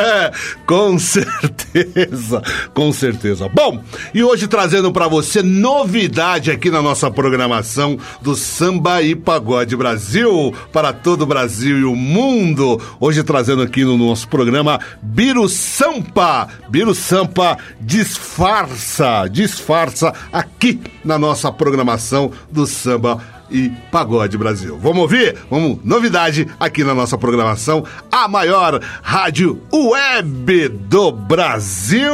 com 0.66 0.98
certeza, 0.98 2.42
com 2.72 2.92
certeza. 2.92 3.48
Bom, 3.48 3.82
e 4.14 4.22
hoje 4.22 4.46
trazendo 4.48 4.92
para 4.92 5.08
você 5.08 5.42
novidade 5.42 6.50
aqui 6.50 6.70
na 6.70 6.80
nossa 6.80 7.10
programação 7.10 7.98
do 8.22 8.34
Samba 8.34 9.02
e 9.02 9.14
Pagode 9.14 9.76
Brasil 9.76 10.54
para 10.72 10.92
todo 10.92 11.22
o 11.22 11.26
Brasil 11.26 11.78
e 11.78 11.84
o 11.84 11.94
mundo. 11.94 12.80
Hoje 12.98 13.22
trazendo 13.22 13.62
aqui 13.62 13.84
no 13.84 13.98
nosso 13.98 14.28
programa 14.28 14.80
Biro 15.02 15.48
Sampa. 15.48 16.48
Biro 16.68 16.94
Sampa 16.94 17.58
de 17.80 18.05
disfarça, 18.06 19.28
disfarça 19.28 20.12
aqui 20.32 20.80
na 21.04 21.18
nossa 21.18 21.50
programação 21.50 22.30
do 22.50 22.66
Samba 22.66 23.20
e 23.50 23.68
Pagode 23.90 24.38
Brasil. 24.38 24.78
Vamos 24.80 25.02
ouvir? 25.02 25.36
Vamos, 25.50 25.78
novidade 25.82 26.46
aqui 26.58 26.84
na 26.84 26.94
nossa 26.94 27.18
programação, 27.18 27.84
a 28.10 28.28
maior 28.28 28.80
rádio 29.02 29.60
web 29.72 30.68
do 30.68 31.10
Brasil. 31.10 32.12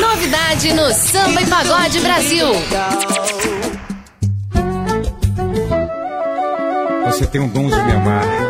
Novidade 0.00 0.72
no 0.74 0.92
Samba 0.92 1.40
e 1.40 1.46
Pagode 1.46 2.00
Brasil. 2.00 2.46
Você 7.06 7.26
tem 7.26 7.40
um 7.40 7.48
dom 7.48 7.68
de 7.68 7.76
me 7.76 7.92
amar. 7.92 8.43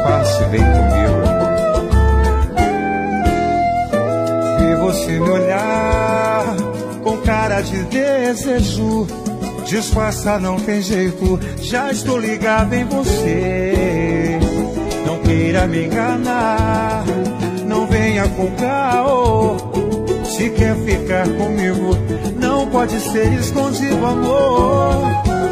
Despace, 0.00 0.44
vem 0.44 0.60
comigo. 0.60 1.20
E 4.60 4.74
você 4.76 5.20
me 5.20 5.28
olhar 5.28 6.56
com 7.02 7.18
cara 7.18 7.60
de 7.60 7.82
desejo. 7.84 9.06
Disfarça, 9.66 10.38
não 10.38 10.58
tem 10.58 10.80
jeito. 10.80 11.38
Já 11.60 11.90
estou 11.90 12.18
ligado 12.18 12.72
em 12.72 12.84
você. 12.84 14.38
Não 15.06 15.18
queira 15.18 15.66
me 15.66 15.84
enganar. 15.84 17.04
Não 17.66 17.86
venha 17.86 18.26
com 18.30 18.50
caô. 18.52 19.56
Se 20.24 20.48
quer 20.50 20.74
ficar 20.76 21.28
comigo, 21.28 21.94
não 22.40 22.66
pode 22.68 22.98
ser 23.00 23.32
escondido, 23.34 24.04
amor. 24.04 25.02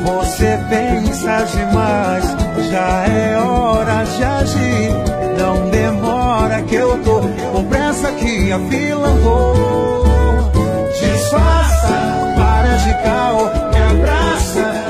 Você 0.05 0.59
pensa 0.69 1.45
demais, 1.45 2.25
já 2.71 3.07
é 3.07 3.39
hora 3.39 4.05
de 4.05 4.25
agir. 4.25 4.91
Não 5.39 5.71
demora 5.71 6.63
que 6.63 6.75
eu 6.75 6.99
tô 7.05 7.21
com 7.53 7.65
pressa 7.67 8.11
que 8.13 8.51
a 8.51 8.59
fila 8.59 9.09
andou. 9.09 10.53
Disfarça, 10.99 11.89
para 12.37 12.77
de 12.77 12.95
caô, 13.03 13.45
me 13.71 14.01
abraça, 14.01 14.88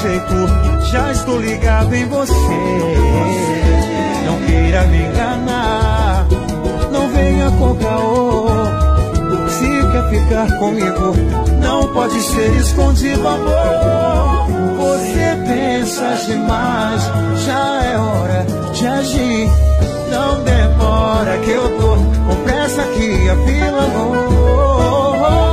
jeito. 0.00 0.88
Já 0.90 1.12
estou 1.12 1.40
ligado 1.40 1.94
em 1.94 2.06
você. 2.06 2.34
Não 4.26 4.38
queira 4.46 4.84
me 4.84 5.02
enganar. 5.02 6.26
Não 6.90 7.08
venha 7.08 7.50
com 7.52 7.74
caô. 7.76 8.48
Se 9.48 9.92
quer 9.92 10.08
ficar 10.10 10.58
comigo, 10.58 11.14
não 11.62 11.92
pode 11.92 12.20
ser 12.22 12.54
escondido, 12.56 13.26
amor. 13.26 14.46
Você 14.76 15.36
pensa 15.46 16.16
demais, 16.26 17.02
já 17.44 17.84
é 17.84 17.98
hora 17.98 18.46
de 18.72 18.86
agir. 18.86 19.50
Não 20.10 20.42
demora 20.44 21.38
que 21.38 21.50
eu 21.50 21.68
tô 21.78 21.96
com 21.96 22.44
pressa 22.44 22.82
que 22.84 23.28
a 23.28 23.36
fila 23.36 23.82
andou. 23.84 25.47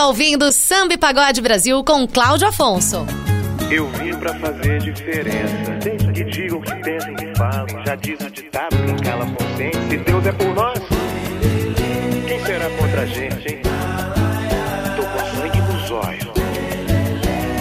Está 0.00 0.06
ouvindo 0.06 0.50
Samba 0.50 0.94
e 0.94 0.96
Pagode 0.96 1.42
Brasil 1.42 1.84
com 1.84 2.08
Cláudio 2.08 2.48
Afonso. 2.48 3.04
Eu 3.70 3.86
vim 3.90 4.16
pra 4.16 4.34
fazer 4.36 4.80
diferença. 4.80 5.72
Deixa 5.82 6.10
que 6.10 6.24
digam, 6.24 6.58
que 6.62 6.74
pensem, 6.76 7.14
que 7.14 7.34
falem. 7.36 7.84
Já 7.84 7.94
diz 7.96 8.18
o 8.20 8.30
ditado, 8.30 8.76
quem 8.86 8.96
cala 8.96 9.26
consente. 9.26 9.76
Se 9.90 9.96
Deus 9.98 10.26
é 10.26 10.32
por 10.32 10.54
nós, 10.54 10.78
quem 12.26 12.42
será 12.46 12.70
contra 12.70 13.02
a 13.02 13.06
gente, 13.06 13.46
hein? 13.46 13.62
Tô 14.96 15.02
com 15.02 15.36
sangue 15.36 15.60
nos 15.60 15.90
olhos, 15.90 16.30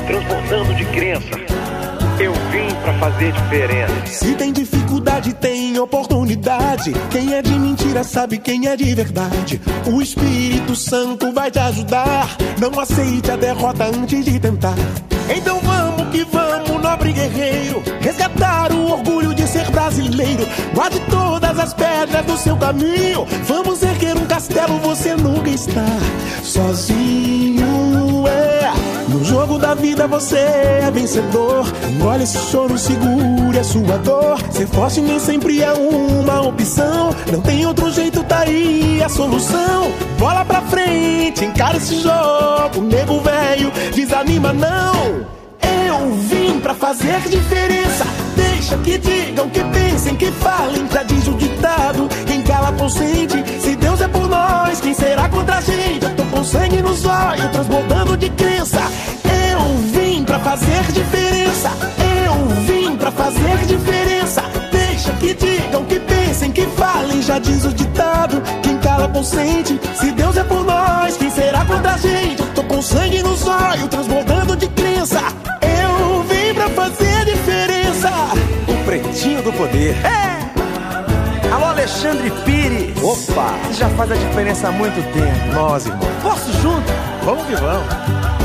transbordando 0.07 0.73
de 0.75 0.85
crença. 0.85 1.78
Eu 2.19 2.33
vim 2.33 2.67
pra 2.83 2.93
fazer 2.99 3.31
diferença. 3.31 4.05
Se 4.07 4.35
tem 4.35 4.51
dificuldade, 4.51 5.33
tem 5.35 5.79
oportunidade. 5.79 6.91
Quem 7.09 7.33
é 7.33 7.41
de 7.41 7.53
mentira 7.57 8.03
sabe 8.03 8.37
quem 8.37 8.67
é 8.67 8.75
de 8.75 8.93
verdade. 8.93 9.61
O 9.87 10.01
Espírito 10.01 10.75
Santo 10.75 11.31
vai 11.31 11.49
te 11.49 11.59
ajudar. 11.59 12.35
Não 12.59 12.77
aceite 12.77 13.31
a 13.31 13.37
derrota 13.37 13.85
antes 13.85 14.25
de 14.25 14.37
tentar. 14.37 14.75
Então 15.33 15.61
vamos 15.61 16.09
que 16.09 16.25
vamos, 16.25 16.81
nobre 16.81 17.13
guerreiro. 17.13 17.81
Resgatar 18.01 18.73
o 18.73 18.91
orgulho 18.91 19.33
de 19.33 19.47
ser 19.47 19.71
brasileiro. 19.71 20.45
Guarde 20.73 20.99
todas 21.09 21.57
as 21.57 21.73
pedras 21.73 22.25
do 22.25 22.37
seu 22.37 22.57
caminho. 22.57 23.25
Vamos 23.45 23.81
erguer 23.81 24.17
um 24.17 24.25
castelo, 24.25 24.77
você 24.79 25.15
nunca 25.15 25.49
está 25.49 25.85
sozinho. 26.43 28.27
É. 28.27 28.88
Jogo 29.29 29.59
da 29.59 29.75
vida 29.75 30.07
você 30.07 30.37
é 30.37 30.91
vencedor. 30.91 31.63
Engole 31.87 32.23
esse 32.23 32.39
choro, 32.49 32.75
segure 32.79 33.59
a 33.59 33.63
sua 33.63 33.99
dor. 33.99 34.41
Ser 34.51 34.65
forte 34.65 35.01
nem 35.01 35.19
sempre 35.19 35.61
é 35.61 35.71
uma 35.71 36.41
opção. 36.41 37.11
Não 37.31 37.39
tem 37.39 37.63
outro 37.63 37.91
jeito, 37.91 38.23
tá 38.23 38.39
aí 38.39 38.99
a 39.03 39.07
solução. 39.07 39.91
Bola 40.17 40.43
pra 40.43 40.63
frente, 40.63 41.45
encara 41.45 41.77
esse 41.77 42.01
jogo. 42.01 42.81
Nego 42.81 43.19
velho, 43.19 43.71
desanima 43.93 44.51
não. 44.51 45.27
Eu 45.61 46.11
vim 46.27 46.59
pra 46.59 46.73
fazer 46.73 47.21
diferença. 47.29 48.05
Deixa 48.35 48.77
que 48.77 48.97
digam, 48.97 49.47
que 49.51 49.63
pensem, 49.63 50.15
que 50.15 50.31
falem. 50.31 50.87
Já 50.91 51.03
diz 51.03 51.27
o 51.27 51.33
ditado: 51.33 52.09
quem 52.25 52.41
cala 52.41 52.71
consente. 52.71 53.43
Se 53.61 53.75
Deus 53.75 54.01
é 54.01 54.07
por 54.07 54.27
nós, 54.27 54.81
quem 54.81 54.95
será 54.95 55.29
contra 55.29 55.57
a 55.57 55.61
gente. 55.61 56.03
Eu 56.03 56.15
tô 56.15 56.23
com 56.23 56.43
sangue 56.43 56.81
nos 56.81 57.05
olhos, 57.05 57.51
transbordando 57.51 58.17
de 58.17 58.27
crença. 58.31 58.81
Eu 59.59 59.77
vim 59.91 60.23
pra 60.23 60.39
fazer 60.39 60.83
diferença. 60.91 61.69
Eu 62.25 62.47
vim 62.65 62.95
pra 62.95 63.11
fazer 63.11 63.57
diferença. 63.67 64.41
Deixa 64.71 65.11
que 65.13 65.33
digam, 65.33 65.83
que 65.85 65.99
pensem, 65.99 66.51
que 66.51 66.65
falem. 66.77 67.21
Já 67.21 67.39
diz 67.39 67.65
o 67.65 67.73
ditado: 67.73 68.41
quem 68.63 68.77
cala 68.77 69.07
consente. 69.09 69.79
Se 69.95 70.11
Deus 70.11 70.37
é 70.37 70.43
por 70.43 70.63
nós, 70.63 71.17
quem 71.17 71.29
será 71.29 71.65
contra 71.65 71.93
a 71.93 71.97
gente? 71.97 72.41
Eu 72.41 72.47
tô 72.53 72.63
com 72.63 72.81
sangue 72.81 73.21
nos 73.21 73.45
olhos, 73.47 73.87
transbordando 73.89 74.55
de 74.55 74.67
crença. 74.69 75.21
Eu 75.61 76.23
vim 76.23 76.53
pra 76.53 76.69
fazer 76.69 77.25
diferença. 77.25 78.09
O 78.67 78.85
pretinho 78.85 79.41
do 79.41 79.51
poder. 79.53 79.95
É! 80.05 80.39
Alô, 81.53 81.65
Alexandre 81.65 82.31
Pires. 82.45 82.95
Opa! 83.03 83.53
Já 83.73 83.89
faz 83.89 84.11
a 84.11 84.15
diferença 84.15 84.69
há 84.69 84.71
muito 84.71 85.01
tempo. 85.13 85.53
Nós, 85.53 85.85
irmão. 85.85 86.07
Posso 86.21 86.51
junto? 86.61 86.91
Vamos 87.25 87.45
que 87.45 87.55
vamos. 87.55 88.38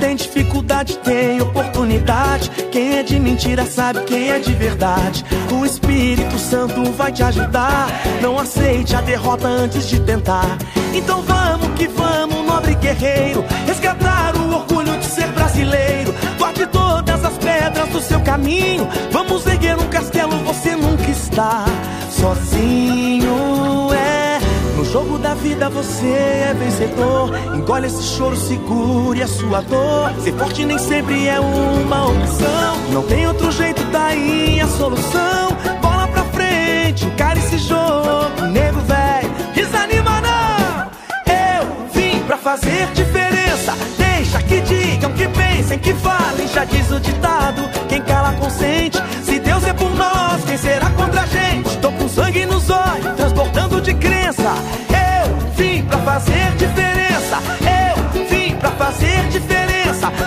Tem 0.00 0.16
dificuldade, 0.16 0.96
tem 0.98 1.42
oportunidade. 1.42 2.50
Quem 2.72 2.98
é 2.98 3.02
de 3.02 3.20
mentira 3.20 3.66
sabe 3.66 4.00
quem 4.04 4.30
é 4.30 4.38
de 4.38 4.54
verdade. 4.54 5.22
O 5.52 5.64
Espírito 5.64 6.38
Santo 6.38 6.90
vai 6.92 7.12
te 7.12 7.22
ajudar. 7.22 7.88
Não 8.22 8.38
aceite 8.38 8.96
a 8.96 9.02
derrota 9.02 9.46
antes 9.46 9.86
de 9.86 10.00
tentar. 10.00 10.56
Então 10.94 11.22
vamos 11.22 11.78
que 11.78 11.86
vamos, 11.86 12.46
nobre 12.46 12.74
guerreiro. 12.76 13.44
Resgatar 13.66 14.34
o 14.36 14.54
orgulho 14.54 14.98
de 14.98 15.04
ser 15.04 15.28
brasileiro. 15.28 16.14
Corte 16.38 16.66
todas 16.66 17.22
as 17.22 17.36
pedras 17.36 17.88
do 17.90 18.00
seu 18.00 18.20
caminho. 18.20 18.88
Vamos 19.12 19.46
erguer 19.46 19.76
um 19.76 19.88
castelo, 19.88 20.36
você 20.38 20.74
nunca 20.74 21.10
está 21.10 21.66
sozinho. 22.10 23.29
Jogo 24.92 25.18
da 25.18 25.34
vida 25.34 25.70
você 25.70 26.06
é 26.06 26.52
vencedor. 26.58 27.30
Engole 27.54 27.86
esse 27.86 28.02
choro, 28.02 28.34
segure 28.34 29.22
a 29.22 29.28
sua 29.28 29.60
dor. 29.60 30.12
Ser 30.20 30.32
forte 30.32 30.64
nem 30.64 30.78
sempre 30.78 31.28
é 31.28 31.38
uma 31.38 32.08
opção. 32.08 32.76
Não 32.92 33.02
tem 33.04 33.24
outro 33.28 33.52
jeito, 33.52 33.84
daí 33.92 34.60
a 34.60 34.66
solução. 34.66 35.50
Bola 35.80 36.08
pra 36.08 36.24
frente, 36.24 37.06
encare 37.06 37.38
esse 37.38 37.58
jogo. 37.58 38.30
Nego 38.50 38.80
velho, 38.80 39.30
desanima 39.54 40.20
não. 40.22 40.90
Eu 41.24 41.88
vim 41.92 42.18
pra 42.24 42.36
fazer 42.36 42.88
diferença. 42.92 43.72
Deixa 43.96 44.42
que 44.42 44.60
digam, 44.60 45.12
que 45.12 45.28
pensem, 45.28 45.78
que 45.78 45.94
falem. 45.94 46.48
Já 46.48 46.64
diz 46.64 46.90
o 46.90 46.98
ditado: 46.98 47.62
quem 47.88 48.02
cala 48.02 48.32
consente. 48.32 48.98
Se 49.22 49.38
Deus 49.38 49.64
é 49.64 49.72
por 49.72 49.94
nós, 49.94 50.42
quem 50.44 50.58
será 50.58 50.90
contra 50.90 51.19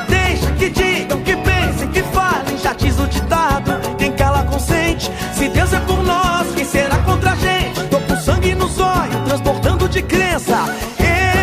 Deixa 0.07 0.51
que 0.51 0.69
digam, 0.69 1.21
que 1.21 1.35
pensem, 1.35 1.87
que 1.89 2.01
falem. 2.03 2.57
Já 2.61 2.73
diz 2.73 2.99
o 2.99 3.07
ditado: 3.07 3.71
quem 3.97 4.11
cala 4.13 4.43
consente. 4.43 5.11
Se 5.33 5.49
Deus 5.49 5.73
é 5.73 5.79
por 5.81 6.03
nós, 6.03 6.47
quem 6.55 6.65
será 6.65 6.97
contra 6.99 7.31
a 7.31 7.35
gente? 7.35 7.83
Tô 7.89 7.99
com 7.99 8.15
sangue 8.17 8.55
nos 8.55 8.79
olhos, 8.79 9.15
transportando 9.25 9.87
de 9.89 10.01
crença. 10.01 10.57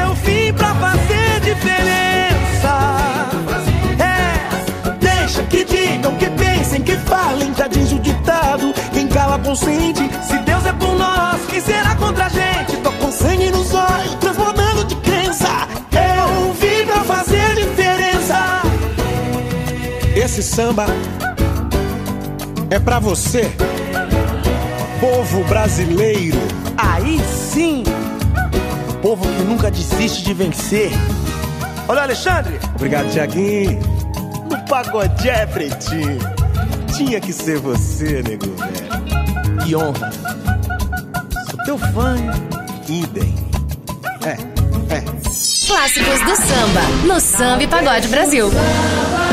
Eu 0.02 0.14
vim 0.14 0.52
pra 0.52 0.74
fazer 0.74 1.40
diferença. 1.40 2.74
É, 3.98 4.94
deixa 4.98 5.42
que 5.44 5.64
digam, 5.64 6.14
que 6.16 6.26
pensem, 6.30 6.82
que 6.82 6.96
falem. 6.96 7.54
Já 7.54 7.66
diz 7.66 7.92
o 7.92 7.98
ditado: 7.98 8.72
quem 8.92 9.06
cala 9.08 9.38
consente. 9.38 10.08
Se 10.22 10.39
Esse 20.30 20.44
samba 20.44 20.86
é 22.70 22.78
pra 22.78 23.00
você, 23.00 23.50
povo 25.00 25.42
brasileiro. 25.48 26.38
Aí 26.78 27.20
sim, 27.26 27.82
povo 29.02 29.26
que 29.26 29.42
nunca 29.42 29.72
desiste 29.72 30.22
de 30.22 30.32
vencer. 30.32 30.92
Olha, 31.88 32.02
Alexandre. 32.02 32.60
Obrigado, 32.76 33.10
Tiaguinho. 33.10 33.80
No 34.48 34.56
pagodé, 34.66 35.46
pretinho. 35.46 36.20
Tinha 36.96 37.20
que 37.20 37.32
ser 37.32 37.58
você, 37.58 38.22
nego 38.22 38.54
velho. 38.54 39.64
Que 39.64 39.74
honra. 39.74 40.12
Sou 41.50 41.64
teu 41.64 41.76
fã. 41.76 42.14
Idem. 42.88 43.34
É, 44.24 44.94
é. 44.94 45.00
Clássicos 45.66 46.20
do 46.20 46.36
samba, 46.36 46.82
no 47.04 47.20
Samba 47.20 47.64
e 47.64 47.66
Pagode 47.66 48.06
Brasil. 48.06 48.48
Eu 48.48 49.29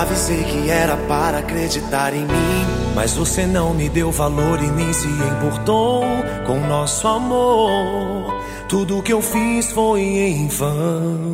avisei 0.00 0.42
que 0.44 0.70
era 0.70 0.96
para 0.96 1.38
acreditar 1.38 2.14
em 2.14 2.24
mim. 2.24 2.66
Mas 2.94 3.12
você 3.14 3.46
não 3.46 3.74
me 3.74 3.88
deu 3.88 4.10
valor 4.10 4.62
e 4.62 4.66
nem 4.66 4.92
se 4.92 5.06
importou 5.06 6.04
com 6.46 6.58
nosso 6.66 7.06
amor. 7.06 8.40
Tudo 8.68 9.02
que 9.02 9.12
eu 9.12 9.22
fiz 9.22 9.70
foi 9.72 10.00
em 10.00 10.48
vão. 10.48 11.30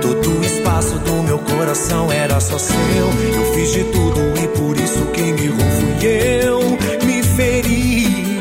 Todo 0.00 0.38
o 0.38 0.44
espaço 0.44 0.98
do 0.98 1.22
meu 1.22 1.38
coração 1.38 2.12
era 2.12 2.40
só 2.40 2.58
seu. 2.58 2.76
Eu 2.76 3.54
fiz 3.54 3.72
de 3.72 3.84
tudo 3.84 4.20
e 4.42 4.48
por 4.48 4.76
isso 4.76 5.06
quem 5.12 5.32
me 5.32 5.46
errou 5.46 5.58
fui 5.58 6.06
eu. 6.06 6.60
Me 7.06 7.22
feri 7.22 8.40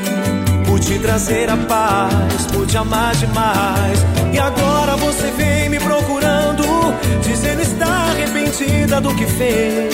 por 0.65 0.79
te 0.79 0.99
trazer 0.99 1.49
a 1.49 1.57
paz, 1.57 2.45
por 2.53 2.65
te 2.67 2.77
amar 2.77 3.15
demais. 3.15 3.99
E 4.33 4.39
agora 4.39 4.95
você 4.97 5.31
dizendo 7.23 7.61
estar 7.61 8.11
arrependida 8.11 9.01
do 9.01 9.13
que 9.15 9.25
fez. 9.25 9.93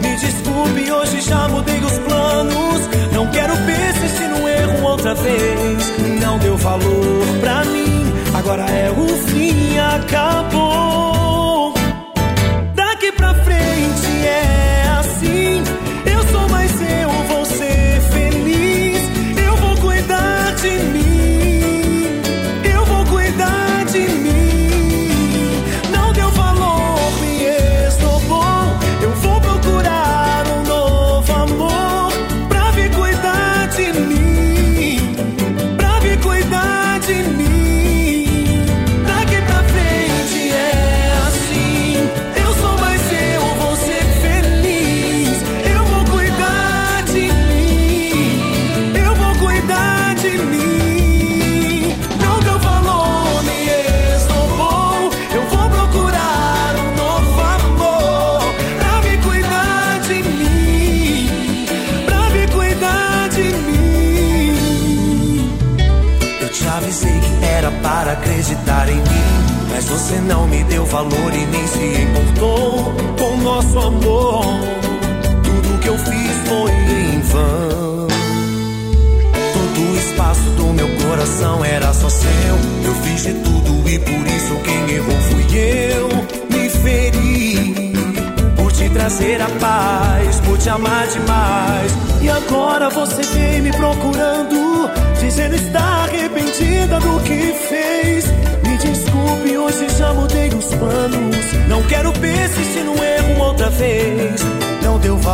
Me 0.00 0.16
desculpe, 0.16 0.90
hoje 0.90 1.20
já 1.20 1.48
mudei 1.48 1.78
os 1.80 1.98
planos. 1.98 2.88
Não 3.12 3.26
quero 3.28 3.54
persistir 3.58 4.28
no 4.28 4.48
erro 4.48 4.82
outra 4.84 5.14
vez. 5.14 6.20
Não 6.20 6.38
deu 6.38 6.56
valor 6.56 7.26
pra 7.40 7.64
mim, 7.64 8.12
agora 8.34 8.62
é 8.62 8.90
o 8.90 9.08
fim, 9.26 9.78
acabou. 9.78 10.43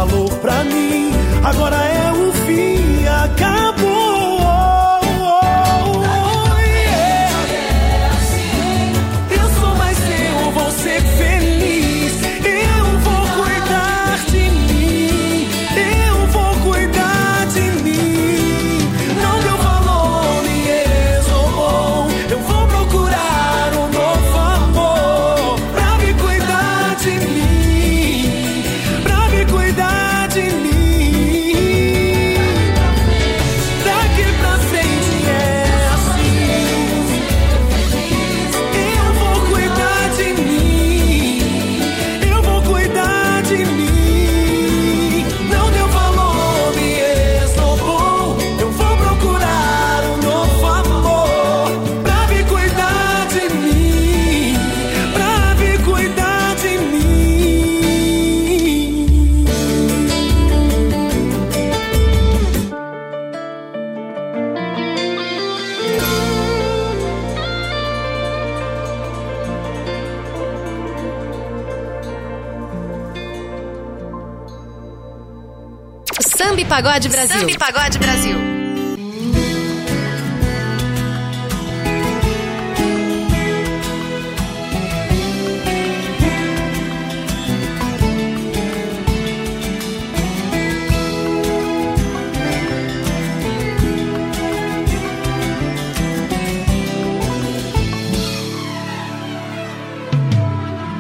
falou 0.01 0.31
pra 0.41 0.65
mim. 0.65 1.11
Agora 1.45 1.77
é 1.77 1.90
Pagode 76.83 77.11
Brasil. 77.11 77.39
Samba 77.41 77.51
e 77.51 77.59
Pagode 77.59 77.99
Brasil. 77.99 78.37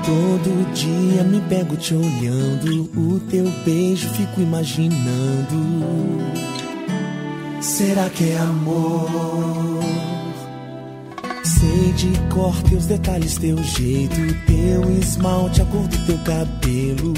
Todo 0.04 0.72
dia 0.74 1.24
me 1.24 1.40
pego 1.48 1.74
te 1.76 1.94
olhando, 1.94 2.90
o 2.94 3.18
teu 3.30 3.50
beijo 3.64 4.10
fico 4.10 4.42
imaginando 4.42 5.59
será 7.80 8.10
que 8.10 8.30
é 8.30 8.36
amor? 8.36 9.80
Sei 11.42 11.92
de 11.94 12.12
cor 12.28 12.54
teus 12.64 12.84
detalhes, 12.84 13.38
teu 13.38 13.56
jeito, 13.56 14.16
teu 14.44 14.98
esmalte, 14.98 15.62
a 15.62 15.64
cor 15.64 15.88
do 15.88 16.06
teu 16.06 16.18
cabelo. 16.18 17.14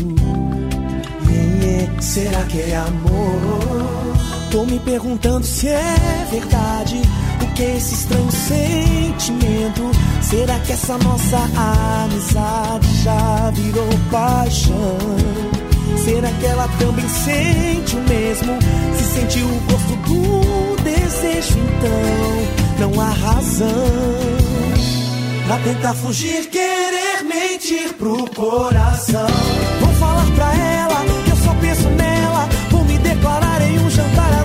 Será 2.01 2.45
que 2.45 2.61
é 2.61 2.77
amor? 2.77 4.17
Tô 4.53 4.65
me 4.65 4.79
perguntando 4.81 5.45
se 5.45 5.67
é 5.67 6.27
verdade 6.31 7.01
o 7.43 7.55
que 7.55 7.63
é 7.63 7.77
esse 7.77 7.95
estranho 7.95 8.31
sentimento. 8.31 9.91
Será 10.21 10.59
que 10.61 10.73
essa 10.73 10.97
nossa 10.99 11.39
amizade 12.05 13.03
já 13.03 13.51
virou 13.51 13.89
paixão? 14.13 14.99
Será 16.05 16.31
que 16.33 16.47
ela 16.47 16.69
também 16.79 17.09
sente 17.09 17.97
o 17.97 18.01
mesmo? 18.09 18.59
Se 18.97 19.05
sentiu 19.15 19.47
o 19.47 19.61
gosto 19.71 19.97
do 19.97 20.52
desejo, 21.13 21.59
então 21.59 22.91
não 22.91 23.01
há 23.01 23.11
razão 23.11 23.69
pra 25.47 25.59
tentar 25.59 25.95
fugir, 25.95 26.49
querer 26.49 27.23
mentir 27.25 27.93
pro 27.95 28.25
coração. 28.31 29.27
Vou 29.81 29.93
falar 29.95 30.27
pra 30.35 30.55
ela 30.55 31.05
que 31.25 31.31
eu 31.31 31.37
só 31.37 31.55
penso 31.61 31.89
nela, 31.91 32.49
vou 32.71 32.85
me 32.85 32.97
declarar 32.99 33.61
em 33.63 33.79
um 33.79 33.91
jantar. 33.91 34.42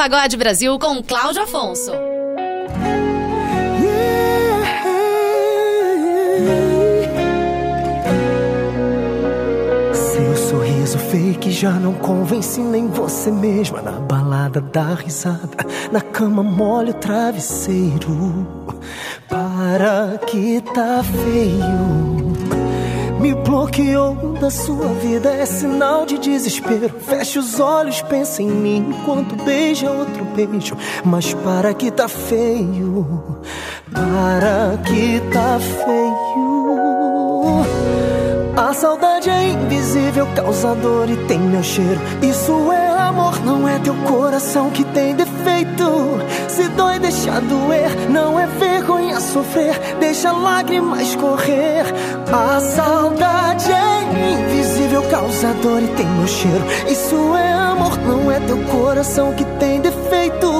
Pagode 0.00 0.34
Brasil 0.38 0.78
com 0.78 1.02
Cláudio 1.02 1.42
Afonso. 1.42 1.92
Seu 9.92 10.36
sorriso 10.48 10.98
fake 10.98 11.50
já 11.50 11.72
não 11.72 11.92
convence 11.92 12.62
nem 12.62 12.88
você 12.88 13.30
mesma. 13.30 13.82
Na 13.82 13.92
balada 13.92 14.62
dá 14.62 14.94
risada, 14.94 15.66
na 15.92 16.00
cama 16.00 16.42
molha 16.42 16.92
o 16.92 16.94
travesseiro. 16.94 18.46
Para 19.28 20.18
que 20.26 20.62
tá 20.62 21.04
feio. 21.04 23.20
Me 23.20 23.34
bloqueou 23.34 24.29
da 24.40 24.50
sua 24.50 24.86
vida, 24.94 25.30
é 25.30 25.44
sinal 25.44 26.06
de 26.06 26.16
desespero. 26.16 26.88
Fecha 27.00 27.38
os 27.38 27.60
olhos, 27.60 28.00
pensa 28.00 28.42
em 28.42 28.48
mim 28.48 28.86
enquanto 28.88 29.36
beija 29.44 29.90
outro 29.90 30.24
beijo. 30.24 30.74
Mas 31.04 31.34
para 31.34 31.74
que 31.74 31.90
tá 31.90 32.08
feio, 32.08 33.06
para 33.92 34.78
que 34.78 35.20
tá 35.30 35.58
feio. 35.60 36.70
A 38.56 38.72
saudade 38.72 39.28
é 39.28 39.50
invisível, 39.50 40.26
causador 40.34 41.10
e 41.10 41.16
tem 41.26 41.38
meu 41.38 41.62
cheiro. 41.62 42.00
Isso 42.22 42.72
é 42.72 42.88
amor, 42.98 43.44
não 43.44 43.68
é 43.68 43.78
teu 43.78 43.94
coração 44.06 44.70
que 44.70 44.84
tem 44.84 45.14
defeito. 45.14 46.18
Se 46.48 46.66
dói, 46.68 46.98
deixa 46.98 47.40
doer, 47.40 48.08
não 48.08 48.40
é 48.40 48.46
vergonha 48.46 49.20
sofrer, 49.20 49.78
deixa 50.00 50.32
lágrimas 50.32 51.14
correr. 51.16 51.84
A 52.32 52.60
saudade 52.60 53.70
é 53.70 53.89
invisível, 54.12 55.02
causador 55.04 55.82
e 55.82 55.88
tem 55.88 56.06
meu 56.06 56.26
cheiro. 56.26 56.64
Isso 56.88 57.34
é 57.36 57.52
amor, 57.52 57.96
não 57.98 58.30
é 58.30 58.40
teu 58.40 58.58
coração 58.64 59.32
que 59.34 59.44
tem 59.58 59.80
defeito. 59.80 60.50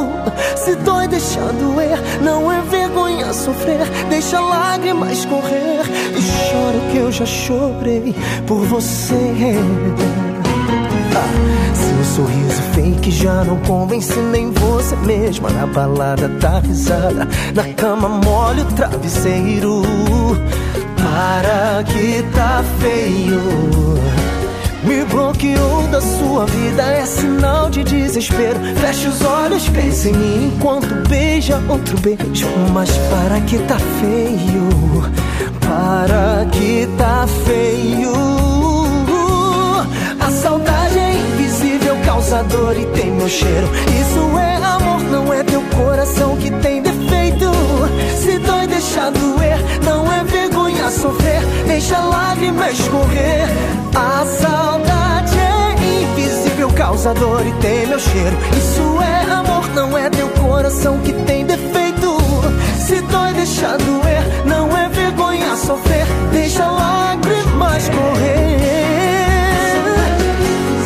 Se 0.57 0.75
dói, 0.77 1.09
deixa 1.09 1.41
doer, 1.41 1.99
não 2.23 2.51
é 2.51 2.61
vergonha 2.63 3.33
sofrer, 3.33 3.87
deixa 4.09 4.41
lágrimas 4.41 5.25
correr. 5.25 5.83
E 6.17 6.23
choro 6.23 6.81
que 6.91 6.99
eu 6.99 7.13
já 7.13 7.27
chorei 7.27 8.15
por 8.47 8.65
você. 8.67 9.55
Ah, 11.17 11.75
seu 11.75 12.25
sorriso 12.25 12.63
fake 12.75 13.11
já 13.11 13.45
não 13.45 13.57
convence 13.61 14.17
nem 14.19 14.51
você 14.53 14.97
mesma. 14.97 15.51
Na 15.51 15.67
balada 15.67 16.29
dá 16.29 16.61
risada, 16.61 17.27
na 17.55 17.65
cama 17.75 18.09
molha 18.09 18.63
o 18.63 18.73
travesseiro. 18.75 19.83
Para 21.03 21.83
que 21.85 22.23
tá 22.35 22.63
feio. 22.81 23.81
Me 24.83 25.05
bloqueou 25.05 25.83
da 25.89 26.01
sua 26.01 26.47
vida, 26.47 26.83
é 26.83 27.05
sinal 27.05 27.69
de 27.69 27.85
desespero. 27.85 28.59
Fecha 28.81 29.09
os 29.09 29.23
olhos, 29.23 29.69
pensa 29.69 30.09
em 30.09 30.13
mim 30.15 30.53
enquanto 30.57 31.09
beija 31.09 31.61
outro 31.69 31.99
beijo. 32.01 32.49
Mas 32.73 32.91
para 33.09 33.41
que 33.43 33.59
tá 33.61 33.77
feio? 34.01 35.11
Para 35.61 36.47
que 36.51 36.89
tá 36.97 37.27
feio? 37.45 38.13
A 40.21 40.31
saudade 40.31 40.99
é 40.99 41.13
invisível, 41.13 41.97
causador 42.05 42.77
e 42.79 42.87
tem 42.87 43.11
meu 43.11 43.29
cheiro. 43.29 43.69
Isso 44.01 44.39
é 44.39 44.57
amor, 44.57 45.03
não 45.11 45.33
é 45.33 45.43
teu 45.43 45.63
coração 45.77 46.37
que 46.37 46.51
tem 46.51 46.83
defeito. 46.83 47.51
Se 48.17 48.39
dói, 48.39 48.67
deixa 48.67 49.11
doer, 49.11 49.59
não 49.85 49.90
sofrer, 51.01 51.41
deixa 51.67 51.99
lágrimas 51.99 52.79
correr. 52.89 53.49
A 53.95 54.25
saudade 54.27 55.37
é 55.39 56.03
invisível, 56.03 56.71
causador 56.73 57.41
e 57.47 57.53
tem 57.61 57.87
meu 57.87 57.99
cheiro. 57.99 58.37
Isso 58.57 58.99
é 59.03 59.33
amor, 59.33 59.67
não 59.75 59.97
é 59.97 60.11
teu 60.11 60.29
coração 60.29 60.99
que 60.99 61.13
tem 61.13 61.47
defeito. 61.47 62.19
Se 62.79 63.01
dói, 63.03 63.33
deixa 63.33 63.77
doer, 63.79 64.23
não 64.45 64.77
é 64.77 64.89
vergonha 64.89 65.57
sofrer, 65.57 66.07
deixa 66.33 66.67
lágrimas 66.67 67.89
correr. 67.89 68.61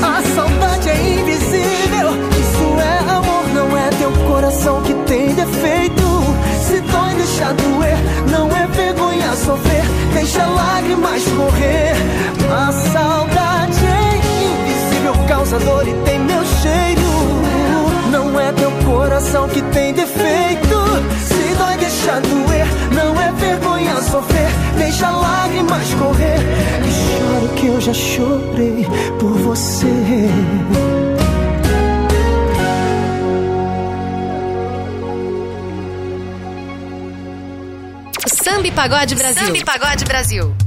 A 0.03 0.23
saudade 0.35 0.91
é 0.91 1.19
invisível, 1.19 2.11
isso 2.39 2.81
é 2.81 2.99
amor, 3.11 3.49
não 3.55 3.77
é 3.77 3.89
teu 3.91 4.13
coração 4.29 4.81
que 4.83 4.95
tem 5.07 5.35
defeito. 5.35 6.05
Se 6.63 6.81
dói, 6.81 7.15
deixa 7.15 7.53
doer, 7.53 7.97
não 8.31 8.49
é 8.57 8.67
vergonha 8.67 9.35
sofrer, 9.37 9.85
deixa 10.25 10.47
lágrimas 10.47 11.23
correr. 11.37 11.93
A 12.51 12.73
saudade 12.73 13.81
é 13.85 14.17
invisível, 14.17 15.13
causador 15.29 15.87
e 15.87 15.93
tem 16.05 16.19
meu 16.19 16.43
cheiro. 16.63 18.11
Não 18.11 18.41
é 18.41 18.51
teu 18.53 18.71
coração 18.87 19.47
que 19.49 19.61
tem 19.61 19.93
defeito. 19.93 20.77
Se 21.27 21.55
dói, 21.59 21.77
deixa 21.77 22.21
doer, 22.21 22.67
não 22.95 23.21
é 23.21 23.33
vergonha 23.33 24.01
sofrer, 24.01 24.49
deixa 24.79 25.11
lágrimas 25.11 25.93
correr. 25.95 26.39
E 26.87 27.19
choro 27.19 27.49
que 27.57 27.67
eu 27.67 27.81
já 27.81 27.93
chorei 27.93 28.87
por 29.19 29.33
você. 29.33 31.04
Pagode 38.75 39.15
Brasil. 39.15 39.65
Pagode 39.65 40.05
Brasil. 40.05 40.64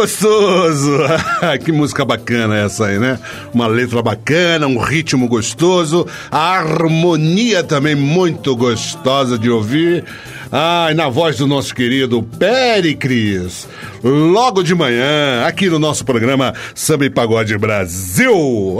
Gostoso! 0.00 0.98
que 1.62 1.70
música 1.70 2.04
bacana 2.06 2.56
essa 2.56 2.86
aí, 2.86 2.98
né? 2.98 3.18
Uma 3.52 3.66
letra 3.66 4.00
bacana, 4.02 4.66
um 4.66 4.78
ritmo 4.78 5.28
gostoso, 5.28 6.06
a 6.30 6.56
harmonia 6.56 7.62
também 7.62 7.94
muito 7.94 8.56
gostosa 8.56 9.38
de 9.38 9.50
ouvir. 9.50 10.04
Ai, 10.50 10.94
na 10.94 11.08
voz 11.08 11.36
do 11.36 11.46
nosso 11.46 11.74
querido 11.74 12.22
Péricris, 12.22 13.68
logo 14.02 14.62
de 14.62 14.74
manhã, 14.74 15.44
aqui 15.46 15.68
no 15.68 15.78
nosso 15.78 16.04
programa 16.04 16.54
Samba 16.74 17.04
e 17.04 17.10
Pagode 17.10 17.56
Brasil. 17.56 18.09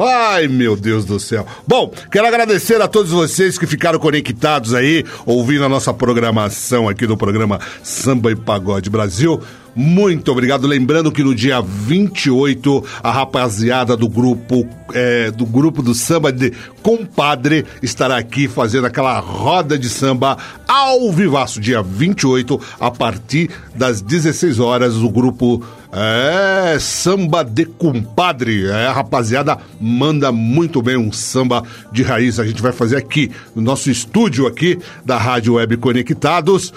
Ai, 0.02 0.48
meu 0.48 0.76
Deus 0.76 1.04
do 1.04 1.18
céu. 1.18 1.46
Bom, 1.66 1.92
quero 2.10 2.26
agradecer 2.26 2.80
a 2.80 2.88
todos 2.88 3.10
vocês 3.10 3.58
que 3.58 3.66
ficaram 3.66 3.98
conectados 3.98 4.74
aí, 4.74 5.04
ouvindo 5.24 5.64
a 5.64 5.68
nossa 5.68 5.94
programação 5.94 6.88
aqui 6.88 7.06
do 7.06 7.16
programa 7.16 7.58
Samba 7.82 8.30
e 8.30 8.36
Pagode 8.36 8.90
Brasil. 8.90 9.40
Muito 9.74 10.30
obrigado. 10.32 10.66
Lembrando 10.66 11.12
que 11.12 11.22
no 11.22 11.34
dia 11.34 11.60
28, 11.60 12.84
a 13.02 13.10
rapaziada 13.10 13.96
do 13.96 14.08
grupo 14.08 14.68
é, 14.92 15.30
do 15.30 15.46
grupo 15.46 15.82
do 15.82 15.94
samba 15.94 16.32
de 16.32 16.52
Compadre 16.82 17.64
estará 17.82 18.16
aqui 18.16 18.48
fazendo 18.48 18.86
aquela 18.86 19.18
roda 19.20 19.78
de 19.78 19.88
samba 19.88 20.36
ao 20.66 21.12
vivaço, 21.12 21.60
dia 21.60 21.82
28, 21.82 22.60
a 22.80 22.90
partir 22.90 23.50
das 23.74 24.00
16 24.00 24.58
horas, 24.58 24.96
o 24.96 25.08
grupo 25.08 25.64
é, 25.92 26.78
Samba 26.78 27.42
de 27.42 27.64
Compadre. 27.64 28.66
É, 28.66 28.86
a 28.86 28.92
rapaziada 28.92 29.58
manda 29.80 30.30
muito 30.30 30.80
bem 30.80 30.96
um 30.96 31.12
samba 31.12 31.62
de 31.92 32.02
raiz. 32.02 32.38
A 32.38 32.46
gente 32.46 32.62
vai 32.62 32.72
fazer 32.72 32.96
aqui 32.96 33.30
no 33.54 33.62
nosso 33.62 33.90
estúdio 33.90 34.46
aqui 34.46 34.78
da 35.04 35.18
Rádio 35.18 35.54
Web 35.54 35.76
Conectados. 35.78 36.72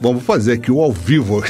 Vamos 0.00 0.24
fazer 0.24 0.52
aqui 0.52 0.70
o 0.70 0.82
ao 0.82 0.92
vivo. 0.92 1.42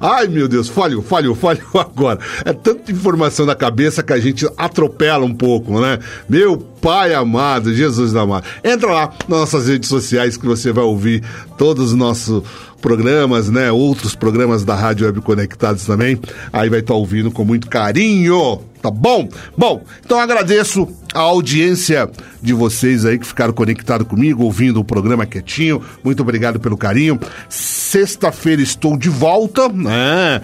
Ai, 0.00 0.26
meu 0.28 0.48
Deus, 0.48 0.68
falhou, 0.68 1.02
falhou, 1.02 1.34
falhou 1.34 1.62
agora. 1.80 2.18
É 2.44 2.52
tanta 2.52 2.92
informação 2.92 3.46
na 3.46 3.54
cabeça 3.54 4.02
que 4.02 4.12
a 4.12 4.20
gente 4.20 4.46
atropela 4.56 5.24
um 5.24 5.34
pouco, 5.34 5.80
né? 5.80 5.98
Meu 6.28 6.56
pai 6.56 7.14
amado, 7.14 7.74
Jesus 7.74 8.14
amado. 8.14 8.44
Entra 8.64 8.92
lá 8.92 9.12
nas 9.28 9.40
nossas 9.40 9.68
redes 9.68 9.88
sociais 9.88 10.36
que 10.36 10.46
você 10.46 10.72
vai 10.72 10.84
ouvir 10.84 11.22
todos 11.56 11.92
os 11.92 11.94
nossos 11.94 12.42
programas, 12.80 13.48
né? 13.48 13.70
Outros 13.70 14.14
programas 14.14 14.64
da 14.64 14.74
Rádio 14.74 15.06
Web 15.06 15.20
Conectados 15.20 15.86
também. 15.86 16.20
Aí 16.52 16.68
vai 16.68 16.80
estar 16.80 16.94
ouvindo 16.94 17.30
com 17.30 17.44
muito 17.44 17.68
carinho, 17.68 18.60
tá 18.82 18.90
bom? 18.90 19.28
Bom, 19.56 19.84
então 20.04 20.18
agradeço 20.18 20.88
a 21.14 21.20
audiência 21.20 22.10
de 22.42 22.52
vocês 22.52 23.04
aí 23.04 23.18
que 23.18 23.26
ficaram 23.26 23.52
conectados 23.52 24.06
comigo, 24.06 24.42
ouvindo 24.42 24.80
o 24.80 24.84
programa 24.84 25.24
quietinho. 25.24 25.80
Muito 26.02 26.20
obrigado 26.20 26.58
pelo 26.58 26.76
carinho. 26.76 27.20
Sexta-feira 27.48 28.60
estou 28.60 28.96
de 28.96 29.08
volta, 29.08 29.68
né? 29.68 30.40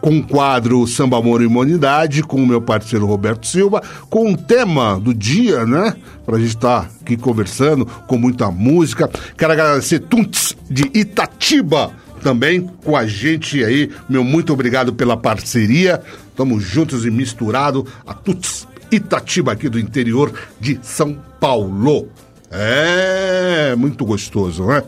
Com, 0.00 0.18
o 0.18 0.22
quadro 0.22 0.86
Samba 0.86 1.18
Amor 1.18 1.40
e 1.40 1.46
Humanidade, 1.46 2.22
com 2.22 2.42
o 2.42 2.46
meu 2.46 2.60
parceiro 2.60 3.06
Roberto 3.06 3.46
Silva, 3.46 3.82
com 4.10 4.28
um 4.28 4.34
tema 4.34 5.00
do 5.00 5.14
dia, 5.14 5.64
né? 5.64 5.94
Pra 6.26 6.38
gente 6.38 6.48
estar 6.48 6.90
aqui 7.00 7.16
conversando, 7.16 7.86
com 7.86 8.18
muita 8.18 8.50
música. 8.50 9.08
Quero 9.38 9.52
agradecer 9.52 10.00
Tuntes 10.00 10.54
de 10.68 10.90
Itatiba 10.92 11.90
também 12.26 12.68
com 12.84 12.96
a 12.96 13.06
gente 13.06 13.62
aí. 13.64 13.88
Meu 14.08 14.24
muito 14.24 14.52
obrigado 14.52 14.92
pela 14.92 15.16
parceria. 15.16 16.02
Tamo 16.36 16.60
juntos 16.60 17.06
e 17.06 17.10
misturado. 17.10 17.86
A 18.06 18.12
Tuts 18.12 18.68
Itatiba 18.90 19.52
aqui 19.52 19.68
do 19.68 19.78
interior 19.78 20.32
de 20.60 20.78
São 20.82 21.16
Paulo. 21.40 22.08
É 22.50 23.74
muito 23.76 24.04
gostoso, 24.04 24.66
né? 24.66 24.82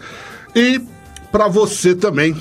E 0.55 0.81
para 1.33 1.49
você 1.49 1.95
também 1.95 2.37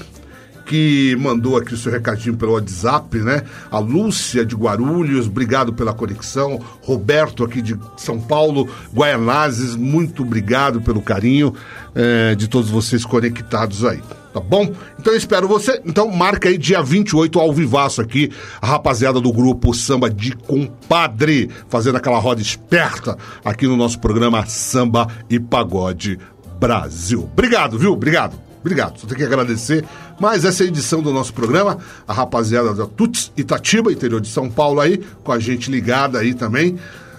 que 0.68 1.16
mandou 1.20 1.58
aqui 1.58 1.74
o 1.74 1.78
seu 1.78 1.92
recadinho 1.92 2.36
pelo 2.36 2.54
WhatsApp, 2.54 3.18
né? 3.20 3.42
A 3.72 3.80
Lúcia 3.80 4.46
de 4.46 4.54
Guarulhos, 4.54 5.26
obrigado 5.26 5.74
pela 5.74 5.94
conexão. 5.94 6.60
Roberto 6.82 7.44
aqui 7.44 7.62
de 7.62 7.80
São 7.96 8.20
Paulo, 8.20 8.70
Guaianazes, 8.94 9.76
muito 9.76 10.24
obrigado 10.24 10.82
pelo 10.82 11.02
carinho 11.02 11.54
eh, 11.96 12.36
de 12.36 12.48
todos 12.50 12.70
vocês 12.70 13.06
conectados 13.06 13.86
aí. 13.86 14.02
Tá 14.38 14.42
bom? 14.42 14.72
Então 15.00 15.14
eu 15.14 15.18
espero 15.18 15.48
você. 15.48 15.82
Então 15.84 16.12
marca 16.12 16.48
aí 16.48 16.58
dia 16.58 16.82
28 16.82 17.40
ao 17.40 17.52
vivaço 17.52 18.02
aqui, 18.02 18.32
a 18.62 18.68
rapaziada 18.68 19.20
do 19.20 19.34
grupo 19.34 19.74
Samba 19.74 20.10
de 20.10 20.36
Compadre, 20.36 21.50
fazendo 21.68 21.96
aquela 21.96 22.20
roda 22.20 22.40
esperta 22.40 23.18
aqui 23.44 23.66
no 23.66 23.76
nosso 23.76 24.00
programa 24.00 24.46
Samba 24.46 25.08
e 25.28 25.40
Pagode 25.40 26.20
Brasil. 26.60 27.24
Obrigado, 27.24 27.80
viu? 27.80 27.94
Obrigado. 27.94 28.40
Obrigado, 28.60 29.00
só 29.00 29.08
tenho 29.08 29.20
que 29.20 29.26
agradecer. 29.26 29.86
Mas 30.20 30.44
essa 30.44 30.64
edição 30.64 31.02
do 31.02 31.14
nosso 31.14 31.34
programa, 31.34 31.78
a 32.08 32.14
rapaziada 32.14 32.74
da 32.74 32.86
Tuts 32.86 33.32
Itatiba, 33.38 33.92
interior 33.92 34.20
de 34.20 34.28
São 34.28 34.50
Paulo 34.50 34.82
aí, 34.82 34.98
com 35.24 35.32
a 35.32 35.40
gente 35.40 35.72
ligada 35.72 36.20
aí 36.20 36.34
também. 36.34 36.78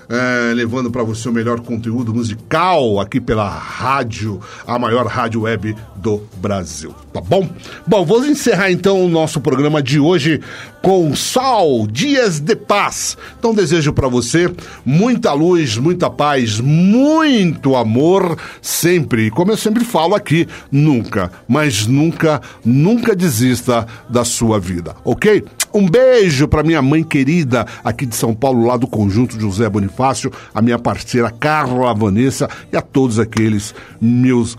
É, 0.09 0.52
levando 0.55 0.90
para 0.90 1.02
você 1.02 1.28
o 1.28 1.32
melhor 1.32 1.60
conteúdo 1.60 2.14
musical 2.14 2.98
aqui 2.98 3.20
pela 3.20 3.48
rádio, 3.48 4.40
a 4.66 4.78
maior 4.78 5.06
rádio 5.06 5.43
web 5.43 5.76
do 5.97 6.22
Brasil, 6.36 6.94
tá 7.12 7.20
bom? 7.20 7.48
Bom, 7.86 8.05
vamos 8.05 8.28
encerrar 8.28 8.70
então 8.70 9.05
o 9.05 9.09
nosso 9.09 9.40
programa 9.40 9.82
de 9.82 9.98
hoje 9.98 10.40
com 10.82 11.14
Sol 11.14 11.86
Dias 11.86 12.40
de 12.40 12.56
Paz. 12.56 13.16
Então 13.39 13.52
desejo 13.52 13.93
para 13.93 14.09
você 14.09 14.51
muita 14.85 15.32
luz, 15.32 15.76
muita 15.76 16.09
paz, 16.09 16.60
muito 16.60 17.76
amor 17.76 18.39
sempre. 18.62 19.26
E 19.26 19.30
Como 19.30 19.52
eu 19.52 19.56
sempre 19.56 19.85
falo 19.85 20.14
aqui, 20.14 20.47
nunca, 20.70 21.30
mas 21.47 21.86
nunca, 21.86 22.40
nunca 22.64 23.14
desista 23.14 23.86
da 24.09 24.24
sua 24.24 24.59
vida, 24.59 24.94
ok? 25.05 25.44
Um 25.73 25.89
beijo 25.89 26.49
para 26.49 26.62
minha 26.62 26.82
mãe 26.82 27.03
querida 27.03 27.66
aqui 27.85 28.07
de 28.07 28.16
São 28.16 28.35
Paulo, 28.35 28.66
lá 28.66 28.77
do 28.77 28.86
Conjunto 28.86 29.39
José 29.39 29.69
Bonifácio, 29.69 30.32
a 30.55 30.62
minha 30.62 30.78
parceira 30.78 31.31
Carla 31.31 31.95
Vanessa 31.95 32.49
e 32.73 32.77
a 32.77 32.82
todos 32.82 33.19
aqueles 33.19 33.74
meus 34.01 34.57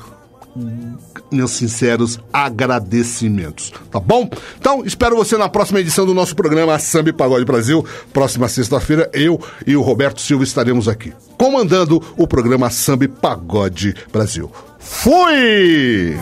meus 1.32 1.52
sinceros 1.52 2.20
agradecimentos, 2.34 3.72
tá 3.92 4.00
bom? 4.00 4.30
Então, 4.60 4.84
espero 4.84 5.16
você 5.16 5.38
na 5.38 5.48
próxima 5.48 5.80
edição 5.80 6.06
do 6.06 6.14
nosso 6.14 6.36
programa 6.36 6.78
Samba 6.80 7.10
e 7.10 7.14
Pagode 7.14 7.46
Brasil. 7.46 7.86
Próxima 8.12 8.48
sexta-feira, 8.48 9.10
eu 9.14 9.40
e 9.66 9.76
o 9.76 9.82
Roberto 9.82 10.22
Silva 10.22 10.44
estaremos 10.44 10.88
aqui, 10.88 11.14
comandando 11.38 12.02
o 12.18 12.28
programa 12.28 12.70
Samba 12.70 13.06
e 13.06 13.08
Pagode 13.08 13.96
Brasil. 14.12 14.52
Fui! 14.80 16.18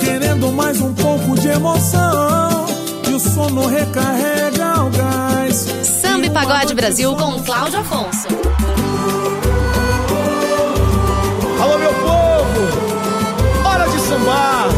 Querendo 0.00 0.50
mais 0.52 0.80
um 0.80 0.94
pouco 0.94 1.38
de 1.38 1.48
emoção 1.48 2.53
sono 3.24 3.66
recarrega 3.66 4.82
o 4.82 4.90
gás 4.90 5.66
Samba 5.82 6.26
e 6.26 6.30
Pagode 6.30 6.74
Brasil 6.74 7.14
com 7.16 7.42
Cláudio 7.42 7.80
Afonso. 7.80 8.28
Alô, 11.60 11.78
meu 11.78 11.94
povo! 11.94 13.66
Hora 13.66 13.88
de 13.88 13.98
sambar! 14.00 14.68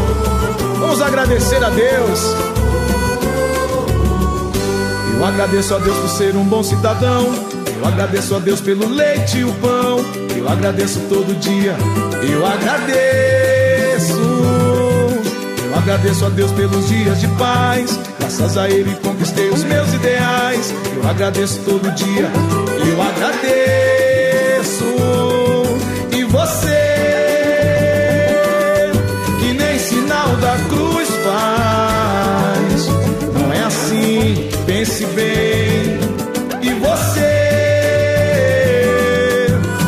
Vamos 0.79 1.01
agradecer 1.01 1.63
a 1.63 1.69
Deus. 1.69 2.21
Eu 5.13 5.25
agradeço 5.25 5.75
a 5.75 5.79
Deus 5.79 5.97
por 5.97 6.09
ser 6.09 6.35
um 6.35 6.45
bom 6.45 6.63
cidadão. 6.63 7.25
Eu 7.79 7.85
agradeço 7.85 8.35
a 8.35 8.39
Deus 8.39 8.61
pelo 8.61 8.87
leite 8.87 9.39
e 9.39 9.43
o 9.43 9.53
pão. 9.55 9.99
Eu 10.35 10.47
agradeço 10.47 10.99
todo 11.09 11.37
dia. 11.39 11.75
Eu 12.21 12.45
agradeço. 12.45 14.19
Eu 15.65 15.75
agradeço 15.75 16.25
a 16.25 16.29
Deus 16.29 16.51
pelos 16.51 16.87
dias 16.87 17.19
de 17.19 17.27
paz. 17.29 17.99
Graças 18.27 18.57
a 18.57 18.69
Ele 18.69 18.93
conquistei 19.01 19.47
os 19.47 19.63
meus 19.63 19.93
ideais. 19.93 20.73
Eu 20.97 21.09
agradeço 21.09 21.61
todo 21.63 21.89
dia. 21.91 22.29
Eu 22.85 23.01
agradeço. 23.01 24.83
E 26.11 26.25
você, 26.25 26.91
que 29.39 29.53
nem 29.53 29.79
sinal 29.79 30.35
da 30.41 30.57
cruz 30.67 31.07
faz. 31.23 32.87
Não 33.33 33.53
é 33.53 33.63
assim, 33.63 34.49
pense 34.65 35.05
bem. 35.05 35.97
E 36.63 36.73
você, 36.81 37.31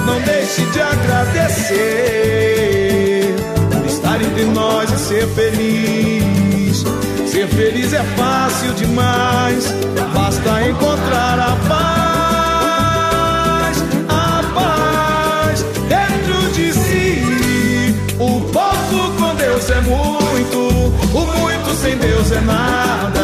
não 0.06 0.22
deixe 0.22 0.62
de 0.62 0.80
agradecer 0.80 1.76
por 3.70 3.86
estar 3.86 4.22
entre 4.22 4.46
nós 4.46 4.90
e 4.94 4.98
ser 4.98 5.28
feliz. 5.28 5.59
É 8.00 8.04
fácil 8.16 8.72
demais, 8.76 9.74
basta 10.14 10.70
encontrar 10.70 11.38
a 11.38 11.58
paz, 11.68 13.04
a 14.08 14.42
paz 14.56 15.66
dentro 15.90 16.50
de 16.54 16.72
si. 16.72 17.94
O 18.18 18.40
pouco 18.54 19.12
com 19.18 19.36
Deus 19.36 19.70
é 19.70 19.82
muito, 19.82 20.60
o 21.14 21.26
muito 21.40 21.76
sem 21.76 21.98
Deus 21.98 22.32
é 22.32 22.40
nada. 22.40 23.19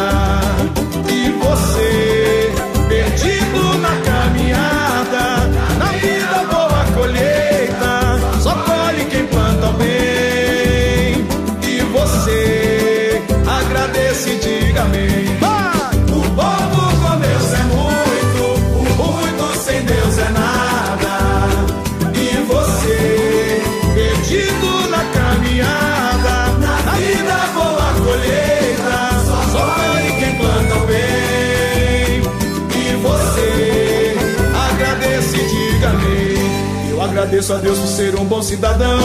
Agradeço 37.16 37.54
a 37.54 37.56
Deus 37.56 37.78
por 37.78 37.88
ser 37.88 38.14
um 38.14 38.26
bom 38.26 38.42
cidadão. 38.42 39.00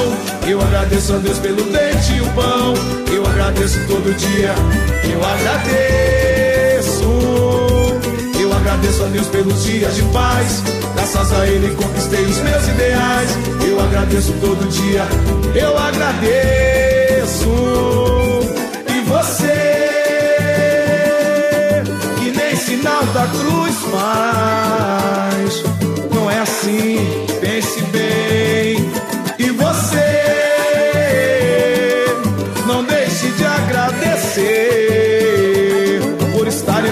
Eu 0.45 0.61
agradeço 0.61 1.13
a 1.13 1.17
Deus 1.17 1.39
pelo 1.39 1.63
leite 1.71 2.13
e 2.17 2.19
o 2.19 2.25
pão. 2.33 2.73
Eu 3.09 3.25
agradeço 3.25 3.79
todo 3.87 4.13
dia. 4.17 4.53
Eu 5.09 5.23
agradeço. 5.23 7.05
Eu 8.37 8.51
agradeço 8.51 9.03
a 9.03 9.07
Deus 9.07 9.27
pelos 9.27 9.63
dias 9.63 9.95
de 9.95 10.01
paz. 10.11 10.61
Graças 10.93 11.31
a 11.31 11.47
Ele 11.47 11.73
conquistei 11.73 12.25
os 12.25 12.37
meus 12.39 12.67
ideais. 12.67 13.29
Eu 13.65 13.79
agradeço 13.79 14.33
todo 14.41 14.67
dia. 14.69 15.05
Eu 15.55 15.77
agradeço. 15.77 17.47
E 18.89 19.01
você, 19.07 19.63
que 22.19 22.37
nem 22.37 22.57
sinal 22.57 23.05
da 23.05 23.25
cruz 23.27 23.75
faz. 23.89 25.63
Não 26.13 26.29
é 26.29 26.39
assim, 26.39 27.30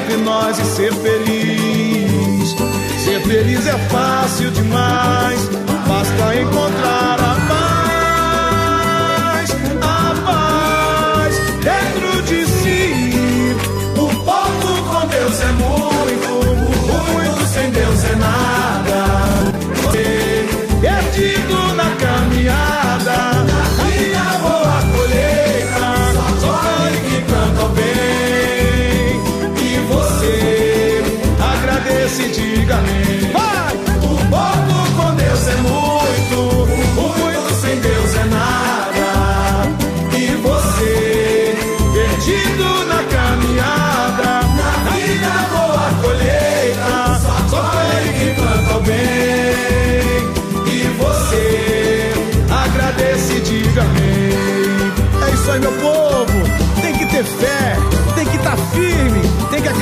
entre 0.09 0.17
nós 0.17 0.57
e 0.57 0.65
ser 0.65 0.93
feliz. 0.93 2.55
Ser 3.03 3.21
feliz 3.21 3.67
é 3.67 3.77
fácil 3.89 4.49
demais, 4.51 5.39
basta 5.87 6.35
encontrar 6.35 7.19
a 7.19 7.28
Vai! 32.69 33.73
O 34.03 34.15
pouco 34.29 34.77
com 34.95 35.15
Deus 35.15 35.47
é 35.47 35.55
muito, 35.55 36.37
o 36.97 37.17
muito 37.17 37.53
sem 37.61 37.79
Deus 37.79 38.15
é 38.15 38.25
nada. 38.25 39.69
E 40.15 40.35
você, 40.35 41.57
perdido 41.91 42.85
na 42.85 43.01
caminhada, 43.05 44.45
na 44.55 44.69
vida 44.91 45.31
boa 45.49 45.89
colheita, 45.99 47.19
só 47.23 47.57
colhe 47.57 48.09
quem 48.19 48.35
planta 48.35 48.77
o 48.77 48.81
bem. 48.81 49.01
E 50.67 50.77
você, 50.99 52.13
agradece 52.51 53.33
e 53.33 53.41
diga 53.41 53.81
amém. 53.81 54.29
É 55.27 55.33
isso 55.33 55.51
aí, 55.51 55.59
meu 55.59 55.71
povo. 55.71 56.37
Tem 56.83 56.93
que 56.93 57.05
ter 57.07 57.23
fé, 57.23 57.77
tem 58.15 58.25
que 58.27 58.35
estar 58.37 58.55
firme, 58.57 59.21
tem 59.21 59.27
que 59.27 59.38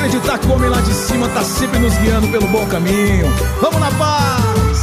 acreditar 0.08 0.38
que 0.38 0.46
o 0.46 0.52
homem 0.52 0.70
lá 0.70 0.80
de 0.80 0.94
cima 0.94 1.28
tá 1.28 1.44
sempre 1.44 1.78
nos 1.78 1.94
guiando 1.98 2.28
pelo 2.28 2.48
bom 2.48 2.66
caminho. 2.66 3.26
Vamos 3.60 3.78
na 3.78 3.90
paz! 3.92 4.82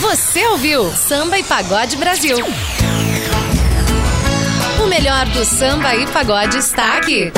Você 0.00 0.46
ouviu 0.46 0.90
Samba 0.90 1.38
e 1.38 1.44
Pagode 1.44 1.96
Brasil. 1.96 2.38
O 4.82 4.86
melhor 4.86 5.26
do 5.26 5.44
samba 5.44 5.94
e 5.94 6.06
pagode 6.06 6.58
está 6.58 6.96
aqui. 6.96 7.32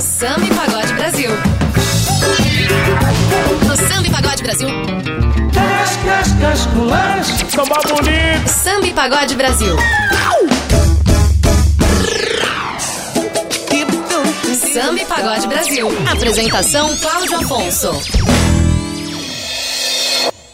Samba 0.00 0.46
e 0.46 0.54
Pagode 0.54 0.92
Brasil. 0.94 1.30
No 3.66 3.76
Samba 3.76 4.06
e 4.06 4.10
Pagode 4.10 4.42
Brasil. 4.42 4.68
Cascas, 5.52 6.68
Samba 7.50 7.80
bonito. 7.88 8.48
Samba 8.48 8.86
e 8.86 8.92
Pagode 8.92 9.34
Brasil. 9.36 9.76
Pagode 15.20 15.48
Brasil. 15.48 15.86
Apresentação 16.10 16.96
Cláudio 16.96 17.36
Afonso. 17.36 18.29